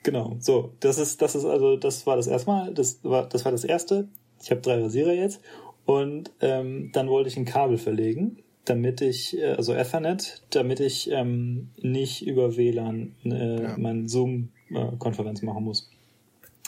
Genau, 0.04 0.38
so, 0.40 0.72
das 0.80 0.98
ist, 0.98 1.22
das 1.22 1.36
ist 1.36 1.46
also, 1.46 1.76
das 1.76 2.08
war 2.08 2.16
das 2.16 2.28
erste 2.28 2.50
Mal, 2.50 2.74
das 2.74 3.04
war, 3.04 3.28
das 3.28 3.44
war 3.44 3.52
das 3.52 3.64
erste. 3.64 4.08
Ich 4.42 4.50
habe 4.50 4.62
drei 4.62 4.82
Rasierer 4.82 5.14
jetzt 5.14 5.42
und 5.86 6.32
ähm, 6.40 6.92
dann 6.94 7.10
wollte 7.10 7.30
ich 7.30 7.38
ein 7.38 7.46
Kabel 7.46 7.78
verlegen, 7.78 8.42
damit 8.70 9.02
ich, 9.02 9.38
äh, 9.38 9.54
also 9.54 9.74
Ethernet, 9.74 10.42
damit 10.52 10.80
ich 10.80 11.10
ähm, 11.12 11.70
nicht 11.82 12.26
über 12.26 12.56
WLAN 12.58 13.16
äh, 13.26 13.64
Ja. 13.64 13.78
meine 13.78 14.08
Zoom-Konferenz 14.08 15.42
machen 15.42 15.64
muss. 15.64 15.90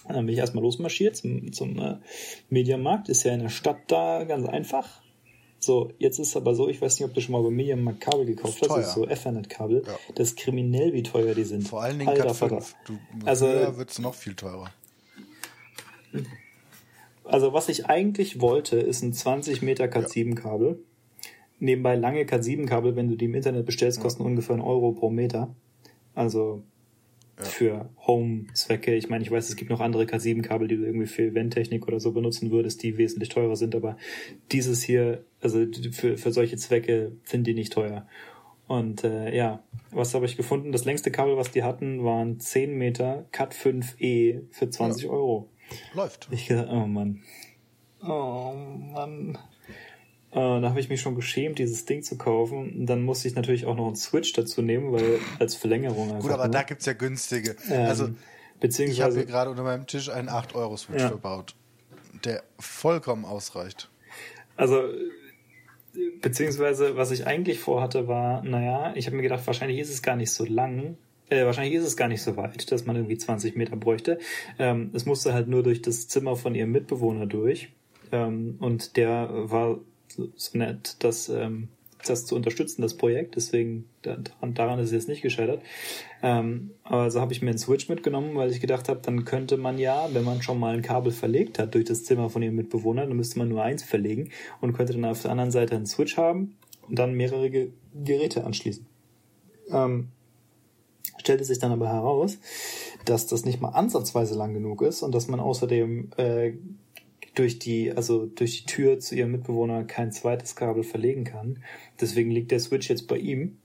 Dann 0.08 0.26
bin 0.26 0.34
ich 0.34 0.39
erstmal 0.39 0.64
losmarschiert 0.64 1.16
zum, 1.16 1.54
zum 1.54 1.78
äh, 1.80 1.97
Mediamarkt, 2.49 3.08
ist 3.10 3.24
ja 3.24 3.34
in 3.34 3.41
der 3.41 3.49
Stadt 3.49 3.78
da 3.88 4.24
ganz 4.24 4.47
einfach. 4.47 5.02
So, 5.60 5.91
jetzt 5.99 6.18
ist 6.18 6.36
aber 6.36 6.56
so, 6.56 6.68
ich 6.70 6.82
weiß 6.82 6.99
nicht, 6.99 7.08
ob 7.08 7.14
du 7.14 7.22
schon 7.22 7.34
mal 7.34 7.43
beim 7.43 7.54
Mediamarkt 7.56 8.02
Kabel 8.02 8.26
gekauft 8.26 8.68
hast, 8.68 8.78
ist 8.80 8.93
so 8.93 9.08
Ethernet-Kabel. 9.08 9.84
Ja. 9.86 9.95
Das 10.16 10.30
ist 10.30 10.38
kriminell, 10.38 10.91
wie 10.93 11.04
teuer 11.04 11.36
die 11.36 11.43
sind. 11.43 11.68
Vor 11.68 11.84
allen 11.84 11.99
Dingen 11.99 12.10
Alter 12.10 12.24
Cat 12.26 12.36
5. 12.36 12.52
Vater. 12.52 12.66
Du, 12.88 12.97
Also- 13.26 13.45
wird 13.78 13.91
es 13.91 13.99
noch 13.99 14.16
viel 14.16 14.34
teurer. 14.34 14.72
Also 17.24 17.54
was 17.54 17.70
ich 17.70 17.86
eigentlich 17.86 18.41
wollte, 18.41 18.78
ist 18.78 19.04
ein 19.04 19.14
20 19.14 19.62
Meter 19.62 19.86
Cat7-Kabel. 19.86 20.84
Nebenbei 21.62 21.95
lange 21.95 22.24
Cat7-Kabel, 22.24 22.95
wenn 22.95 23.07
du 23.07 23.16
die 23.16 23.26
im 23.26 23.36
Internet 23.36 23.66
bestellst, 23.66 24.01
kosten 24.01 24.24
ungefähr 24.24 24.55
einen 24.55 24.64
Euro 24.64 24.93
pro 24.93 25.12
Meter. 25.12 25.55
Also 26.16 26.64
für 27.38 27.89
Home-Zwecke. 28.07 28.95
Ich 28.95 29.09
meine, 29.09 29.24
ich 29.24 29.32
weiß, 29.32 29.47
es 29.47 29.55
gibt 29.55 29.70
noch 29.70 29.80
andere 29.80 30.03
Cat7-Kabel, 30.03 30.68
die 30.68 30.78
du 30.78 30.86
irgendwie 30.86 31.05
für 31.05 31.24
Eventtechnik 31.24 31.88
oder 31.88 31.99
so 31.99 32.12
benutzen 32.12 32.49
würdest, 32.51 32.82
die 32.82 32.97
wesentlich 32.97 33.30
teurer 33.30 33.55
sind, 33.55 33.76
aber 33.76 33.95
dieses 34.51 34.82
hier, 34.82 35.24
also 35.39 35.66
für, 35.91 36.18
für 36.18 36.32
solche 36.32 36.57
Zwecke 36.57 37.12
sind 37.24 37.45
die 37.45 37.53
nicht 37.53 37.74
teuer. 37.74 38.07
Und 38.68 39.03
äh, 39.03 39.36
ja, 39.36 39.64
was 39.91 40.14
habe 40.14 40.26
ich 40.26 40.38
gefunden? 40.38 40.72
Das 40.72 40.86
längste 40.86 41.12
Kabel, 41.12 41.38
was 41.38 41.51
die 41.51 41.64
hatten, 41.64 42.03
waren 42.03 42.39
10 42.39 42.76
Meter 42.76 43.26
Cat 43.32 43.53
5e 43.53 44.43
für 44.49 44.70
20 44.70 45.09
Euro. 45.09 45.49
Läuft. 45.93 46.28
Ich 46.32 46.47
gedacht, 46.47 46.70
oh 46.72 46.88
Mann. 46.88 47.22
Oh 48.01 48.53
Mann. 48.93 49.38
Äh, 50.32 50.36
da 50.61 50.69
habe 50.69 50.79
ich 50.79 50.89
mich 50.89 51.01
schon 51.01 51.15
geschämt, 51.15 51.59
dieses 51.59 51.86
Ding 51.86 52.03
zu 52.03 52.17
kaufen. 52.17 52.86
Dann 52.86 53.01
musste 53.03 53.27
ich 53.27 53.36
natürlich 53.36 53.65
auch 53.65 53.75
noch 53.75 53.88
einen 53.88 53.95
Switch 53.95 54.32
dazu 54.34 54.61
nehmen, 54.61 54.91
weil 54.93 55.19
als 55.39 55.55
Verlängerung 55.55 56.09
einfach. 56.09 56.21
Gut, 56.21 56.32
aber 56.32 56.45
nur. 56.45 56.51
da 56.53 56.63
gibt's 56.63 56.86
ja 56.86 56.93
günstige. 56.93 57.55
Ähm, 57.69 57.86
also, 57.88 58.03
ich 58.05 58.09
habe 58.11 58.17
beziehungsweise 58.59 59.19
hier 59.19 59.27
gerade 59.27 59.49
unter 59.49 59.63
meinem 59.63 59.88
Tisch 59.88 60.09
einen 60.09 60.29
8-Euro-Switch 60.29 61.01
Ja. 61.01 61.09
verbaut, 61.09 61.55
der 62.23 62.43
vollkommen 62.59 63.25
ausreicht. 63.25 63.89
Also, 64.55 64.84
beziehungsweise, 66.21 66.95
was 66.95 67.11
ich 67.11 67.27
eigentlich 67.27 67.59
vorhatte, 67.59 68.07
war, 68.07 68.43
naja, 68.43 68.93
ich 68.95 69.07
habe 69.07 69.15
mir 69.17 69.23
gedacht, 69.23 69.45
wahrscheinlich 69.47 69.79
ist 69.79 69.89
es 69.89 70.01
gar 70.01 70.15
nicht 70.15 70.32
so 70.32 70.45
lang. 70.45 70.97
Äh, 71.29 71.45
wahrscheinlich 71.45 71.73
ist 71.75 71.86
es 71.86 71.97
gar 71.97 72.07
nicht 72.07 72.21
so 72.21 72.36
weit, 72.38 72.71
dass 72.71 72.86
man 72.86 72.95
irgendwie 72.95 73.17
20 73.17 73.55
Meter 73.55 73.75
bräuchte. 73.75 74.19
Ähm, 74.59 74.91
es 74.93 75.05
musste 75.05 75.34
halt 75.34 75.47
nur 75.47 75.63
durch 75.63 75.82
das 75.82 76.07
Zimmer 76.07 76.36
von 76.36 76.55
ihrem 76.55 76.71
Mitbewohner 76.71 77.25
durch. 77.25 77.69
Ähm, 78.11 78.57
und 78.59 78.97
der 78.97 79.29
war 79.32 79.79
so, 80.14 80.30
so 80.36 80.57
nett, 80.57 80.97
dass, 80.99 81.30
ähm, 81.30 81.70
das 82.07 82.26
zu 82.26 82.36
unterstützen, 82.36 82.82
das 82.82 82.95
Projekt. 82.95 83.36
Deswegen, 83.36 83.86
daran, 84.01 84.53
daran 84.53 84.80
ist 84.80 84.88
es 84.88 84.93
jetzt 84.93 85.07
nicht 85.07 85.22
gescheitert. 85.22 85.62
Ähm, 86.22 86.72
also 86.84 87.22
habe 87.22 87.34
ich 87.34 87.41
mir 87.41 87.49
einen 87.49 87.59
Switch 87.59 87.89
mitgenommen, 87.89 88.36
weil 88.36 88.51
ich 88.51 88.59
gedacht 88.59 88.89
habe, 88.89 89.01
dann 89.01 89.26
könnte 89.26 89.57
man 89.57 89.78
ja, 89.78 90.09
wenn 90.14 90.24
man 90.24 90.41
schon 90.41 90.59
mal 90.59 90.74
ein 90.74 90.82
Kabel 90.82 91.12
verlegt 91.12 91.59
hat 91.59 91.76
durch 91.76 91.86
das 91.86 92.03
Zimmer 92.03 92.30
von 92.30 92.41
ihrem 92.41 92.55
Mitbewohner, 92.55 93.05
dann 93.05 93.18
müsste 93.18 93.39
man 93.39 93.49
nur 93.49 93.64
eins 93.64 93.84
verlegen 93.84 94.30
und 94.59 94.74
könnte 94.74 94.93
dann 94.93 95.05
auf 95.05 95.22
der 95.22 95.32
anderen 95.32 95.51
Seite 95.51 95.76
einen 95.76 95.86
Switch 95.86 96.18
haben 96.18 96.55
und 96.88 96.97
dann 96.97 97.14
mehrere 97.14 97.49
Ge 97.49 97.72
Geräte 97.93 98.45
anschließen. 98.45 98.86
Ähm, 99.70 100.07
stellte 101.18 101.43
sich 101.43 101.59
dann 101.59 101.74
aber 101.74 101.89
heraus, 101.89 102.38
dass 103.03 103.28
das 103.28 103.43
nicht 103.43 103.59
mal 103.59 103.70
ansatzweise 103.70 104.36
lang 104.36 104.53
genug 104.53 104.82
ist 104.82 105.03
und 105.03 105.14
dass 105.14 105.28
man 105.28 105.41
außerdem 105.41 106.12
äh, 106.16 106.53
durch 107.36 107.59
die, 107.59 107.91
also 107.91 108.25
durch 108.25 108.61
die 108.61 108.65
Tür 108.65 108.99
zu 108.99 109.15
ihrem 109.15 109.32
Mitbewohner 109.32 109.84
kein 109.84 110.11
zweites 110.11 110.55
Kabel 110.55 110.84
verlegen 110.84 111.23
kann. 111.23 111.63
Deswegen 111.99 112.32
liegt 112.32 112.51
der 112.51 112.59
Switch 112.59 112.89
jetzt 112.89 113.07
bei 113.07 113.17
ihm. 113.17 113.57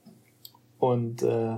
Und 0.78 1.22
äh, 1.22 1.56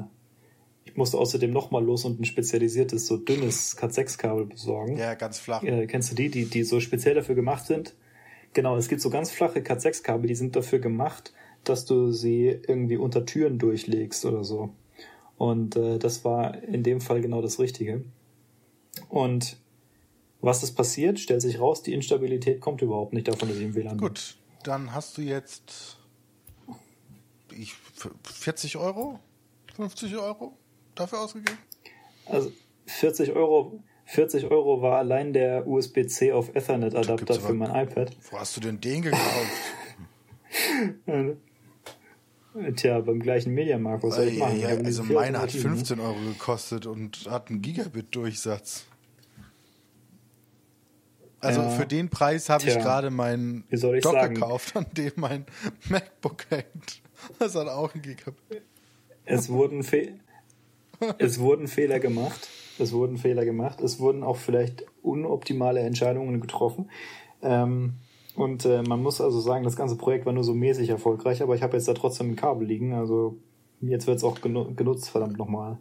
ich 0.85 0.97
musste 0.97 1.19
außerdem 1.19 1.51
nochmal 1.51 1.85
los 1.85 2.05
und 2.05 2.21
ein 2.21 2.25
spezialisiertes, 2.25 3.07
so 3.07 3.19
dünnes 3.19 3.77
Cat6-Kabel 3.77 4.47
besorgen. 4.47 4.97
Ja, 4.97 5.15
ganz 5.15 5.39
flach. 5.39 5.63
Äh, 5.63 5.87
kennst 5.87 6.11
du 6.11 6.15
die, 6.15 6.31
die, 6.31 6.47
die 6.47 6.63
so 6.63 6.81
speziell 6.81 7.15
dafür 7.15 7.35
gemacht 7.35 7.67
sind? 7.67 7.95
Genau, 8.55 8.77
es 8.77 8.89
gibt 8.89 9.03
so 9.03 9.11
ganz 9.11 9.31
flache 9.31 9.61
Cat6-Kabel, 9.61 10.29
die 10.29 10.35
sind 10.35 10.57
dafür 10.57 10.79
gemacht, 10.79 11.35
dass 11.65 11.85
du 11.85 12.13
sie 12.13 12.47
irgendwie 12.67 12.97
unter 12.97 13.27
Türen 13.27 13.59
durchlegst 13.59 14.25
oder 14.25 14.45
so. 14.45 14.71
Und 15.37 15.77
äh, 15.77 15.99
das 15.99 16.25
war 16.25 16.63
in 16.63 16.83
dem 16.83 17.01
Fall 17.03 17.21
genau 17.21 17.43
das 17.43 17.59
Richtige. 17.59 18.05
Und 19.09 19.59
was 20.41 20.63
ist 20.63 20.73
passiert? 20.73 21.19
Stellt 21.19 21.43
sich 21.43 21.61
raus, 21.61 21.83
die 21.83 21.95
Instabilität 21.95 22.61
kommt 22.61 22.83
überhaupt 22.83 23.13
nicht 23.13 23.29
davon, 23.29 23.49
dass 23.49 23.59
ich 23.59 23.65
im 23.65 23.75
WLAN 23.75 23.97
bin. 23.97 24.09
Gut, 24.09 24.37
dann 24.63 24.95
hast 24.95 25.19
du 25.19 25.23
jetzt 25.23 25.99
ich, 27.59 27.75
40 28.25 28.77
Euro, 28.77 29.19
50 29.75 30.17
Euro 30.17 30.57
dafür 30.95 31.21
ausgegeben. 31.21 31.59
Also 32.27 32.53
40 32.87 33.33
Euro, 33.33 33.81
40 34.07 34.51
Euro 34.51 34.81
war 34.83 34.99
allein 34.99 35.33
der 35.33 35.67
USB-C 35.67 36.33
auf 36.33 36.55
Ethernet 36.55 36.95
Adapter 36.95 37.35
für 37.35 37.55
mein 37.55 37.75
iPad. 37.75 38.17
Wo 38.31 38.39
hast 38.39 38.57
du 38.57 38.61
denn 38.61 38.81
den 38.81 39.03
gekauft? 39.03 39.23
Tja, 42.77 43.01
beim 43.01 43.21
gleichen 43.21 43.55
Mediamarkt, 43.55 44.03
was 44.03 44.17
soll 44.17 44.29
ich 44.29 44.39
machen? 44.39 44.63
habe 44.65 44.85
also 44.85 45.03
meine 45.05 45.39
hat 45.39 45.55
Alternativen, 45.55 45.71
ne? 45.71 45.77
15 45.77 46.01
Euro 46.01 46.17
gekostet 46.33 46.87
und 46.87 47.29
hat 47.31 47.51
einen 47.51 47.63
Gigabit-Durchsatz. 47.63 48.88
Also 51.41 51.61
Ja. 51.61 51.69
für 51.71 51.87
den 51.87 52.09
Preis 52.09 52.49
habe 52.49 52.65
ich 52.67 52.79
gerade 52.79 53.11
meinen 53.11 53.65
Dock 53.71 54.03
sagen? 54.03 54.35
gekauft, 54.35 54.77
an 54.77 54.87
dem 54.97 55.13
mein 55.17 55.47
MacBook 55.89 56.47
hängt. 56.51 57.03
Das 57.39 57.55
hat 57.55 57.69
auch 57.69 57.95
ein 57.95 58.03
Gigabit. 58.03 58.63
Es 59.25 59.49
wurden, 59.49 59.83
Fe 59.83 60.15
es 61.19 61.39
wurden 61.39 61.69
Fehler 61.69 62.01
gemacht. 62.01 62.49
Es 62.79 62.93
wurden 62.93 63.19
Fehler 63.19 63.45
gemacht. 63.45 63.81
Es 63.81 64.01
wurden 64.01 64.23
auch 64.23 64.37
vielleicht 64.37 64.85
unoptimale 65.03 65.81
Entscheidungen 65.81 66.41
getroffen. 66.41 66.91
Ähm, 67.43 67.95
und 68.35 68.65
äh, 68.65 68.83
man 68.83 69.03
muss 69.03 69.21
also 69.21 69.41
sagen, 69.41 69.65
das 69.65 69.77
ganze 69.77 69.97
Projekt 69.97 70.27
war 70.27 70.33
nur 70.33 70.45
so 70.45 70.55
mäßig 70.55 70.89
erfolgreich, 70.89 71.43
aber 71.43 71.55
ich 71.55 71.63
habe 71.63 71.77
jetzt 71.77 71.89
da 71.89 71.95
trotzdem 71.95 72.31
ein 72.31 72.37
Kabel 72.37 72.67
liegen. 72.67 72.95
Also 72.95 73.37
jetzt 73.81 74.07
wird 74.07 74.19
es 74.19 74.25
auch 74.25 74.41
genu 74.41 74.75
genutzt, 74.75 75.11
verdammt 75.11 75.39
nochmal. 75.39 75.79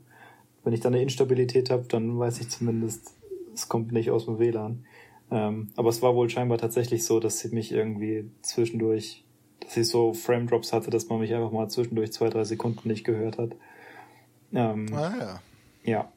Wenn 0.63 0.73
ich 0.73 0.81
da 0.81 0.89
eine 0.89 1.01
Instabilität 1.01 1.69
habe, 1.69 1.83
dann 1.87 2.17
weiß 2.19 2.39
ich 2.41 2.49
zumindest, 2.49 3.13
es 3.53 3.69
kommt 3.69 3.91
nicht 3.91 4.11
aus 4.11 4.25
dem 4.25 4.39
WLAN. 4.39 4.85
Ähm, 5.29 5.69
aber 5.75 5.89
es 5.89 6.01
war 6.01 6.15
wohl 6.15 6.29
scheinbar 6.29 6.57
tatsächlich 6.57 7.05
so, 7.05 7.19
dass 7.19 7.39
sie 7.39 7.49
mich 7.49 7.71
irgendwie 7.71 8.29
zwischendurch, 8.41 9.25
dass 9.59 9.75
ich 9.77 9.87
so 9.89 10.13
Frame 10.13 10.47
Drops 10.47 10.71
hatte, 10.73 10.89
dass 10.89 11.09
man 11.09 11.19
mich 11.19 11.33
einfach 11.33 11.51
mal 11.51 11.69
zwischendurch 11.69 12.13
zwei, 12.13 12.29
drei 12.29 12.43
Sekunden 12.45 12.87
nicht 12.87 13.03
gehört 13.03 13.37
hat. 13.37 13.51
Ähm, 14.53 14.87
Ah 14.93 15.13
ja. 15.19 15.41
ja. 15.83 16.11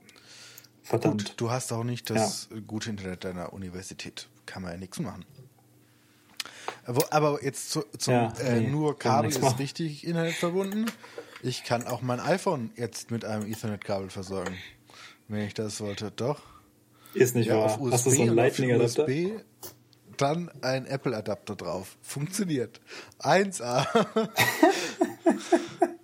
Verdammt. 0.82 1.24
Gut, 1.24 1.34
du 1.36 1.50
hast 1.50 1.72
auch 1.72 1.84
nicht 1.84 2.11
das 2.11 2.48
gute 2.66 2.90
Internet 2.90 3.24
deiner 3.24 3.52
Universität. 3.52 4.28
Kann 4.46 4.62
man 4.62 4.72
ja 4.72 4.78
nichts 4.78 4.98
machen. 5.00 5.24
Aber- 7.11 7.42
jetzt 7.44 7.70
zu, 7.70 7.82
zum 7.98 8.14
Ja, 8.14 8.32
äh, 8.40 8.61
nee, 8.61 8.68
nur 8.68 8.98
Kabel 8.98 9.30
ist 9.30 9.58
richtig 9.58 10.04
Internet 10.06 10.34
verbunden. 10.34 10.86
Ich 11.42 11.64
kann 11.64 11.86
auch 11.86 12.02
mein 12.02 12.20
iPhone 12.20 12.70
jetzt 12.76 13.11
mit 13.11 13.24
einem 13.24 13.46
Ethernet-Kabel 13.50 14.11
versorgen, 14.11 14.56
wenn 15.28 15.46
ich 15.46 15.54
das 15.54 15.80
wollte. 15.80 16.11
Doch. 16.11 16.40
Ist 17.14 17.34
nicht 17.34 17.46
Ja, 17.48 17.56
wahr. 17.56 17.64
auf 17.66 17.80
USB 17.80 17.92
Hast 17.92 18.06
du 18.06 18.11
so 18.11 18.22
einen 18.22 18.34
Lightning-Adapter? 18.34 19.04
USB 19.04 19.30
dann 20.16 20.50
ein 20.61 20.84
Apple-Adapter 20.86 21.56
drauf. 21.56 21.96
Funktioniert. 22.02 22.80
1A. 23.20 23.86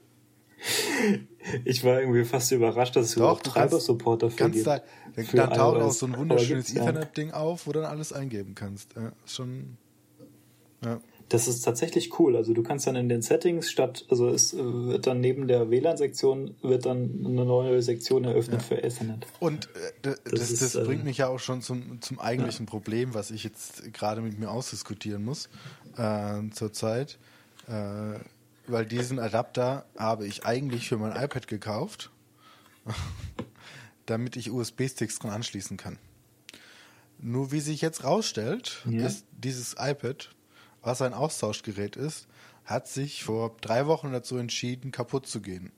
Ich 1.64 1.84
war 1.84 2.00
irgendwie 2.00 2.24
fast 2.24 2.50
überrascht, 2.50 2.96
dass 2.96 3.07
es 3.07 3.12
Doch, 3.12 3.18
überhaupt 3.20 3.46
Treiber-Support 3.46 4.22
dafür 4.24 4.36
Kannst 4.36 4.54
gibt. 4.54 4.66
da, 4.66 4.80
dann, 5.14 5.26
dann 5.32 5.52
taucht 5.52 5.80
auch 5.80 5.92
so 5.92 6.07
ein 6.07 6.16
wunderschönes. 6.16 6.74
Ethernet-Ding 6.74 7.30
auf, 7.30 7.66
wo 7.66 7.72
du 7.72 7.80
dann 7.80 7.90
alles 7.90 8.12
eingeben 8.12 8.54
kannst. 8.54 8.94
Ja, 8.96 9.12
schon. 9.26 9.76
Ja. 10.84 11.00
Das 11.29 11.49
ist 11.49 11.62
tatsächlich 11.62 12.20
cool. 12.20 12.37
Also 12.37 12.55
du 12.55 12.62
kannst 12.62 12.87
dann 12.87 12.95
in 12.95 13.09
den 13.09 13.20
Settings 13.20 13.68
statt, 13.68 14.05
also 14.11 14.29
es 14.29 14.55
äh, 14.55 14.59
wird 14.59 15.09
dann 15.09 15.20
neben 15.20 15.49
der 15.49 15.70
WLAN-Sektion 15.70 16.55
wird 16.62 16.87
dann 16.87 17.24
eine 17.27 17.45
neue 17.45 17.83
Sektion 17.83 18.22
eröffnet 18.24 18.62
für 18.62 18.81
Ethernet. 18.83 19.27
Und 19.41 19.66
äh, 19.74 19.93
d- 20.05 20.14
das, 20.31 20.51
ist, 20.53 20.62
das 20.62 20.74
äh, 20.77 20.85
bringt 20.85 21.05
mich 21.05 21.18
ja 21.18 21.27
auch 21.27 21.41
schon 21.41 21.62
zum, 21.62 22.01
zum 22.01 22.20
eigentlichen 22.20 22.66
Problem, 22.66 23.12
was 23.12 23.33
ich 23.33 23.43
jetzt 23.43 23.93
gerade 23.93 24.20
mit 24.20 24.39
mir 24.39 24.51
ausdiskutieren 24.53 25.24
muss 25.24 25.49
äh, 25.97 26.43
zurzeit. 26.53 27.18
Äh, 27.66 28.20
weil 28.68 28.87
diesen 28.87 29.18
Adapter 29.18 29.85
habe 29.97 30.27
ich 30.29 30.45
eigentlich 30.47 30.89
für 30.89 30.97
mein 30.97 31.11
iPad 31.20 31.49
gekauft, 31.49 32.11
damit 34.07 34.37
ich 34.37 34.51
USB-Sticks 34.51 35.18
dran 35.18 35.33
anschließen 35.33 35.77
kann. 35.77 35.99
Nur 37.18 37.51
wie 37.53 37.61
sich 37.61 37.81
jetzt 37.81 38.05
rausstellt, 38.05 38.85
Ja. 38.89 39.07
ist 39.07 39.24
dieses 39.33 39.74
iPad, 39.79 40.31
was 40.87 41.03
ein 41.03 41.14
Austauschgerät 41.14 41.97
ist, 41.97 42.28
hat 42.64 42.87
sich 42.87 43.24
vor 43.24 43.57
drei 43.61 43.87
Wochen 43.87 44.12
dazu 44.12 44.37
entschieden, 44.37 44.93
kaputt 44.93 45.26
zu 45.26 45.41
gehen. 45.41 45.72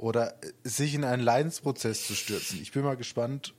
oder 0.00 0.34
sich 0.64 0.94
in 0.94 1.04
einen 1.04 1.22
Leidensprozess 1.22 2.06
zu 2.06 2.14
stürzen. 2.14 2.60
Ich 2.62 2.72
bin 2.72 2.82
mal 2.82 2.96
gespannt, 2.96 3.52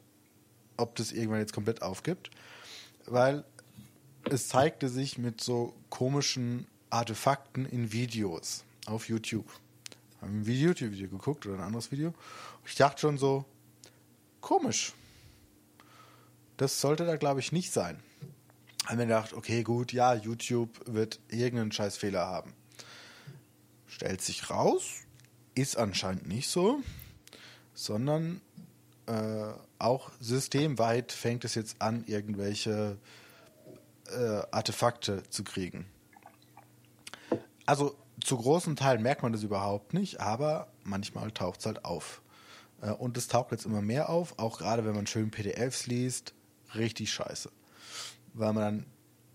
ob 0.75 0.95
das 0.95 1.11
irgendwann 1.11 1.39
jetzt 1.39 1.53
komplett 1.53 1.83
aufgibt, 1.83 2.31
weil 3.05 3.43
es 4.29 4.47
zeigte 4.47 4.89
sich 4.89 5.19
mit 5.19 5.39
so 5.39 5.75
komischen 5.89 6.65
Artefakten 6.89 7.67
in 7.67 7.91
Videos 7.91 8.63
auf 8.87 9.07
YouTube. 9.07 9.45
Haben 10.19 10.41
ein 10.41 10.45
YouTube-Video 10.45 11.09
geguckt 11.09 11.45
oder 11.45 11.57
ein 11.57 11.63
anderes 11.63 11.91
Video. 11.91 12.13
Ich 12.65 12.73
dachte 12.73 13.01
schon 13.01 13.19
so, 13.19 13.45
komisch. 14.39 14.93
Das 16.57 16.81
sollte 16.81 17.05
da, 17.05 17.17
glaube 17.17 17.39
ich, 17.39 17.51
nicht 17.51 17.71
sein. 17.71 18.01
Haben 18.85 18.97
wir 18.97 19.05
gedacht, 19.05 19.33
okay, 19.33 19.63
gut, 19.63 19.93
ja, 19.93 20.15
YouTube 20.15 20.69
wird 20.85 21.19
irgendeinen 21.29 21.71
Scheißfehler 21.71 22.25
haben. 22.25 22.53
Stellt 23.87 24.21
sich 24.21 24.49
raus, 24.49 24.85
ist 25.53 25.77
anscheinend 25.77 26.27
nicht 26.27 26.49
so, 26.49 26.81
sondern 27.73 28.41
äh, 29.05 29.53
auch 29.79 30.11
systemweit 30.19 31.11
fängt 31.11 31.45
es 31.45 31.55
jetzt 31.55 31.81
an, 31.81 32.03
irgendwelche 32.05 32.97
äh, 34.09 34.41
Artefakte 34.51 35.23
zu 35.29 35.43
kriegen. 35.43 35.85
Also 37.65 37.95
zu 38.23 38.37
großen 38.37 38.75
Teilen 38.75 39.01
merkt 39.01 39.23
man 39.23 39.31
das 39.31 39.43
überhaupt 39.43 39.93
nicht, 39.93 40.19
aber 40.19 40.67
manchmal 40.83 41.31
taucht 41.31 41.59
es 41.59 41.65
halt 41.65 41.85
auf. 41.85 42.21
Äh, 42.81 42.91
und 42.91 43.17
es 43.17 43.27
taucht 43.27 43.51
jetzt 43.51 43.65
immer 43.65 43.81
mehr 43.81 44.09
auf, 44.09 44.37
auch 44.39 44.59
gerade 44.59 44.85
wenn 44.85 44.95
man 44.95 45.07
schön 45.07 45.31
PDFs 45.31 45.87
liest, 45.87 46.33
richtig 46.75 47.11
scheiße. 47.11 47.51
Weil 48.33 48.53
man 48.53 48.63
dann 48.63 48.85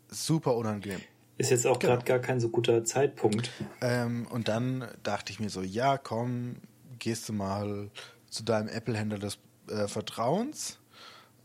super 0.08 0.56
unangenehm. 0.56 1.00
Ist 1.38 1.50
jetzt 1.50 1.66
auch 1.66 1.78
gerade 1.78 2.02
genau. 2.02 2.06
gar 2.06 2.18
kein 2.18 2.40
so 2.40 2.48
guter 2.48 2.84
Zeitpunkt. 2.84 3.50
Ähm, 3.80 4.26
und 4.30 4.48
dann 4.48 4.88
dachte 5.02 5.32
ich 5.32 5.40
mir 5.40 5.50
so, 5.50 5.62
ja, 5.62 5.98
komm, 5.98 6.56
gehst 6.98 7.28
du 7.28 7.34
mal 7.34 7.90
zu 8.30 8.42
deinem 8.42 8.68
Apple-Händler 8.68 9.18
des 9.18 9.38
äh, 9.68 9.86
Vertrauens. 9.86 10.78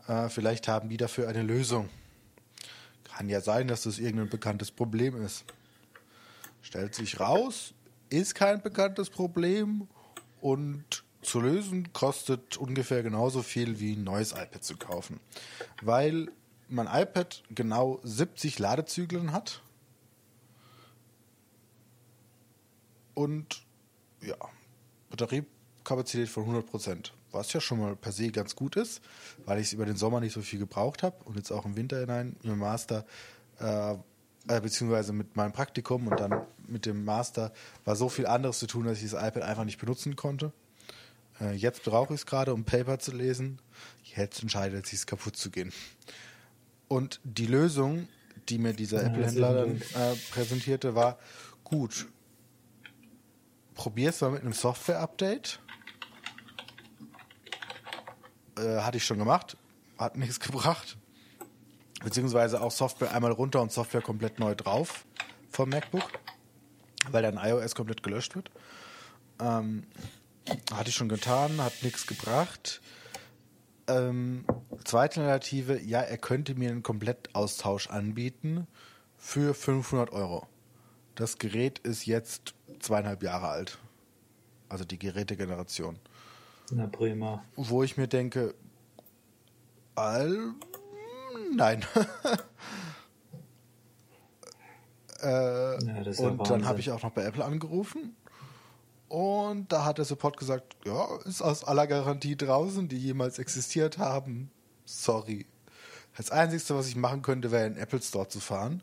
Äh, 0.08 0.28
vielleicht 0.28 0.66
haben 0.66 0.88
die 0.88 0.96
dafür 0.96 1.28
eine 1.28 1.42
Lösung. 1.42 1.90
Kann 3.04 3.28
ja 3.28 3.42
sein, 3.42 3.68
dass 3.68 3.82
das 3.82 3.98
irgendein 3.98 4.30
bekanntes 4.30 4.70
Problem 4.70 5.22
ist. 5.22 5.44
Stellt 6.62 6.94
sich 6.94 7.20
raus, 7.20 7.74
ist 8.08 8.34
kein 8.34 8.62
bekanntes 8.62 9.10
Problem 9.10 9.88
und 10.40 11.04
zu 11.20 11.40
lösen 11.40 11.92
kostet 11.92 12.56
ungefähr 12.56 13.02
genauso 13.02 13.42
viel 13.42 13.78
wie 13.78 13.94
ein 13.94 14.04
neues 14.04 14.32
iPad 14.32 14.64
zu 14.64 14.76
kaufen. 14.76 15.20
Weil 15.82 16.28
mein 16.72 16.88
iPad 16.90 17.42
genau 17.50 18.00
70 18.02 18.58
Ladezyklen 18.58 19.32
hat. 19.32 19.62
Und 23.14 23.62
ja, 24.20 24.36
Batteriekapazität 25.10 26.28
von 26.28 26.46
100% 26.46 27.10
Was 27.30 27.52
ja 27.52 27.60
schon 27.60 27.78
mal 27.78 27.94
per 27.94 28.12
se 28.12 28.30
ganz 28.30 28.56
gut 28.56 28.76
ist, 28.76 29.02
weil 29.44 29.60
ich 29.60 29.66
es 29.66 29.72
über 29.74 29.84
den 29.84 29.96
Sommer 29.96 30.20
nicht 30.20 30.32
so 30.32 30.40
viel 30.40 30.58
gebraucht 30.58 31.02
habe 31.02 31.22
und 31.24 31.36
jetzt 31.36 31.50
auch 31.50 31.66
im 31.66 31.76
Winter 31.76 32.00
hinein 32.00 32.36
mit 32.42 32.44
dem 32.44 32.58
Master 32.58 33.04
äh, 33.58 33.96
äh, 34.48 34.60
beziehungsweise 34.60 35.12
mit 35.12 35.36
meinem 35.36 35.52
Praktikum 35.52 36.08
und 36.08 36.18
dann 36.18 36.46
mit 36.66 36.86
dem 36.86 37.04
Master 37.04 37.52
war 37.84 37.96
so 37.96 38.08
viel 38.08 38.26
anderes 38.26 38.58
zu 38.58 38.66
tun, 38.66 38.86
dass 38.86 39.02
ich 39.02 39.10
das 39.10 39.22
iPad 39.22 39.42
einfach 39.42 39.64
nicht 39.64 39.78
benutzen 39.78 40.16
konnte. 40.16 40.52
Äh, 41.40 41.52
jetzt 41.52 41.84
brauche 41.84 42.14
ich 42.14 42.20
es 42.20 42.26
gerade, 42.26 42.54
um 42.54 42.64
Paper 42.64 42.98
zu 42.98 43.12
lesen. 43.12 43.60
Jetzt 44.16 44.42
entscheidet 44.42 44.86
sich 44.86 45.00
es 45.00 45.06
kaputt 45.06 45.36
zu 45.36 45.50
gehen. 45.50 45.72
Und 46.92 47.20
die 47.24 47.46
Lösung, 47.46 48.06
die 48.50 48.58
mir 48.58 48.74
dieser 48.74 49.02
Apple-Händler 49.02 49.54
dann 49.54 49.80
äh, 49.80 50.14
präsentierte, 50.30 50.94
war 50.94 51.18
gut. 51.64 52.06
Probier 53.74 54.10
es 54.10 54.20
mal 54.20 54.32
mit 54.32 54.42
einem 54.42 54.52
Software-Update. 54.52 55.58
Äh, 58.58 58.80
hatte 58.80 58.98
ich 58.98 59.06
schon 59.06 59.16
gemacht, 59.16 59.56
hat 59.96 60.18
nichts 60.18 60.38
gebracht. 60.46 60.98
Beziehungsweise 62.04 62.60
auch 62.60 62.70
Software 62.70 63.14
einmal 63.14 63.32
runter 63.32 63.62
und 63.62 63.72
Software 63.72 64.02
komplett 64.02 64.38
neu 64.38 64.54
drauf 64.54 65.06
vom 65.48 65.70
MacBook, 65.70 66.10
weil 67.10 67.22
dann 67.22 67.38
iOS 67.38 67.74
komplett 67.74 68.02
gelöscht 68.02 68.34
wird. 68.34 68.50
Ähm, 69.40 69.86
hatte 70.74 70.90
ich 70.90 70.94
schon 70.94 71.08
getan, 71.08 71.58
hat 71.62 71.72
nichts 71.82 72.06
gebracht. 72.06 72.82
Ähm, 73.86 74.44
zweite 74.84 75.20
Alternative, 75.20 75.80
ja, 75.80 76.00
er 76.00 76.18
könnte 76.18 76.54
mir 76.54 76.70
einen 76.70 76.82
Komplettaustausch 76.82 77.88
anbieten 77.88 78.66
für 79.16 79.54
500 79.54 80.12
Euro. 80.12 80.46
Das 81.14 81.38
Gerät 81.38 81.78
ist 81.80 82.06
jetzt 82.06 82.54
zweieinhalb 82.80 83.22
Jahre 83.22 83.48
alt. 83.48 83.78
Also 84.68 84.84
die 84.84 84.98
Gerätegeneration. 84.98 85.98
Na 86.70 86.86
prima. 86.86 87.44
Wo 87.56 87.82
ich 87.82 87.96
mir 87.96 88.08
denke, 88.08 88.54
all, 89.94 90.54
nein. 91.54 91.84
äh, 95.22 95.84
ja, 95.84 96.02
und 96.18 96.48
dann 96.48 96.66
habe 96.66 96.80
ich 96.80 96.90
auch 96.90 97.02
noch 97.02 97.10
bei 97.10 97.24
Apple 97.24 97.44
angerufen 97.44 98.16
und 99.12 99.70
da 99.70 99.84
hat 99.84 99.98
der 99.98 100.06
Support 100.06 100.38
gesagt, 100.38 100.74
ja, 100.86 101.06
ist 101.26 101.42
aus 101.42 101.64
aller 101.64 101.86
Garantie 101.86 102.34
draußen, 102.34 102.88
die 102.88 102.96
jemals 102.96 103.38
existiert 103.38 103.98
haben. 103.98 104.50
Sorry. 104.84 105.46
Das 106.16 106.30
Einzige, 106.30 106.74
was 106.74 106.88
ich 106.88 106.96
machen 106.96 107.22
könnte, 107.22 107.50
wäre 107.50 107.66
in 107.66 107.74
den 107.74 107.82
Apple 107.82 108.02
Store 108.02 108.28
zu 108.28 108.40
fahren. 108.40 108.82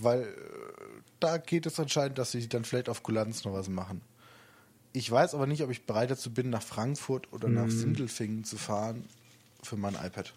Weil 0.00 0.22
äh, 0.22 0.26
da 1.20 1.38
geht 1.38 1.66
es 1.66 1.80
anscheinend, 1.80 2.18
dass 2.18 2.32
sie 2.32 2.48
dann 2.48 2.64
vielleicht 2.64 2.88
auf 2.88 3.02
Kulanz 3.02 3.44
noch 3.44 3.54
was 3.54 3.68
machen. 3.68 4.02
Ich 4.92 5.10
weiß 5.10 5.34
aber 5.34 5.46
nicht, 5.46 5.62
ob 5.62 5.70
ich 5.70 5.84
bereit 5.84 6.10
dazu 6.10 6.32
bin, 6.32 6.50
nach 6.50 6.62
Frankfurt 6.62 7.32
oder 7.32 7.48
nach 7.48 7.64
hm. 7.64 7.70
Sindelfingen 7.70 8.44
zu 8.44 8.56
fahren 8.56 9.08
für 9.62 9.76
mein 9.76 9.94
iPad. 9.94 10.34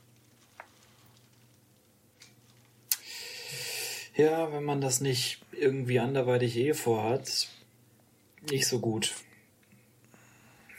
Ja, 4.15 4.51
wenn 4.51 4.63
man 4.63 4.81
das 4.81 5.01
nicht 5.01 5.41
irgendwie 5.51 5.99
anderweitig 5.99 6.57
eh 6.57 6.73
vorhat, 6.73 7.47
nicht 8.49 8.67
so 8.67 8.79
gut. 8.79 9.15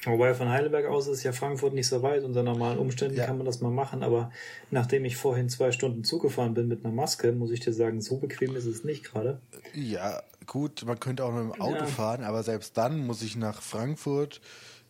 Wobei 0.04 0.34
von 0.34 0.48
Heidelberg 0.48 0.86
aus 0.86 1.06
ist 1.06 1.22
ja 1.22 1.32
Frankfurt 1.32 1.74
nicht 1.74 1.86
so 1.86 2.02
weit. 2.02 2.24
Unter 2.24 2.42
normalen 2.42 2.78
Umständen 2.78 3.16
ja. 3.16 3.26
kann 3.26 3.36
man 3.36 3.46
das 3.46 3.60
mal 3.60 3.70
machen. 3.70 4.02
Aber 4.02 4.32
nachdem 4.70 5.04
ich 5.04 5.16
vorhin 5.16 5.48
zwei 5.48 5.70
Stunden 5.70 6.02
zugefahren 6.02 6.54
bin 6.54 6.66
mit 6.66 6.84
einer 6.84 6.92
Maske, 6.92 7.32
muss 7.32 7.52
ich 7.52 7.60
dir 7.60 7.72
sagen, 7.72 8.00
so 8.00 8.16
bequem 8.16 8.56
ist 8.56 8.66
es 8.66 8.82
nicht 8.82 9.04
gerade. 9.04 9.40
Ja, 9.74 10.22
gut, 10.46 10.84
man 10.84 10.98
könnte 10.98 11.24
auch 11.24 11.32
mit 11.32 11.54
dem 11.54 11.60
Auto 11.60 11.76
ja. 11.76 11.86
fahren, 11.86 12.24
aber 12.24 12.42
selbst 12.42 12.76
dann 12.76 13.06
muss 13.06 13.22
ich 13.22 13.36
nach 13.36 13.62
Frankfurt 13.62 14.40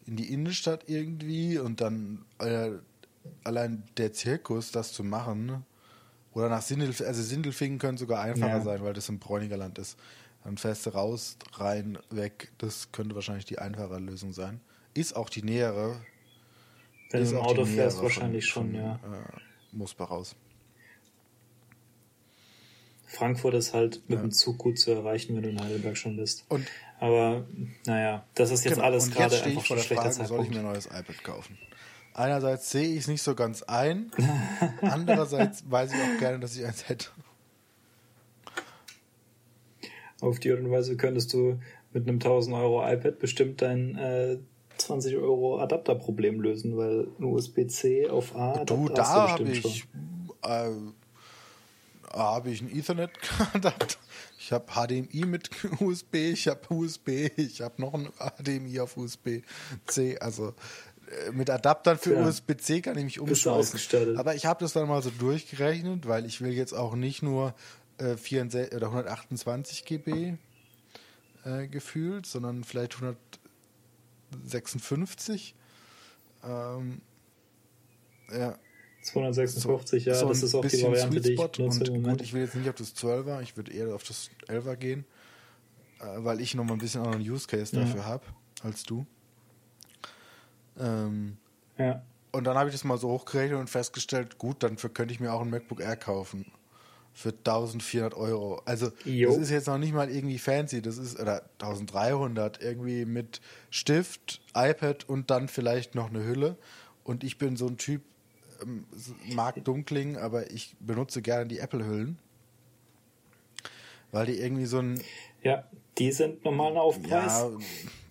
in 0.06 0.16
die 0.16 0.32
Innenstadt 0.32 0.84
irgendwie 0.86 1.58
und 1.58 1.82
dann 1.82 2.24
äh, 2.38 2.70
allein 3.44 3.84
der 3.98 4.12
Zirkus, 4.14 4.72
das 4.72 4.92
zu 4.92 5.04
machen. 5.04 5.44
Ne? 5.44 5.62
Oder 6.32 6.48
nach 6.48 6.62
Sindelfingen, 6.62 7.08
also 7.08 7.22
Sindelfingen 7.22 7.78
könnte 7.78 8.00
sogar 8.00 8.22
einfacher 8.22 8.48
ja. 8.48 8.60
sein, 8.62 8.82
weil 8.82 8.94
das 8.94 9.10
im 9.10 9.18
Bräunigerland 9.18 9.78
ist. 9.78 9.98
Dann 10.42 10.56
fährst 10.56 10.86
du 10.86 10.90
raus, 10.90 11.36
rein, 11.52 11.98
weg. 12.10 12.50
Das 12.58 12.90
könnte 12.92 13.14
wahrscheinlich 13.14 13.44
die 13.44 13.58
einfache 13.58 13.98
Lösung 13.98 14.32
sein. 14.32 14.60
Ist 14.94 15.16
auch 15.16 15.30
die 15.30 15.42
nähere. 15.42 16.00
Wenn 17.10 17.24
du 17.24 17.30
im 17.30 17.36
Auto 17.38 17.64
fährst, 17.64 18.02
wahrscheinlich 18.02 18.50
von, 18.50 18.72
schon, 18.72 18.74
ja. 18.74 18.94
Äh, 18.96 19.76
Musbar 19.76 20.08
raus. 20.08 20.34
Frankfurt 23.06 23.54
ist 23.54 23.74
halt 23.74 24.02
mit 24.08 24.18
ja. 24.18 24.22
dem 24.22 24.30
Zug 24.32 24.58
gut 24.58 24.78
zu 24.78 24.90
erreichen, 24.90 25.36
wenn 25.36 25.42
du 25.42 25.50
in 25.50 25.60
Heidelberg 25.60 25.96
schon 25.98 26.16
bist. 26.16 26.44
Und 26.48 26.66
Aber 26.98 27.46
naja, 27.86 28.24
das 28.34 28.50
ist 28.50 28.64
jetzt 28.64 28.74
genau. 28.74 28.86
alles 28.86 29.06
und 29.06 29.14
gerade 29.14 29.42
einfach 29.42 29.66
vor 29.66 29.76
der 29.76 29.82
schlechter 29.82 30.02
Frage, 30.04 30.16
Zeitpunkt. 30.16 30.28
Soll 30.28 30.44
ich 30.44 30.50
mir 30.50 30.60
ein 30.60 30.72
neues 30.72 30.86
iPad 30.86 31.22
kaufen? 31.22 31.58
Einerseits 32.14 32.70
sehe 32.70 32.88
ich 32.88 32.98
es 32.98 33.08
nicht 33.08 33.22
so 33.22 33.34
ganz 33.34 33.62
ein, 33.62 34.10
andererseits 34.82 35.70
weiß 35.70 35.92
ich 35.92 35.98
auch 35.98 36.18
gerne, 36.18 36.40
dass 36.40 36.56
ich 36.56 36.64
eins 36.64 36.88
hätte. 36.88 37.08
Auf 40.20 40.38
die 40.38 40.52
Art 40.52 40.60
und 40.60 40.70
Weise 40.70 40.96
könntest 40.96 41.32
du 41.32 41.58
mit 41.92 42.08
einem 42.08 42.16
1000 42.16 42.54
Euro 42.56 42.86
iPad 42.86 43.18
bestimmt 43.18 43.60
dein 43.60 43.96
äh, 43.96 44.38
20 44.78 45.16
Euro 45.16 45.60
Adapterproblem 45.60 46.40
lösen, 46.40 46.76
weil 46.76 47.08
ein 47.18 47.24
USB-C 47.24 48.08
auf 48.08 48.34
A 48.36 48.52
Adapter 48.52 48.76
du, 48.76 48.88
da 48.88 49.30
habe 49.30 49.50
ich, 49.50 49.84
äh, 50.42 50.70
habe 52.12 52.50
ich 52.50 52.60
einen 52.60 52.76
Ethernet-Adapter. 52.76 53.96
Ich 54.38 54.52
habe 54.52 54.66
HDMI 54.72 55.24
mit 55.26 55.50
USB, 55.80 56.14
ich 56.14 56.48
habe 56.48 56.60
USB, 56.70 57.30
ich 57.36 57.60
habe 57.60 57.80
noch 57.80 57.94
ein 57.94 58.08
HDMI 58.18 58.80
auf 58.80 58.96
USB-C. 58.96 60.18
Also 60.18 60.54
äh, 61.28 61.30
mit 61.32 61.48
Adaptern 61.48 61.98
für 61.98 62.14
ja. 62.14 62.26
USB-C 62.26 62.80
kann 62.80 62.98
ich 62.98 63.04
mich 63.04 63.20
umschmeißen. 63.20 64.16
Aber 64.16 64.34
ich 64.34 64.46
habe 64.46 64.64
das 64.64 64.72
dann 64.72 64.88
mal 64.88 65.02
so 65.02 65.10
durchgerechnet, 65.10 66.08
weil 66.08 66.26
ich 66.26 66.40
will 66.40 66.52
jetzt 66.52 66.72
auch 66.72 66.94
nicht 66.94 67.22
nur 67.22 67.54
64, 67.98 68.72
äh, 68.72 68.76
oder 68.76 68.88
128 68.88 69.84
GB 69.84 70.34
äh, 71.44 71.66
gefühlt, 71.68 72.26
sondern 72.26 72.64
vielleicht 72.64 72.94
156. 74.32 75.54
Ähm, 76.44 77.00
ja. 78.30 78.58
256, 79.02 80.04
so, 80.04 80.10
ja, 80.10 80.16
so 80.16 80.28
das 80.28 80.42
ist 80.42 80.54
auch 80.54 80.64
die 80.64 80.82
Variante, 80.82 81.20
die 81.20 81.32
ich 81.32 81.38
nutze 81.38 81.92
und. 81.92 82.04
Gut, 82.04 82.20
ich 82.22 82.32
will 82.32 82.42
jetzt 82.42 82.54
nicht 82.54 82.68
auf 82.68 82.76
das 82.76 82.94
12er, 82.94 83.42
ich 83.42 83.56
würde 83.56 83.72
eher 83.72 83.94
auf 83.94 84.04
das 84.04 84.30
11er 84.46 84.76
gehen, 84.76 85.04
äh, 86.00 86.04
weil 86.18 86.40
ich 86.40 86.54
noch 86.54 86.64
mal 86.64 86.74
ein 86.74 86.78
bisschen 86.78 87.02
anderen 87.02 87.22
Use 87.22 87.48
Case 87.48 87.74
dafür 87.74 88.00
ja. 88.00 88.06
habe 88.06 88.24
als 88.62 88.84
du. 88.84 89.04
Ähm, 90.78 91.36
Ja. 91.78 92.02
und 92.30 92.44
dann 92.44 92.56
habe 92.56 92.68
ich 92.68 92.74
das 92.74 92.84
mal 92.84 92.96
so 92.96 93.10
hochgerechnet 93.10 93.58
und 93.58 93.68
festgestellt, 93.68 94.38
gut, 94.38 94.62
dann 94.62 94.76
könnte 94.76 95.12
ich 95.12 95.18
mir 95.18 95.32
auch 95.32 95.40
ein 95.40 95.50
MacBook 95.50 95.80
Air 95.80 95.96
kaufen. 95.96 96.46
Für 97.14 97.28
1400 97.30 98.14
Euro. 98.14 98.62
Also, 98.64 98.90
Jo. 99.04 99.28
das 99.30 99.38
ist 99.38 99.50
jetzt 99.50 99.66
noch 99.66 99.76
nicht 99.78 99.92
mal 99.92 100.10
irgendwie 100.10 100.38
fancy. 100.38 100.80
Das 100.80 100.96
ist, 100.96 101.20
oder 101.20 101.42
1300, 101.60 102.62
irgendwie 102.62 103.04
mit 103.04 103.40
Stift, 103.70 104.40
iPad 104.54 105.08
und 105.08 105.30
dann 105.30 105.48
vielleicht 105.48 105.94
noch 105.94 106.08
eine 106.08 106.24
Hülle. 106.24 106.56
Und 107.04 107.22
ich 107.22 107.36
bin 107.36 107.56
so 107.56 107.66
ein 107.66 107.76
Typ, 107.76 108.02
ähm, 108.62 108.86
mag 109.34 109.62
dumm 109.64 109.84
klingen, 109.84 110.16
aber 110.16 110.50
ich 110.50 110.74
benutze 110.80 111.20
gerne 111.20 111.46
die 111.46 111.58
Apple-Hüllen. 111.58 112.18
Weil 114.10 114.26
die 114.26 114.38
irgendwie 114.38 114.66
so 114.66 114.78
ein, 114.78 115.00
Ja, 115.42 115.64
die 115.98 116.12
sind 116.12 116.44
normal 116.44 116.72
ein 116.72 116.78
Aufpreis. 116.78 117.44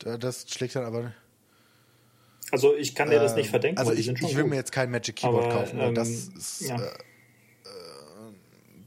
ja, 0.05 0.17
das 0.17 0.45
schlägt 0.49 0.75
dann 0.75 0.85
aber. 0.85 1.13
Also 2.51 2.75
ich 2.75 2.95
kann 2.95 3.09
dir 3.09 3.19
das 3.19 3.35
nicht 3.35 3.45
Ähm, 3.45 3.51
verdenken, 3.51 3.79
Also 3.79 3.93
ich, 3.93 4.09
ich 4.09 4.35
will 4.35 4.43
gut. 4.43 4.49
mir 4.51 4.57
jetzt 4.57 4.71
kein 4.71 4.91
Magic 4.91 5.15
Keyboard 5.15 5.45
Aber, 5.45 5.53
kaufen, 5.53 5.79
weil 5.79 5.87
ähm, 5.89 5.95
das 5.95 6.09
ist, 6.09 6.61
ja. 6.61 6.75
äh, 6.75 6.85
äh, 6.85 6.91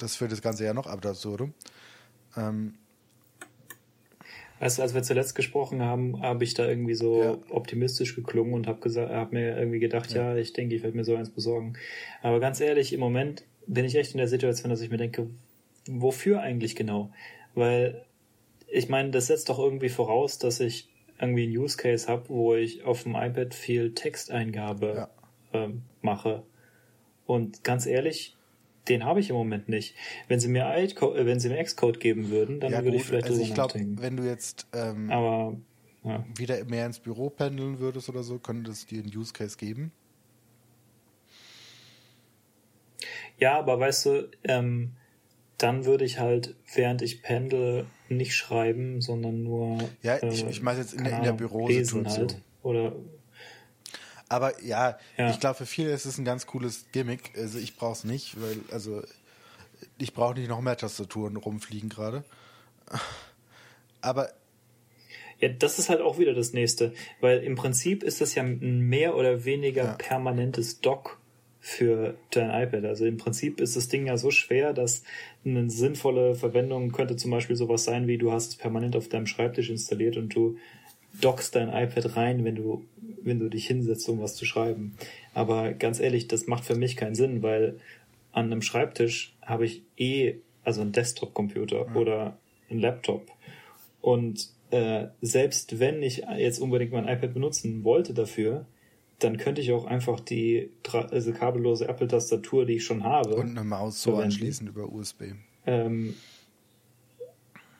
das 0.04 0.16
führt 0.16 0.30
das 0.30 0.42
Ganze 0.42 0.64
ja 0.64 0.74
noch 0.74 0.86
ab 0.86 1.04
absurdum. 1.04 1.54
Ähm, 2.36 2.74
du, 4.60 4.64
als 4.64 4.94
wir 4.94 5.02
zuletzt 5.02 5.34
gesprochen 5.34 5.82
haben, 5.82 6.22
habe 6.22 6.44
ich 6.44 6.54
da 6.54 6.66
irgendwie 6.68 6.94
so 6.94 7.22
Ja. 7.22 7.38
optimistisch 7.50 8.14
geklungen 8.14 8.54
und 8.54 8.66
habe 8.66 8.80
gesagt, 8.80 9.10
habe 9.10 9.34
mir 9.34 9.56
irgendwie 9.58 9.80
gedacht, 9.80 10.12
ja. 10.12 10.36
ich 10.36 10.52
denke, 10.52 10.74
ich 10.74 10.82
werde 10.82 10.96
mir 10.96 11.04
so 11.04 11.16
eins 11.16 11.30
besorgen. 11.30 11.74
Aber 12.22 12.38
ganz 12.38 12.60
ehrlich, 12.60 12.92
im 12.92 13.00
Moment 13.00 13.44
bin 13.66 13.84
ich 13.84 13.96
echt 13.96 14.12
in 14.12 14.18
der 14.18 14.28
Situation, 14.28 14.70
dass 14.70 14.80
ich 14.80 14.90
mir 14.90 14.98
denke, 14.98 15.28
wofür 15.88 16.40
eigentlich 16.40 16.76
genau? 16.76 17.10
Weil 17.54 18.04
ich 18.66 18.88
meine, 18.88 19.10
das 19.10 19.28
setzt 19.28 19.48
doch 19.48 19.58
irgendwie 19.58 19.88
voraus, 19.88 20.38
dass 20.38 20.60
ich 20.60 20.88
irgendwie 21.18 21.44
einen 21.44 21.56
Use 21.56 21.76
Case 21.76 22.08
habe, 22.08 22.28
wo 22.28 22.54
ich 22.54 22.84
auf 22.84 23.04
dem 23.04 23.14
iPad 23.14 23.54
viel 23.54 23.94
Texteingabe 23.94 25.08
ähm, 25.52 25.82
mache. 26.02 26.42
Und 27.26 27.64
ganz 27.64 27.86
ehrlich, 27.86 28.36
den 28.88 29.04
habe 29.04 29.20
ich 29.20 29.30
im 29.30 29.36
Moment 29.36 29.68
nicht. 29.68 29.94
Wenn 30.28 30.40
sie 30.40 30.48
mir 30.48 30.66
Xcode, 30.86 31.16
äh, 31.18 31.26
wenn 31.26 31.40
sie 31.40 31.48
mir 31.48 31.62
Xcode 31.64 32.00
geben 32.00 32.30
würden, 32.30 32.60
dann 32.60 32.72
ja 32.72 32.78
würde 32.84 32.92
gut, 32.96 33.00
ich 33.00 33.04
vielleicht 33.06 33.24
also 33.26 33.38
drüber 33.38 33.50
ich 33.52 33.56
nachdenken. 33.56 34.02
wenn 34.02 34.16
du 34.16 34.22
jetzt 34.24 34.66
ähm, 34.72 35.10
Aber 35.10 35.56
ja. 36.04 36.24
wieder 36.36 36.64
mehr 36.66 36.86
ins 36.86 36.98
Büro 37.00 37.30
pendeln 37.30 37.78
würdest 37.78 38.08
oder 38.08 38.22
so, 38.22 38.38
könnte 38.38 38.70
es 38.70 38.86
dir 38.86 39.02
einen 39.02 39.16
Use 39.16 39.32
Case 39.32 39.56
geben. 39.56 39.92
ja, 43.38 43.58
aber 43.58 43.78
weißt 43.80 44.06
du, 44.06 44.30
ähm, 44.44 44.92
dann 45.58 45.84
würde 45.84 46.04
ich 46.04 46.18
halt, 46.18 46.54
während 46.74 47.02
ich 47.02 47.22
pendel, 47.22 47.86
nicht 48.08 48.34
schreiben, 48.34 49.00
sondern 49.00 49.42
nur 49.42 49.78
Ja, 50.02 50.16
ich- 50.18 50.44
äh, 50.44 50.50
ich 50.50 50.62
meine 50.62 50.80
jetzt 50.80 50.92
in 50.94 51.04
der- 51.04 51.16
in 51.18 51.22
der 51.24 51.32
Bürosituation. 51.32 52.04
lesen 52.04 52.18
Halt. 52.28 52.36
Oder 52.62 52.96
Aber 54.34 54.60
ja, 54.64 54.98
Ja. 55.16 55.30
ich 55.30 55.38
glaube, 55.38 55.54
für 55.58 55.66
viele 55.66 55.92
ist 55.92 56.06
es 56.06 56.18
ein 56.18 56.24
ganz 56.24 56.46
cooles 56.46 56.86
Gimmick. 56.90 57.30
Also 57.36 57.58
ich 57.60 57.76
brauche 57.76 57.92
es 57.92 58.02
nicht, 58.02 58.40
weil, 58.42 58.56
also 58.72 59.00
ich 59.98 60.12
brauche 60.12 60.34
nicht 60.34 60.48
noch 60.48 60.60
mehr 60.60 60.76
Tastaturen 60.76 61.36
rumfliegen 61.36 61.88
gerade. 61.88 62.24
Aber 64.00 64.30
Ja, 65.40 65.48
das 65.50 65.78
ist 65.78 65.88
halt 65.88 66.00
auch 66.00 66.18
wieder 66.18 66.34
das 66.34 66.52
nächste, 66.52 66.94
weil 67.20 67.42
im 67.44 67.54
Prinzip 67.54 68.02
ist 68.02 68.20
das 68.20 68.34
ja 68.34 68.42
ein 68.42 68.80
mehr 68.80 69.14
oder 69.16 69.44
weniger 69.44 69.84
Ja. 69.84 69.92
permanentes 69.92 70.80
Dock 70.80 71.18
für 71.60 72.16
dein 72.30 72.50
iPad. 72.50 72.84
Also 72.86 73.04
im 73.06 73.16
Prinzip 73.16 73.60
ist 73.60 73.76
das 73.76 73.88
Ding 73.88 74.06
ja 74.06 74.16
so 74.16 74.30
schwer, 74.30 74.72
dass 74.72 75.02
eine 75.44 75.70
sinnvolle 75.70 76.34
Verwendung 76.34 76.90
könnte 76.92 77.16
zum 77.16 77.30
Beispiel 77.30 77.56
sowas 77.56 77.84
sein, 77.84 78.06
wie 78.08 78.18
du 78.18 78.32
hast 78.32 78.48
es 78.48 78.56
permanent 78.56 78.96
auf 78.96 79.08
deinem 79.08 79.26
Schreibtisch 79.26 79.70
installiert 79.70 80.16
und 80.16 80.34
du 80.34 80.56
dockst 81.20 81.54
dein 81.54 81.68
iPad 81.68 82.16
rein, 82.16 82.44
wenn 82.44 82.56
du, 82.56 82.84
wenn 83.24 83.38
du 83.38 83.48
dich 83.48 83.66
hinsetzt, 83.66 84.08
um 84.08 84.20
was 84.20 84.34
zu 84.34 84.44
schreiben. 84.44 84.94
Aber 85.32 85.72
ganz 85.72 86.00
ehrlich, 86.00 86.28
das 86.28 86.46
macht 86.46 86.64
für 86.64 86.76
mich 86.76 86.96
keinen 86.96 87.14
Sinn, 87.14 87.42
weil 87.42 87.78
an 88.32 88.46
einem 88.46 88.62
Schreibtisch 88.62 89.34
habe 89.42 89.64
ich 89.64 89.82
eh, 89.96 90.36
also 90.64 90.80
einen 90.80 90.92
Desktop-Computer 90.92 91.94
oder 91.96 92.38
einen 92.70 92.80
Laptop. 92.80 93.30
Und 94.00 94.50
äh, 94.70 95.06
selbst 95.20 95.78
wenn 95.78 96.02
ich 96.02 96.24
jetzt 96.36 96.58
unbedingt 96.58 96.92
mein 96.92 97.06
iPad 97.06 97.32
benutzen 97.32 97.84
wollte 97.84 98.12
dafür, 98.14 98.66
dann 99.20 99.36
könnte 99.36 99.60
ich 99.60 99.72
auch 99.72 99.84
einfach 99.84 100.20
die 100.20 100.70
also 100.92 101.32
kabellose 101.32 101.86
Apple-Tastatur, 101.88 102.66
die 102.66 102.74
ich 102.74 102.84
schon 102.84 103.04
habe, 103.04 103.36
und 103.36 103.50
eine 103.50 103.64
Maus 103.64 104.02
so 104.02 104.10
Verwenden. 104.10 104.32
anschließen 104.32 104.66
über 104.66 104.92
USB. 104.92 105.32
ähm, 105.66 106.14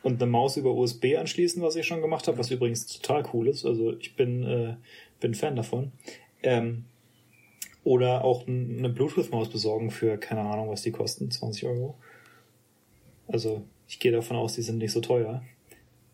und 0.02 0.22
eine 0.22 0.30
Maus 0.30 0.58
über 0.58 0.74
USB 0.74 1.16
anschließen, 1.18 1.62
was 1.62 1.76
ich 1.76 1.86
schon 1.86 2.02
gemacht 2.02 2.28
habe, 2.28 2.36
was 2.36 2.50
übrigens 2.50 2.86
total 2.86 3.24
cool 3.32 3.48
ist. 3.48 3.64
Also 3.64 3.96
ich 3.98 4.14
bin, 4.16 4.44
äh, 4.44 4.76
bin 5.20 5.34
Fan 5.34 5.56
davon. 5.56 5.92
Ähm, 6.42 6.84
oder 7.82 8.24
auch 8.24 8.46
eine 8.46 8.88
Bluetooth-Maus 8.88 9.50
besorgen 9.50 9.90
für, 9.90 10.16
keine 10.18 10.40
Ahnung, 10.42 10.70
was 10.70 10.82
die 10.82 10.90
kosten, 10.90 11.30
20 11.30 11.66
Euro. 11.66 11.96
Also 13.28 13.66
ich 13.88 13.98
gehe 13.98 14.12
davon 14.12 14.36
aus, 14.36 14.54
die 14.54 14.62
sind 14.62 14.78
nicht 14.78 14.92
so 14.92 15.00
teuer. 15.00 15.42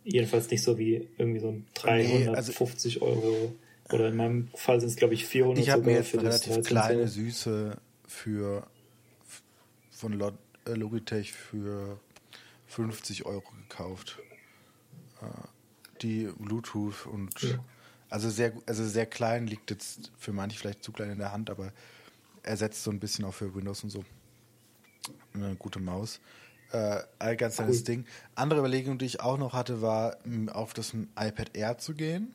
Jedenfalls 0.04 0.50
nicht 0.50 0.62
so 0.62 0.78
wie 0.78 1.08
irgendwie 1.18 1.40
so 1.40 1.48
ein 1.50 1.66
Nee, 1.84 2.26
also- 2.28 2.52
350 2.52 3.02
Euro. 3.02 3.54
Oder 3.92 4.08
in 4.08 4.16
meinem 4.16 4.48
Fall 4.54 4.78
sind 4.80 4.88
es, 4.90 4.96
glaube 4.96 5.14
ich, 5.14 5.26
400 5.26 5.64
Ich 5.64 5.70
habe 5.70 5.82
mir 5.82 5.94
jetzt 5.94 6.10
für 6.10 6.18
eine 6.20 6.28
das 6.28 6.46
relativ 6.46 6.64
13 6.64 6.76
kleine, 6.76 6.98
Zoll. 7.00 7.08
süße 7.08 7.76
für 8.06 8.66
von 9.90 10.20
äh, 10.20 10.70
Logitech 10.74 11.32
für 11.32 11.98
50 12.68 13.26
Euro 13.26 13.42
gekauft. 13.68 14.20
Äh, 15.20 15.26
die 16.02 16.28
Bluetooth 16.38 17.06
und 17.06 17.40
Ja. 17.42 17.64
Also 18.10 18.28
sehr 18.28 18.52
also 18.66 18.84
sehr 18.86 19.06
klein 19.06 19.46
liegt 19.46 19.70
jetzt 19.70 20.12
für 20.18 20.32
manche 20.32 20.58
vielleicht 20.58 20.82
zu 20.84 20.92
klein 20.92 21.10
in 21.10 21.18
der 21.18 21.32
Hand, 21.32 21.48
aber 21.50 21.72
ersetzt 22.42 22.82
so 22.84 22.90
ein 22.90 23.00
bisschen 23.00 23.24
auch 23.24 23.34
für 23.34 23.54
Windows 23.54 23.82
und 23.84 23.90
so. 23.90 24.04
Eine 25.34 25.54
gute 25.56 25.78
Maus. 25.80 26.20
Äh, 26.72 27.36
ganz 27.36 27.58
Cool. 27.58 27.84
Ding. 27.84 28.06
Andere 28.34 28.60
Überlegung, 28.60 28.98
die 28.98 29.04
ich 29.06 29.20
auch 29.20 29.38
noch 29.38 29.52
hatte, 29.54 29.82
war, 29.82 30.18
auf 30.52 30.72
das 30.74 30.92
iPad 31.18 31.56
Air 31.56 31.78
zu 31.78 31.94
gehen, 31.94 32.32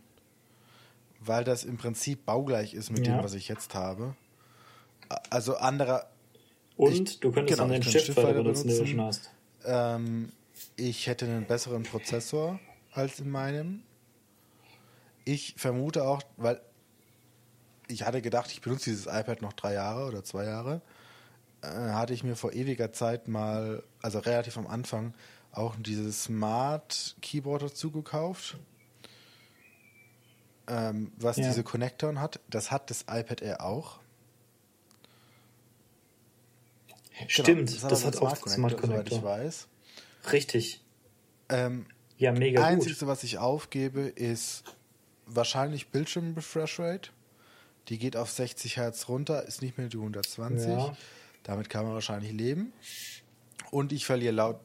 weil 1.21 1.43
das 1.43 1.63
im 1.63 1.77
Prinzip 1.77 2.25
baugleich 2.25 2.73
ist 2.73 2.91
mit 2.91 3.07
Ja. 3.07 3.15
dem, 3.17 3.23
was 3.23 3.33
ich 3.33 3.47
jetzt 3.47 3.73
habe. 3.75 4.15
Also 5.29 5.55
anderer, 5.57 6.09
Und 6.77 6.91
Ich- 7.09 7.19
du 7.21 7.31
könntest 7.31 7.57
genau, 7.57 7.69
dann 7.69 7.81
den 7.81 7.89
kann 7.89 7.91
Stift 8.01 8.17
weiter 8.17 8.33
benutzen, 8.33 8.67
den 8.67 8.77
du 8.77 8.83
benutzen. 8.83 8.97
schon 8.97 9.05
hast. 9.05 9.29
ähm, 9.63 10.31
ich 10.75 11.07
hätte 11.07 11.25
einen 11.25 11.45
besseren 11.45 11.83
Prozessor 11.83 12.59
als 12.91 13.19
in 13.21 13.29
meinem. 13.29 13.83
Ich 15.25 15.55
vermute 15.57 16.03
auch, 16.03 16.21
weil 16.37 16.61
ich 17.87 18.03
hatte 18.03 18.21
gedacht, 18.21 18.51
ich 18.51 18.61
benutze 18.61 18.89
dieses 18.89 19.05
iPad 19.07 19.41
noch 19.41 19.53
drei 19.53 19.73
Jahre 19.73 20.07
oder 20.07 20.23
zwei 20.23 20.45
Jahre, 20.45 20.81
äh, 21.61 21.67
hatte 21.67 22.13
ich 22.13 22.23
mir 22.23 22.35
vor 22.35 22.53
ewiger 22.53 22.93
Zeit 22.93 23.27
mal, 23.27 23.83
also 24.01 24.19
relativ 24.19 24.57
am 24.57 24.67
Anfang, 24.67 25.13
auch 25.51 25.75
dieses 25.79 26.23
Smart 26.25 27.15
Keyboard 27.21 27.63
dazu 27.63 27.91
gekauft, 27.91 28.57
ähm, 30.67 31.11
was 31.17 31.37
Ja. 31.37 31.47
diese 31.47 31.63
Konnektoren 31.63 32.19
hat. 32.19 32.39
Das 32.49 32.71
hat 32.71 32.89
das 32.89 33.01
iPad 33.09 33.41
Air 33.41 33.61
auch. 33.63 33.99
Stimmt, 37.27 37.69
Genau, 37.69 37.87
das, 37.89 38.03
aber 38.03 38.07
hat 38.07 38.21
auch 38.21 38.35
Smart 38.47 38.71
soweit 38.73 38.81
Connector. 38.81 39.17
ich 39.17 39.23
weiß. 39.23 39.67
Richtig. 40.31 40.81
Ähm, 41.49 41.85
Ja, 42.17 42.31
mega 42.31 42.59
gut. 42.61 42.67
Einzige, 42.69 43.07
was 43.07 43.23
ich 43.23 43.37
aufgebe, 43.37 44.01
ist 44.01 44.63
wahrscheinlich 45.25 45.87
Bildschirm-Refresh-Rate. 45.89 47.09
Die 47.89 47.97
geht 47.97 48.17
auf 48.17 48.31
60 48.31 48.77
Hertz 48.77 49.07
runter, 49.09 49.43
ist 49.43 49.61
nicht 49.61 49.77
mehr 49.77 49.87
die 49.87 49.97
120. 49.97 50.69
Ja. 50.69 50.95
Damit 51.43 51.69
kann 51.69 51.85
man 51.85 51.93
wahrscheinlich 51.93 52.31
leben. 52.31 52.73
Und 53.71 53.91
ich 53.91 54.05
verliere 54.05 54.33
laut. 54.33 54.59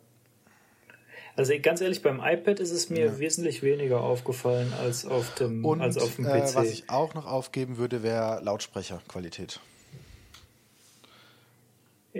Also 1.36 1.52
ganz 1.62 1.80
ehrlich, 1.80 2.02
beim 2.02 2.20
iPad 2.20 2.60
ist 2.60 2.70
es 2.70 2.90
mir 2.90 3.06
Ja. 3.06 3.18
wesentlich 3.18 3.62
weniger 3.62 4.00
aufgefallen 4.00 4.72
als 4.74 5.06
auf 5.06 5.34
dem, 5.36 5.64
Und 5.64 5.80
als 5.80 5.96
auf 5.96 6.16
dem 6.16 6.26
äh, 6.26 6.40
PC. 6.40 6.54
was 6.54 6.70
ich 6.70 6.90
auch 6.90 7.14
noch 7.14 7.26
aufgeben 7.26 7.76
würde, 7.76 8.02
wäre 8.02 8.40
Lautsprecherqualität. 8.42 9.60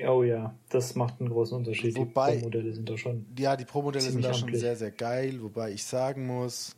oh 0.07 0.23
ja, 0.23 0.55
das 0.69 0.95
macht 0.95 1.21
einen 1.21 1.31
großen 1.31 1.57
Unterschied. 1.57 1.97
Wobei- 1.97 2.33
die 2.33 2.39
Pro-Modelle 2.39 2.73
sind 2.73 2.89
da 2.89 2.97
schon. 2.97 3.27
Ja, 3.39 3.57
die 3.57 3.65
Pro-Modelle 3.65 4.05
sind 4.11 4.23
da 4.25 4.33
schon 4.33 4.45
amtlich. 4.45 4.61
sehr, 4.61 4.77
sehr 4.77 4.91
geil, 4.93 5.43
wobei 5.43 5.73
ich 5.73 5.85
sagen 5.85 6.27
muss, 6.27 6.77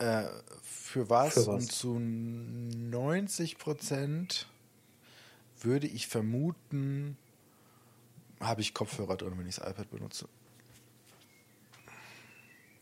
äh, 0.00 0.24
für 0.62 1.08
was, 1.08 1.34
Für 1.34 1.46
was? 1.46 1.48
und 1.48 1.72
zu 1.72 1.98
90 1.98 3.58
Prozent 3.58 4.46
würde 5.60 5.86
ich 5.86 6.06
vermuten, 6.08 7.16
habe 8.40 8.60
ich 8.62 8.74
Kopfhörer 8.74 9.16
drin, 9.16 9.34
wenn 9.36 9.46
ich 9.46 9.56
das 9.56 9.70
iPad 9.70 9.90
benutze. 9.90 10.26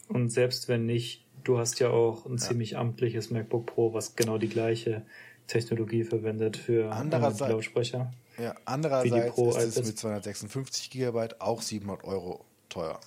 Und 0.08 0.30
selbst 0.30 0.68
wenn 0.68 0.86
nicht, 0.86 1.24
du 1.44 1.58
hast 1.58 1.80
ja 1.80 1.90
auch 1.90 2.24
ein 2.24 2.38
ziemlich 2.38 2.78
amtliches 2.78 3.30
MacBook 3.30 3.66
Pro, 3.66 3.92
was 3.92 4.16
genau 4.16 4.38
die 4.38 4.48
gleiche 4.48 5.04
Technologie 5.48 6.04
verwendet 6.04 6.56
für 6.56 6.84
äh, 6.86 6.90
Andererseits- 6.90 7.50
Lautsprecher. 7.52 8.12
Ja, 8.38 8.50
Wie 8.52 8.54
die 8.54 8.60
andererseits 8.66 9.34
Pro 9.34 9.50
ist 9.50 9.76
es 9.76 9.86
mit 9.86 9.98
256 9.98 10.90
GB 10.90 11.28
auch 11.40 11.60
700 11.60 12.04
Euro 12.04 12.44
teuer. 12.68 13.00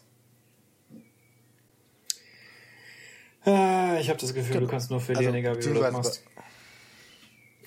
Ah, 3.45 3.90
ich 4.01 4.09
habe 4.09 4.19
das 4.19 4.33
Gefühl, 4.33 4.53
genau. 4.53 4.65
du 4.65 4.71
kannst 4.71 4.91
nur 4.91 4.99
verlieren, 4.99 5.35
also, 5.35 5.37
egal 5.37 5.57
wie 5.57 5.73
du 5.73 5.79
das 5.79 5.93
machst. 5.93 6.23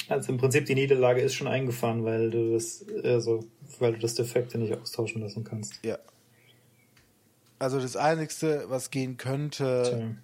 Also 0.08 0.32
im 0.32 0.38
Prinzip 0.38 0.66
die 0.66 0.74
Niederlage 0.74 1.22
ist 1.22 1.34
schon 1.34 1.46
eingefahren, 1.46 2.04
weil 2.04 2.30
du 2.30 2.52
das, 2.52 2.84
also, 3.02 3.44
weil 3.78 3.94
du 3.94 4.00
das 4.00 4.14
Defekte 4.14 4.58
nicht 4.58 4.74
austauschen 4.74 5.22
lassen 5.22 5.44
kannst. 5.44 5.82
Ja. 5.82 5.98
Also 7.58 7.80
das 7.80 7.96
Einzige, 7.96 8.64
was 8.68 8.90
gehen 8.90 9.16
könnte, 9.16 10.18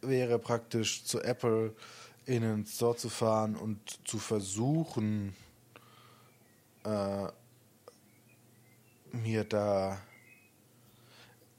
Tja. 0.00 0.10
wäre 0.10 0.38
praktisch 0.38 1.04
zu 1.04 1.22
Apple 1.22 1.74
in 2.26 2.42
den 2.42 2.66
Store 2.66 2.96
zu 2.96 3.08
fahren 3.08 3.54
und 3.54 3.78
zu 4.04 4.18
versuchen, 4.18 5.34
äh, 6.84 7.26
mir 9.12 9.44
da. 9.44 10.00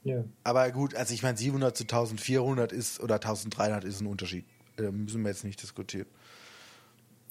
Ja. 0.04 0.24
Aber 0.42 0.70
gut, 0.70 0.94
also 0.94 1.14
ich 1.14 1.22
meine, 1.22 1.36
700 1.36 1.76
zu 1.76 1.84
1400 1.84 2.72
ist 2.72 3.00
oder 3.00 3.14
1300 3.16 3.84
ist 3.84 4.00
ein 4.00 4.06
Unterschied. 4.06 4.44
Da 4.76 4.90
müssen 4.90 5.22
wir 5.22 5.30
jetzt 5.30 5.44
nicht 5.44 5.62
diskutieren. 5.62 6.06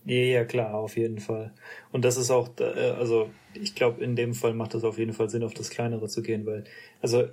Ja, 0.06 0.16
ja, 0.16 0.46
klar, 0.46 0.74
auf 0.74 0.98
jeden 0.98 1.20
Fall. 1.20 1.54
Und 1.92 2.04
das 2.04 2.18
ist 2.18 2.30
auch, 2.30 2.50
äh, 2.60 2.92
also 2.92 3.30
ich 3.54 3.76
glaube, 3.76 4.04
in 4.04 4.16
dem 4.16 4.34
Fall 4.34 4.54
macht 4.54 4.76
es 4.76 4.84
auf 4.84 4.98
jeden 4.98 5.14
Fall 5.14 5.30
Sinn, 5.30 5.44
auf 5.44 5.54
das 5.54 5.70
Kleinere 5.70 6.08
zu 6.10 6.22
gehen, 6.22 6.46
weil, 6.46 6.66
also 7.02 7.26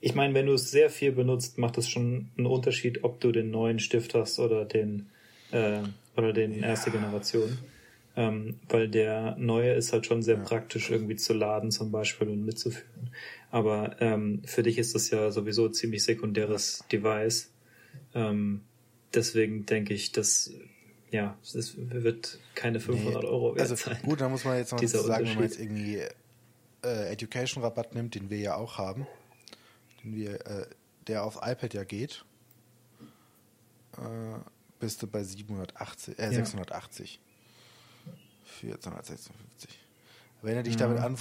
ich 0.00 0.14
meine, 0.14 0.34
wenn 0.34 0.46
du 0.46 0.54
es 0.54 0.70
sehr 0.70 0.90
viel 0.90 1.12
benutzt, 1.12 1.56
macht 1.56 1.78
es 1.78 1.88
schon 1.88 2.30
einen 2.36 2.46
Unterschied, 2.46 3.04
ob 3.04 3.20
du 3.20 3.32
den 3.32 3.50
neuen 3.50 3.78
Stift 3.78 4.14
hast 4.14 4.38
oder 4.38 4.64
den 4.64 5.10
äh, 5.50 5.78
oder 6.16 6.32
den 6.32 6.52
ja. 6.52 6.66
erste 6.66 6.90
Generation. 6.90 7.58
Ähm, 8.16 8.60
weil 8.68 8.88
der 8.88 9.34
neue 9.38 9.72
ist 9.72 9.92
halt 9.92 10.06
schon 10.06 10.22
sehr 10.22 10.36
ja. 10.36 10.42
praktisch 10.42 10.90
irgendwie 10.90 11.16
zu 11.16 11.32
laden 11.32 11.70
zum 11.70 11.90
Beispiel 11.90 12.28
und 12.28 12.44
mitzuführen. 12.44 13.10
Aber 13.54 13.94
ähm, 14.00 14.42
für 14.44 14.64
dich 14.64 14.78
ist 14.78 14.96
das 14.96 15.10
ja 15.10 15.30
sowieso 15.30 15.66
ein 15.66 15.74
ziemlich 15.74 16.02
sekundäres 16.02 16.82
Device. 16.90 17.52
Ähm, 18.12 18.62
deswegen 19.14 19.64
denke 19.64 19.94
ich, 19.94 20.10
dass 20.10 20.50
ja, 21.12 21.38
es 21.40 21.76
wird 21.76 22.40
keine 22.56 22.80
500 22.80 23.22
nee. 23.22 23.28
Euro 23.28 23.54
wert 23.54 23.70
also, 23.70 23.76
sein. 23.76 23.96
Gut, 24.02 24.20
da 24.20 24.28
muss 24.28 24.44
man 24.44 24.56
jetzt 24.56 24.72
noch 24.72 24.82
sagen, 24.82 25.26
wenn 25.28 25.34
man 25.36 25.44
jetzt 25.44 25.60
irgendwie 25.60 26.00
äh, 26.82 27.12
Education-Rabatt 27.12 27.94
nimmt, 27.94 28.16
den 28.16 28.28
wir 28.28 28.38
ja 28.38 28.56
auch 28.56 28.76
haben, 28.76 29.06
den 30.02 30.16
wir, 30.16 30.44
äh, 30.48 30.66
der 31.06 31.22
auf 31.22 31.36
iPad 31.36 31.74
ja 31.74 31.84
geht, 31.84 32.24
äh, 33.98 34.38
bist 34.80 35.00
du 35.00 35.06
bei 35.06 35.22
780, 35.22 36.18
äh, 36.18 36.24
ja. 36.24 36.32
680 36.32 37.20
für 38.42 38.80
256. 38.80 39.78
Wenn 40.42 40.56
er 40.56 40.64
dich 40.64 40.74
mhm. 40.74 40.78
damit. 40.80 41.20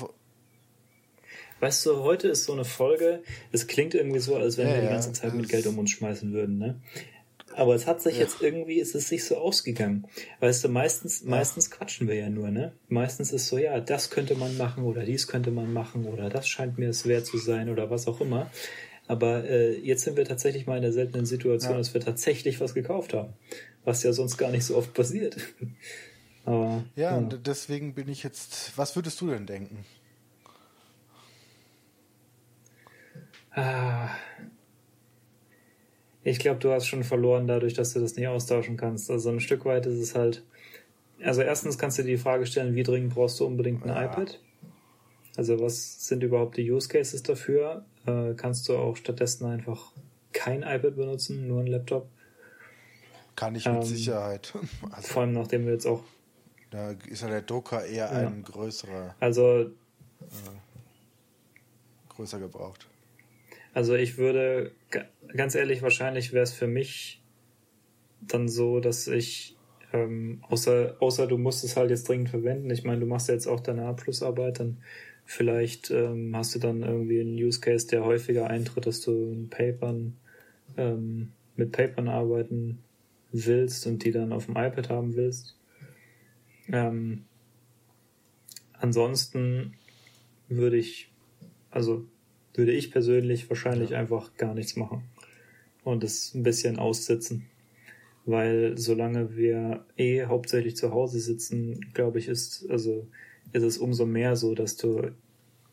Weißt 1.60 1.86
du, 1.86 2.04
heute 2.04 2.28
ist 2.28 2.44
so 2.46 2.54
eine 2.54 2.66
Folge, 2.66 3.24
es 3.52 3.68
klingt 3.68 3.94
irgendwie 3.94 4.20
so, 4.20 4.36
als 4.36 4.58
wenn 4.58 4.68
ja, 4.68 4.76
wir 4.76 4.82
die 4.82 4.88
ganze 4.88 5.14
Zeit 5.14 5.34
mit 5.34 5.50
Geld 5.50 5.66
um 5.68 5.78
uns 5.80 5.92
schmeißen 5.92 6.34
würden, 6.34 6.58
ne? 6.58 6.82
Aber 7.56 7.76
es 7.76 7.86
hat 7.86 8.02
sich 8.02 8.16
ja. 8.16 8.22
jetzt 8.22 8.42
irgendwie, 8.42 8.80
es 8.80 8.96
ist 8.96 9.10
sich 9.10 9.26
so 9.26 9.38
ausgegangen. 9.38 10.08
Weißt 10.40 10.64
du, 10.64 10.70
meistens, 10.70 11.22
ja. 11.22 11.30
meistens 11.30 11.70
quatschen 11.70 12.08
wir 12.08 12.16
ja 12.16 12.30
nur, 12.30 12.50
ne? 12.50 12.74
Meistens 12.90 13.32
ist 13.32 13.48
so, 13.48 13.58
ja, 13.58 13.80
das 13.80 14.10
könnte 14.10 14.36
man 14.36 14.58
machen 14.58 14.84
oder 14.84 15.04
dies 15.04 15.28
könnte 15.28 15.52
man 15.52 15.72
machen 15.72 16.06
oder 16.06 16.30
das 16.30 16.48
scheint 16.48 16.78
mir 16.78 16.90
es 16.90 17.08
wert 17.08 17.26
zu 17.26 17.38
sein 17.38 17.70
oder 17.70 17.90
was 17.90 18.08
auch 18.08 18.22
immer. 18.22 18.50
Aber 19.08 19.44
äh, 19.44 19.78
jetzt 19.80 20.04
sind 20.04 20.18
wir 20.18 20.26
tatsächlich 20.26 20.66
mal 20.66 20.78
in 20.78 20.82
der 20.82 20.94
seltenen 20.94 21.26
Situation, 21.26 21.74
ja. 21.74 21.78
dass 21.78 21.94
wir 21.94 22.02
tatsächlich 22.02 22.60
was 22.62 22.74
gekauft 22.74 23.14
haben. 23.14 23.34
Was 23.84 24.02
ja 24.04 24.14
sonst 24.14 24.38
gar 24.38 24.50
nicht 24.50 24.66
so 24.66 24.78
oft 24.78 24.94
passiert. 24.94 25.38
Aber, 26.46 26.84
ja, 26.96 27.12
ja, 27.12 27.18
und 27.18 27.48
deswegen 27.48 27.94
bin 27.94 28.10
ich 28.10 28.24
jetzt. 28.24 28.78
Was 28.78 28.96
würdest 28.96 29.20
du 29.22 29.28
denn 29.28 29.46
denken? 29.46 29.86
Ah. 33.56 34.10
Ich 36.24 36.40
glaube, 36.40 36.60
du 36.60 36.72
hast 36.72 36.88
schon 36.88 37.04
verloren 37.04 37.48
dadurch, 37.48 37.74
dass 37.74 37.94
du 37.94 38.00
das 38.00 38.16
nicht 38.16 38.28
austauschen 38.28 38.78
kannst. 38.78 39.12
Also 39.12 39.30
ein 39.30 39.40
Stück 39.40 39.66
weit 39.66 39.86
ist 39.86 40.00
es 40.00 40.16
halt. 40.16 40.44
Also 41.22 41.42
erstens 41.42 41.78
kannst 41.78 41.98
du 41.98 42.04
dir 42.04 42.12
die 42.12 42.18
Frage 42.18 42.46
stellen, 42.46 42.76
wie 42.76 42.84
dringend 42.84 43.14
brauchst 43.14 43.40
du 43.40 43.46
unbedingt 43.46 43.84
ein 43.84 43.90
ja. 43.90 44.06
iPad? 44.06 44.40
Also 45.36 45.60
was 45.60 46.08
sind 46.08 46.24
überhaupt 46.24 46.58
die 46.58 46.72
Use 46.72 46.88
Cases 46.88 47.22
dafür? 47.24 47.86
Äh, 48.06 48.34
kannst 48.36 48.70
du 48.70 48.78
auch 48.78 48.96
stattdessen 48.96 49.46
einfach 49.46 49.92
kein 50.32 50.64
iPad 50.64 50.96
benutzen, 50.96 51.48
nur 51.48 51.62
ein 51.62 51.68
Laptop? 51.68 52.08
Kann 53.36 53.56
ich 53.56 53.66
mit 53.66 53.76
ähm, 53.76 53.84
Sicherheit. 53.84 54.54
Also, 54.92 55.08
vor 55.08 55.24
allem 55.24 55.34
nachdem 55.34 55.66
wir 55.66 55.74
jetzt 55.74 55.88
auch 55.88 56.04
da 56.74 56.90
ist 56.90 57.22
ja 57.22 57.28
der 57.28 57.44
Drucker 57.44 57.86
eher 57.86 58.12
ja. 58.12 58.28
ein 58.28 58.42
größerer. 58.42 59.14
Also. 59.20 59.62
Äh, 59.62 59.70
größer 62.10 62.40
gebraucht. 62.40 62.88
Also 63.74 63.96
ich 63.96 64.18
würde, 64.18 64.72
ganz 65.36 65.56
ehrlich, 65.56 65.82
wahrscheinlich 65.82 66.32
wäre 66.32 66.44
es 66.44 66.54
für 66.54 66.68
mich 66.68 67.22
dann 68.22 68.48
so, 68.48 68.80
dass 68.80 69.08
ich, 69.08 69.58
ähm, 69.92 70.44
außer, 70.48 70.98
außer 71.00 71.28
du 71.28 71.38
musst 71.38 71.64
es 71.64 71.76
halt 71.76 71.90
jetzt 71.90 72.08
dringend 72.08 72.30
verwenden. 72.30 72.70
Ich 72.70 72.84
meine, 72.84 73.00
du 73.00 73.08
machst 73.08 73.28
ja 73.28 73.34
jetzt 73.34 73.48
auch 73.48 73.60
deine 73.60 73.86
Abschlussarbeit, 73.86 74.60
dann 74.60 74.78
vielleicht 75.26 75.90
ähm, 75.90 76.36
hast 76.36 76.54
du 76.54 76.60
dann 76.60 76.84
irgendwie 76.84 77.22
einen 77.22 77.36
Use 77.36 77.60
Case, 77.60 77.88
der 77.88 78.06
häufiger 78.06 78.48
eintritt, 78.50 78.86
dass 78.86 79.02
du 79.02 79.12
in 79.12 79.50
Papern, 79.50 80.18
ähm, 80.78 81.32
mit 81.56 81.72
Papern 81.72 82.08
arbeiten 82.08 82.80
willst 83.32 83.88
und 83.88 84.04
die 84.04 84.12
dann 84.12 84.32
auf 84.32 84.46
dem 84.46 84.56
iPad 84.56 84.90
haben 84.90 85.16
willst. 85.16 85.58
Ähm, 86.72 87.26
ansonsten 88.74 89.74
würde 90.48 90.78
ich, 90.78 91.12
also 91.72 92.06
würde 92.54 92.72
ich 92.72 92.92
persönlich 92.92 93.50
wahrscheinlich 93.50 93.92
ja. 93.92 94.00
einfach 94.00 94.36
gar 94.38 94.54
nichts 94.54 94.76
machen 94.76 95.04
und 95.84 96.04
es 96.04 96.34
ein 96.34 96.44
bisschen 96.44 96.80
aussitzen. 96.80 97.48
Weil 98.26 98.78
solange 98.78 99.36
wir 99.36 99.86
eh 99.98 100.26
hauptsächlich 100.26 100.78
zu 100.78 100.92
Hause 100.92 101.20
sitzen, 101.20 101.92
glaube 101.94 102.20
ich, 102.20 102.30
ist, 102.30 102.66
also 102.70 103.08
ist 103.52 103.64
es 103.64 103.78
umso 103.78 104.06
mehr 104.06 104.36
so, 104.38 104.56
dass 104.56 104.78
du 104.78 105.12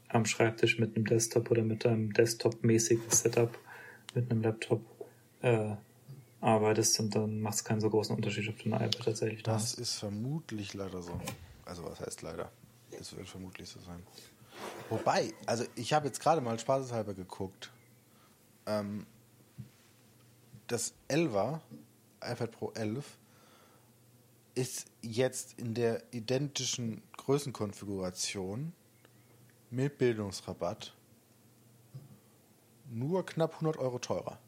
am 0.08 0.24
Schreibtisch 0.24 0.78
mit 0.78 0.96
einem 0.96 1.04
Desktop 1.04 1.50
oder 1.50 1.62
mit 1.62 1.86
einem 1.86 2.12
Desktop-mäßigen 2.12 3.08
Setup, 3.10 3.56
mit 4.14 4.30
einem 4.30 4.42
Laptop 4.42 4.82
äh, 5.42 5.76
arbeitest 6.40 6.98
und 7.00 7.14
dann 7.14 7.40
macht 7.40 7.54
es 7.54 7.64
keinen 7.64 7.80
so 7.80 7.90
großen 7.90 8.16
Unterschied, 8.16 8.48
ob 8.48 8.58
du 8.58 8.72
ein 8.72 8.72
iPad 8.72 9.04
tatsächlich 9.04 9.42
das 9.42 9.54
hast. 9.54 9.72
Das 9.74 9.80
ist 9.80 9.98
vermutlich 9.98 10.74
leider 10.74 11.02
so. 11.02 11.20
Also 11.64 11.84
was 11.84 12.00
heißt 12.00 12.22
leider? 12.22 12.50
Es 12.98 13.16
wird 13.16 13.28
vermutlich 13.28 13.68
so 13.68 13.78
sein. 13.80 14.02
Wobei, 14.88 15.32
also 15.46 15.64
ich 15.76 15.92
habe 15.92 16.06
jetzt 16.06 16.20
gerade 16.20 16.40
mal 16.40 16.58
spaßeshalber 16.58 17.14
geguckt. 17.14 17.70
Ähm, 18.66 19.06
das 20.66 20.94
11er, 21.08 21.60
iPad 22.22 22.50
Pro 22.50 22.70
11, 22.72 23.18
ist 24.54 24.86
jetzt 25.00 25.58
in 25.58 25.74
der 25.74 26.02
identischen 26.12 27.02
Größenkonfiguration 27.16 28.72
mit 29.70 29.98
Bildungsrabatt 29.98 30.94
nur 32.90 33.24
knapp 33.24 33.54
100 33.54 33.76
Euro 33.78 33.98
teurer. 33.98 34.38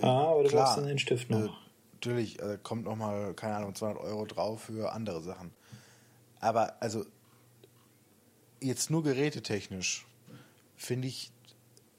Ah, 0.00 0.32
aber 0.32 0.42
du 0.42 0.48
Klar, 0.48 0.64
brauchst 0.64 0.78
dann 0.78 0.86
den 0.86 0.98
Stift 0.98 1.30
noch. 1.30 1.58
Natürlich, 1.94 2.40
äh, 2.40 2.58
kommt 2.62 2.84
nochmal, 2.84 3.34
keine 3.34 3.56
Ahnung, 3.56 3.74
200 3.74 4.02
Euro 4.02 4.26
drauf 4.26 4.64
für 4.64 4.92
andere 4.92 5.22
Sachen. 5.22 5.52
Aber 6.42 6.76
also 6.82 7.06
jetzt 8.60 8.90
nur 8.90 9.02
gerätetechnisch 9.02 10.06
finde 10.76 11.08
ich, 11.08 11.30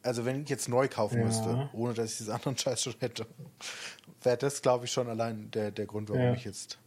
also 0.03 0.25
wenn 0.25 0.43
ich 0.43 0.49
jetzt 0.49 0.69
neu 0.69 0.87
kaufen 0.87 1.19
ja. 1.19 1.25
müsste, 1.25 1.69
ohne 1.73 1.95
dass 1.95 2.11
ich 2.11 2.17
diesen 2.17 2.33
anderen 2.33 2.57
Scheiß 2.59 2.83
schon 2.83 2.95
hätte, 2.99 3.25
wäre 4.21 4.37
das, 4.37 4.61
glaube 4.61 4.85
ich, 4.85 4.91
schon 4.91 5.07
allein 5.07 5.49
der, 5.49 5.71
der 5.71 5.87
Grund, 5.87 6.09
warum 6.09 6.21
ja. 6.21 6.33
ich 6.33 6.45
jetzt 6.45 6.77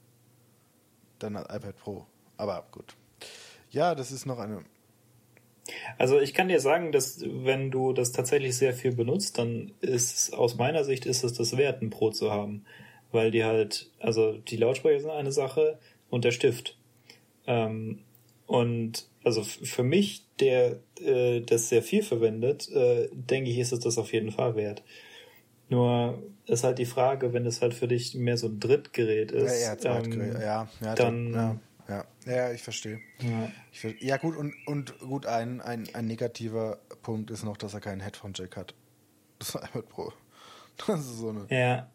dann 1.18 1.34
das 1.34 1.44
iPad 1.44 1.76
Pro. 1.78 2.06
Aber 2.36 2.66
gut. 2.70 2.94
Ja, 3.70 3.94
das 3.94 4.12
ist 4.12 4.26
noch 4.26 4.38
eine 4.38 4.64
also 5.98 6.20
ich 6.20 6.32
kann 6.34 6.48
dir 6.48 6.60
sagen, 6.60 6.92
dass 6.92 7.20
wenn 7.26 7.72
du 7.72 7.92
das 7.92 8.12
tatsächlich 8.12 8.56
sehr 8.56 8.72
viel 8.72 8.94
benutzt, 8.94 9.38
dann 9.38 9.72
ist 9.80 10.32
aus 10.32 10.56
meiner 10.56 10.84
Sicht 10.84 11.06
ist 11.06 11.24
es 11.24 11.32
das 11.32 11.56
wert, 11.56 11.82
ein 11.82 11.90
Pro 11.90 12.10
zu 12.10 12.30
haben, 12.30 12.64
weil 13.10 13.32
die 13.32 13.44
halt, 13.44 13.90
also 13.98 14.32
die 14.32 14.56
Lautsprecher 14.56 15.00
sind 15.00 15.10
eine 15.10 15.32
Sache 15.32 15.78
und 16.08 16.24
der 16.24 16.30
Stift. 16.30 16.76
Ähm, 17.46 18.00
und 18.46 19.06
also 19.24 19.42
für 19.42 19.82
mich, 19.82 20.24
der 20.38 20.78
äh, 21.00 21.40
das 21.40 21.68
sehr 21.68 21.82
viel 21.82 22.02
verwendet, 22.02 22.70
äh, 22.70 23.08
denke 23.12 23.50
ich, 23.50 23.58
ist 23.58 23.72
es 23.72 23.80
das 23.80 23.98
auf 23.98 24.12
jeden 24.12 24.30
Fall 24.30 24.54
wert. 24.56 24.82
Nur 25.68 26.22
ist 26.46 26.62
halt 26.62 26.78
die 26.78 26.86
Frage, 26.86 27.32
wenn 27.32 27.44
es 27.44 27.60
halt 27.60 27.74
für 27.74 27.88
dich 27.88 28.14
mehr 28.14 28.36
so 28.36 28.46
ein 28.46 28.60
Drittgerät 28.60 29.32
ist, 29.32 29.62
ja, 29.62 29.74
ja, 29.74 29.98
ähm, 29.98 30.40
ja, 30.40 30.68
ja, 30.80 30.94
dann 30.94 31.32
ja. 31.32 31.60
Ja, 31.88 32.04
ja, 32.26 32.52
ich 32.52 32.62
verstehe. 32.62 33.00
Ja. 33.20 33.50
Ich, 33.72 34.02
ja, 34.02 34.16
gut, 34.16 34.36
und, 34.36 34.54
und 34.66 34.98
gut, 34.98 35.26
ein, 35.26 35.60
ein, 35.60 35.88
ein 35.94 36.06
negativer 36.06 36.78
Punkt 37.02 37.30
ist 37.30 37.44
noch, 37.44 37.56
dass 37.56 37.74
er 37.74 37.80
keinen 37.80 38.00
Headphone-Jack 38.00 38.56
hat. 38.56 38.74
Das 39.38 39.54
iPad 39.54 39.88
Pro. 39.90 40.12
Das 40.86 41.00
ist 41.00 41.18
so 41.18 41.28
eine. 41.28 41.46
Ja. 41.50 41.90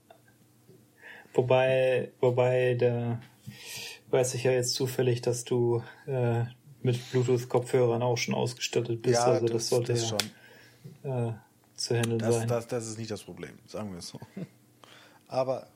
Wobei, 1.34 2.12
wobei, 2.20 2.76
da 2.76 3.20
weiß 4.12 4.34
ich 4.36 4.44
ja 4.44 4.52
jetzt 4.52 4.74
zufällig, 4.74 5.22
dass 5.22 5.44
du 5.44 5.84
äh, 6.08 6.44
mit 6.82 7.12
Bluetooth-Kopfhörern 7.12 8.02
auch 8.02 8.18
schon 8.18 8.34
ausgestattet 8.34 9.02
bist. 9.02 9.16
Ja, 9.16 9.26
also 9.26 9.46
das, 9.46 9.54
das 9.54 9.70
sollte 9.70 9.94
das 9.94 10.14
ja 11.04 11.30
äh, 11.30 11.34
zu 11.76 11.96
handeln 11.96 12.20
Das, 12.20 12.36
sein. 12.36 12.48
das, 12.48 12.68
das 12.68 12.88
ist 12.88 12.98
nicht 12.98 13.12
das 13.12 13.24
Problem, 13.24 13.52
sagen 13.68 13.92
wir 13.92 14.00
es 14.00 14.08
so. 14.08 14.20
Aber 15.28 15.68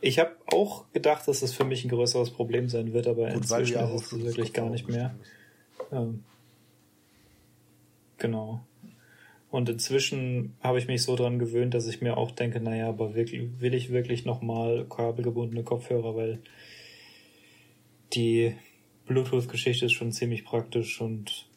Ich 0.00 0.18
habe 0.18 0.32
auch 0.52 0.84
gedacht, 0.92 1.26
dass 1.28 1.42
es 1.42 1.52
für 1.52 1.64
mich 1.64 1.84
ein 1.84 1.88
größeres 1.88 2.30
Problem 2.30 2.68
sein 2.68 2.92
wird, 2.92 3.06
aber 3.06 3.26
Gut, 3.26 3.42
inzwischen 3.42 3.74
ja 3.74 3.88
ist 3.88 4.12
es 4.12 4.24
wirklich 4.24 4.52
gar 4.52 4.70
nicht 4.70 4.88
mehr. 4.88 5.14
Ähm, 5.92 6.24
genau. 8.18 8.60
Und 9.50 9.68
inzwischen 9.68 10.54
habe 10.60 10.78
ich 10.78 10.88
mich 10.88 11.02
so 11.02 11.16
dran 11.16 11.38
gewöhnt, 11.38 11.74
dass 11.74 11.86
ich 11.86 12.00
mir 12.02 12.16
auch 12.16 12.30
denke, 12.30 12.60
naja, 12.60 12.88
aber 12.88 13.14
wirklich, 13.14 13.48
will 13.60 13.74
ich 13.74 13.90
wirklich 13.90 14.24
nochmal 14.24 14.84
kabelgebundene 14.88 15.62
Kopfhörer, 15.62 16.14
weil 16.14 16.40
die 18.12 18.54
Bluetooth-Geschichte 19.06 19.86
ist 19.86 19.92
schon 19.92 20.12
ziemlich 20.12 20.44
praktisch 20.44 21.00
und 21.00 21.48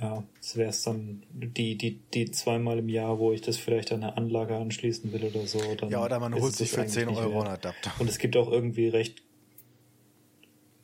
ja, 0.00 0.22
es 0.40 0.56
wäre 0.56 0.70
es 0.70 0.82
dann 0.82 1.22
die, 1.32 1.76
die, 1.76 2.00
die 2.12 2.30
zweimal 2.30 2.78
im 2.78 2.88
Jahr, 2.88 3.18
wo 3.18 3.32
ich 3.32 3.40
das 3.40 3.56
vielleicht 3.56 3.92
an 3.92 4.02
eine 4.02 4.16
Anlage 4.16 4.56
anschließen 4.56 5.10
will 5.12 5.24
oder 5.24 5.46
so. 5.46 5.60
Dann 5.74 5.88
ja, 5.88 6.04
oder 6.04 6.20
man 6.20 6.34
holt 6.34 6.54
sich 6.54 6.68
das 6.68 6.74
für 6.74 6.80
eigentlich 6.82 6.94
10 6.94 7.08
nicht 7.08 7.18
Euro 7.18 7.40
einen 7.40 7.48
Adapter. 7.48 7.92
Und 7.98 8.08
es 8.08 8.18
gibt 8.18 8.36
auch 8.36 8.50
irgendwie 8.50 8.88
recht. 8.88 9.22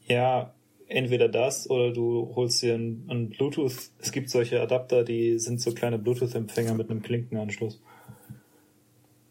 Ja, 0.06 0.54
entweder 0.88 1.28
das 1.28 1.68
oder 1.68 1.92
du 1.92 2.32
holst 2.34 2.62
dir 2.62 2.74
einen, 2.74 3.06
einen 3.08 3.30
Bluetooth. 3.30 3.90
Es 3.98 4.12
gibt 4.12 4.30
solche 4.30 4.60
Adapter, 4.62 5.04
die 5.04 5.38
sind 5.38 5.60
so 5.60 5.74
kleine 5.74 5.98
Bluetooth-Empfänger 5.98 6.74
mit 6.74 6.90
einem 6.90 7.02
Klinkenanschluss. 7.02 7.80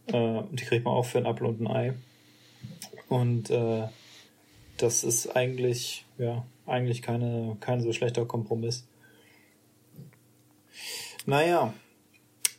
Äh, 0.07 0.41
die 0.51 0.63
kriegt 0.63 0.85
man 0.85 0.93
auch 0.93 1.05
für 1.05 1.17
ein 1.17 1.25
Apfel 1.25 1.47
und 1.47 1.61
ein 1.61 1.67
Ei. 1.67 1.93
Und 3.09 3.49
äh, 3.49 3.87
das 4.81 5.03
ist 5.03 5.35
eigentlich, 5.35 6.05
ja, 6.17 6.45
eigentlich 6.65 7.01
keine, 7.01 7.57
kein 7.59 7.81
so 7.81 7.91
schlechter 7.93 8.25
Kompromiss. 8.25 8.87
Naja, 11.25 11.73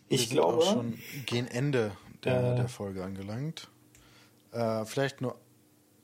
Wir 0.08 0.18
ich 0.18 0.28
sind 0.28 0.36
glaube. 0.38 0.58
auch 0.58 0.72
schon 0.72 0.98
gegen 1.26 1.46
Ende 1.48 1.92
der, 2.24 2.52
Äh, 2.52 2.56
der 2.56 2.68
Folge 2.68 3.04
angelangt. 3.04 3.68
Äh, 4.52 4.84
vielleicht 4.84 5.20
nur, 5.20 5.36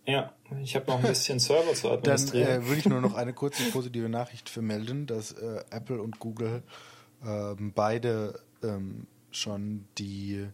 Ja, 0.06 0.32
ich 0.62 0.74
habe 0.74 0.86
noch 0.90 0.98
ein 0.98 1.06
bisschen 1.08 1.38
Server 1.38 1.74
zu 1.74 1.88
dann 1.88 1.98
administrieren. 1.98 2.62
äh, 2.62 2.66
würde 2.66 2.78
ich 2.80 2.86
nur 2.86 3.00
noch 3.00 3.14
eine 3.18 3.32
kurze 3.32 3.62
positive 3.70 4.08
Nachricht 4.08 4.48
vermelden, 4.48 5.06
dass 5.06 5.32
äh, 5.32 5.62
Apple 5.70 6.00
und 6.02 6.18
Google 6.18 6.62
ähm, 7.24 7.72
beide 7.74 8.40
ähm, 8.62 9.06
schon 9.30 9.84
die 9.98 10.46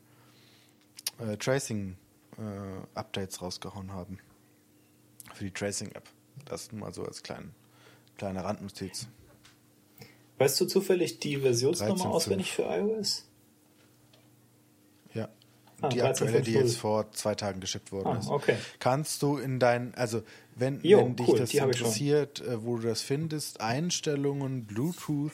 äh, 1.18 1.36
Tracing-Updates 1.36 3.40
rausgehauen 3.40 3.92
haben. 3.92 4.18
Für 5.35 5.45
die 5.45 5.51
Tracing-App. 5.51 6.09
Das 6.47 6.72
nur 6.72 6.80
mal 6.80 6.95
so 6.95 7.05
als 7.05 7.22
kleinen, 7.22 7.55
kleine 8.18 8.43
Randnotiz. 8.43 9.07
Weißt 10.39 10.61
du 10.61 10.66
zufällig 10.66 11.20
die 11.20 11.37
Versionsnummer 11.39 11.95
13.5. 12.05 12.09
auswendig 12.09 12.53
für 12.53 12.62
iOS? 12.62 13.24
Ja. 15.14 15.28
Ah, 15.80 15.89
die 15.89 16.03
aktuelle, 16.03 16.43
die 16.43 16.53
13.5.0. 16.57 16.61
jetzt 16.62 16.76
vor 16.76 17.12
zwei 17.12 17.35
Tagen 17.35 17.61
geschickt 17.61 17.93
worden 17.93 18.09
Ah, 18.09 18.18
ist. 18.18 18.28
okay. 18.28 18.57
Kannst 18.80 19.22
du 19.22 19.37
in 19.39 19.59
dein, 19.61 19.95
also 19.95 20.22
wenn, 20.57 20.80
Jo, 20.82 20.99
wenn 20.99 21.16
dich 21.16 21.28
cool, 21.28 21.39
das 21.39 21.51
die 21.51 21.59
interessiert, 21.59 22.41
äh, 22.41 22.64
wo 22.64 22.76
du 22.78 22.89
das 22.89 23.03
findest, 23.03 23.61
Einstellungen, 23.61 24.64
Bluetooth 24.66 25.32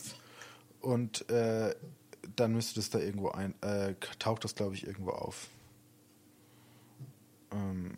und 0.80 1.28
äh, 1.30 1.74
dann 2.36 2.52
müsste 2.52 2.76
das 2.76 2.90
da 2.90 2.98
irgendwo 2.98 3.30
ein, 3.30 3.54
äh, 3.62 3.94
taucht 4.18 4.44
das 4.44 4.54
glaube 4.54 4.74
ich 4.74 4.86
irgendwo 4.86 5.10
auf. 5.12 5.48
Ähm, 7.52 7.96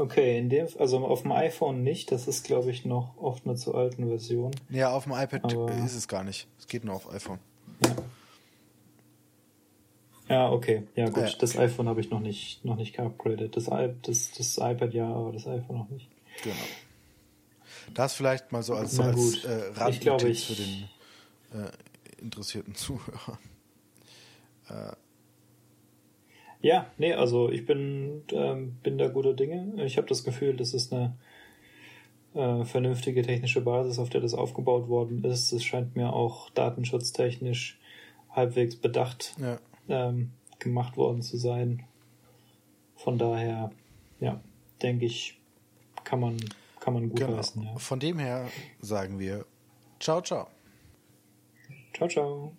Okay, 0.00 0.38
in 0.38 0.48
dem, 0.48 0.66
also 0.78 0.98
auf 1.06 1.22
dem 1.22 1.32
iPhone 1.32 1.82
nicht, 1.82 2.10
das 2.10 2.26
ist 2.26 2.44
glaube 2.44 2.70
ich 2.70 2.84
noch 2.86 3.16
oft 3.18 3.44
eine 3.46 3.56
zu 3.56 3.74
alten 3.74 4.08
Version. 4.08 4.50
ja, 4.70 4.90
auf 4.90 5.04
dem 5.04 5.12
iPad 5.12 5.54
Aber- 5.54 5.72
ist 5.84 5.94
es 5.94 6.08
gar 6.08 6.24
nicht. 6.24 6.48
Es 6.58 6.66
geht 6.66 6.84
nur 6.84 6.94
auf 6.94 7.12
iPhone. 7.12 7.38
Ja, 10.28 10.50
okay, 10.50 10.84
ja 10.94 11.06
gut, 11.08 11.24
Ja, 11.24 11.30
das 11.40 11.58
iPhone 11.58 11.88
habe 11.88 12.00
ich 12.00 12.10
noch 12.10 12.20
nicht, 12.20 12.64
noch 12.64 12.76
nicht 12.76 12.94
geupgradet. 12.96 13.56
Das, 13.56 13.66
I- 13.66 13.92
das, 14.02 14.30
das 14.30 14.58
iPad 14.58 14.94
ja, 14.94 15.12
aber 15.12 15.32
das 15.32 15.46
iPhone 15.48 15.78
noch 15.78 15.88
nicht. 15.90 16.08
Genau. 16.44 16.54
Das 17.94 18.14
vielleicht 18.14 18.52
mal 18.52 18.62
so 18.62 18.74
als, 18.74 18.96
Na 18.96 19.06
als 19.06 19.44
äh, 19.44 19.70
Ich 19.90 20.00
glaube, 20.00 20.22
Randnotiz 20.22 20.38
ich- 20.38 20.46
für 20.46 20.62
den 21.58 21.64
äh, 21.64 21.70
interessierten 22.22 22.74
Zuhörer. 22.76 23.38
Äh, 24.68 24.92
Ja, 26.62 26.86
nee, 26.98 27.14
also 27.14 27.50
ich 27.50 27.64
bin, 27.64 28.22
ähm, 28.32 28.76
bin 28.82 28.98
da 28.98 29.08
guter 29.08 29.32
Dinge. 29.34 29.84
Ich 29.84 29.96
habe 29.96 30.06
das 30.06 30.24
Gefühl, 30.24 30.56
das 30.56 30.74
ist 30.74 30.92
eine 30.92 31.16
äh, 32.34 32.64
vernünftige 32.64 33.22
technische 33.22 33.62
Basis, 33.62 33.98
auf 33.98 34.10
der 34.10 34.20
das 34.20 34.34
aufgebaut 34.34 34.88
worden 34.88 35.24
ist. 35.24 35.52
Es 35.52 35.64
scheint 35.64 35.96
mir 35.96 36.12
auch 36.12 36.50
datenschutztechnisch 36.50 37.78
halbwegs 38.30 38.76
bedacht 38.76 39.34
ja. 39.40 39.58
ähm, 39.88 40.32
gemacht 40.58 40.96
worden 40.96 41.22
zu 41.22 41.38
sein. 41.38 41.84
Von 42.94 43.16
daher, 43.16 43.72
ja, 44.20 44.40
denke 44.82 45.06
ich, 45.06 45.40
kann 46.04 46.20
man, 46.20 46.36
kann 46.78 46.92
man 46.92 47.08
gut 47.08 47.20
Genau. 47.20 47.38
heißen. 47.38 47.62
Ja. 47.62 47.78
Von 47.78 47.98
dem 48.00 48.18
her 48.18 48.48
sagen 48.80 49.18
wir 49.18 49.46
Ciao, 50.00 50.22
ciao. 50.22 50.48
Ciao, 51.92 52.08
ciao. 52.08 52.52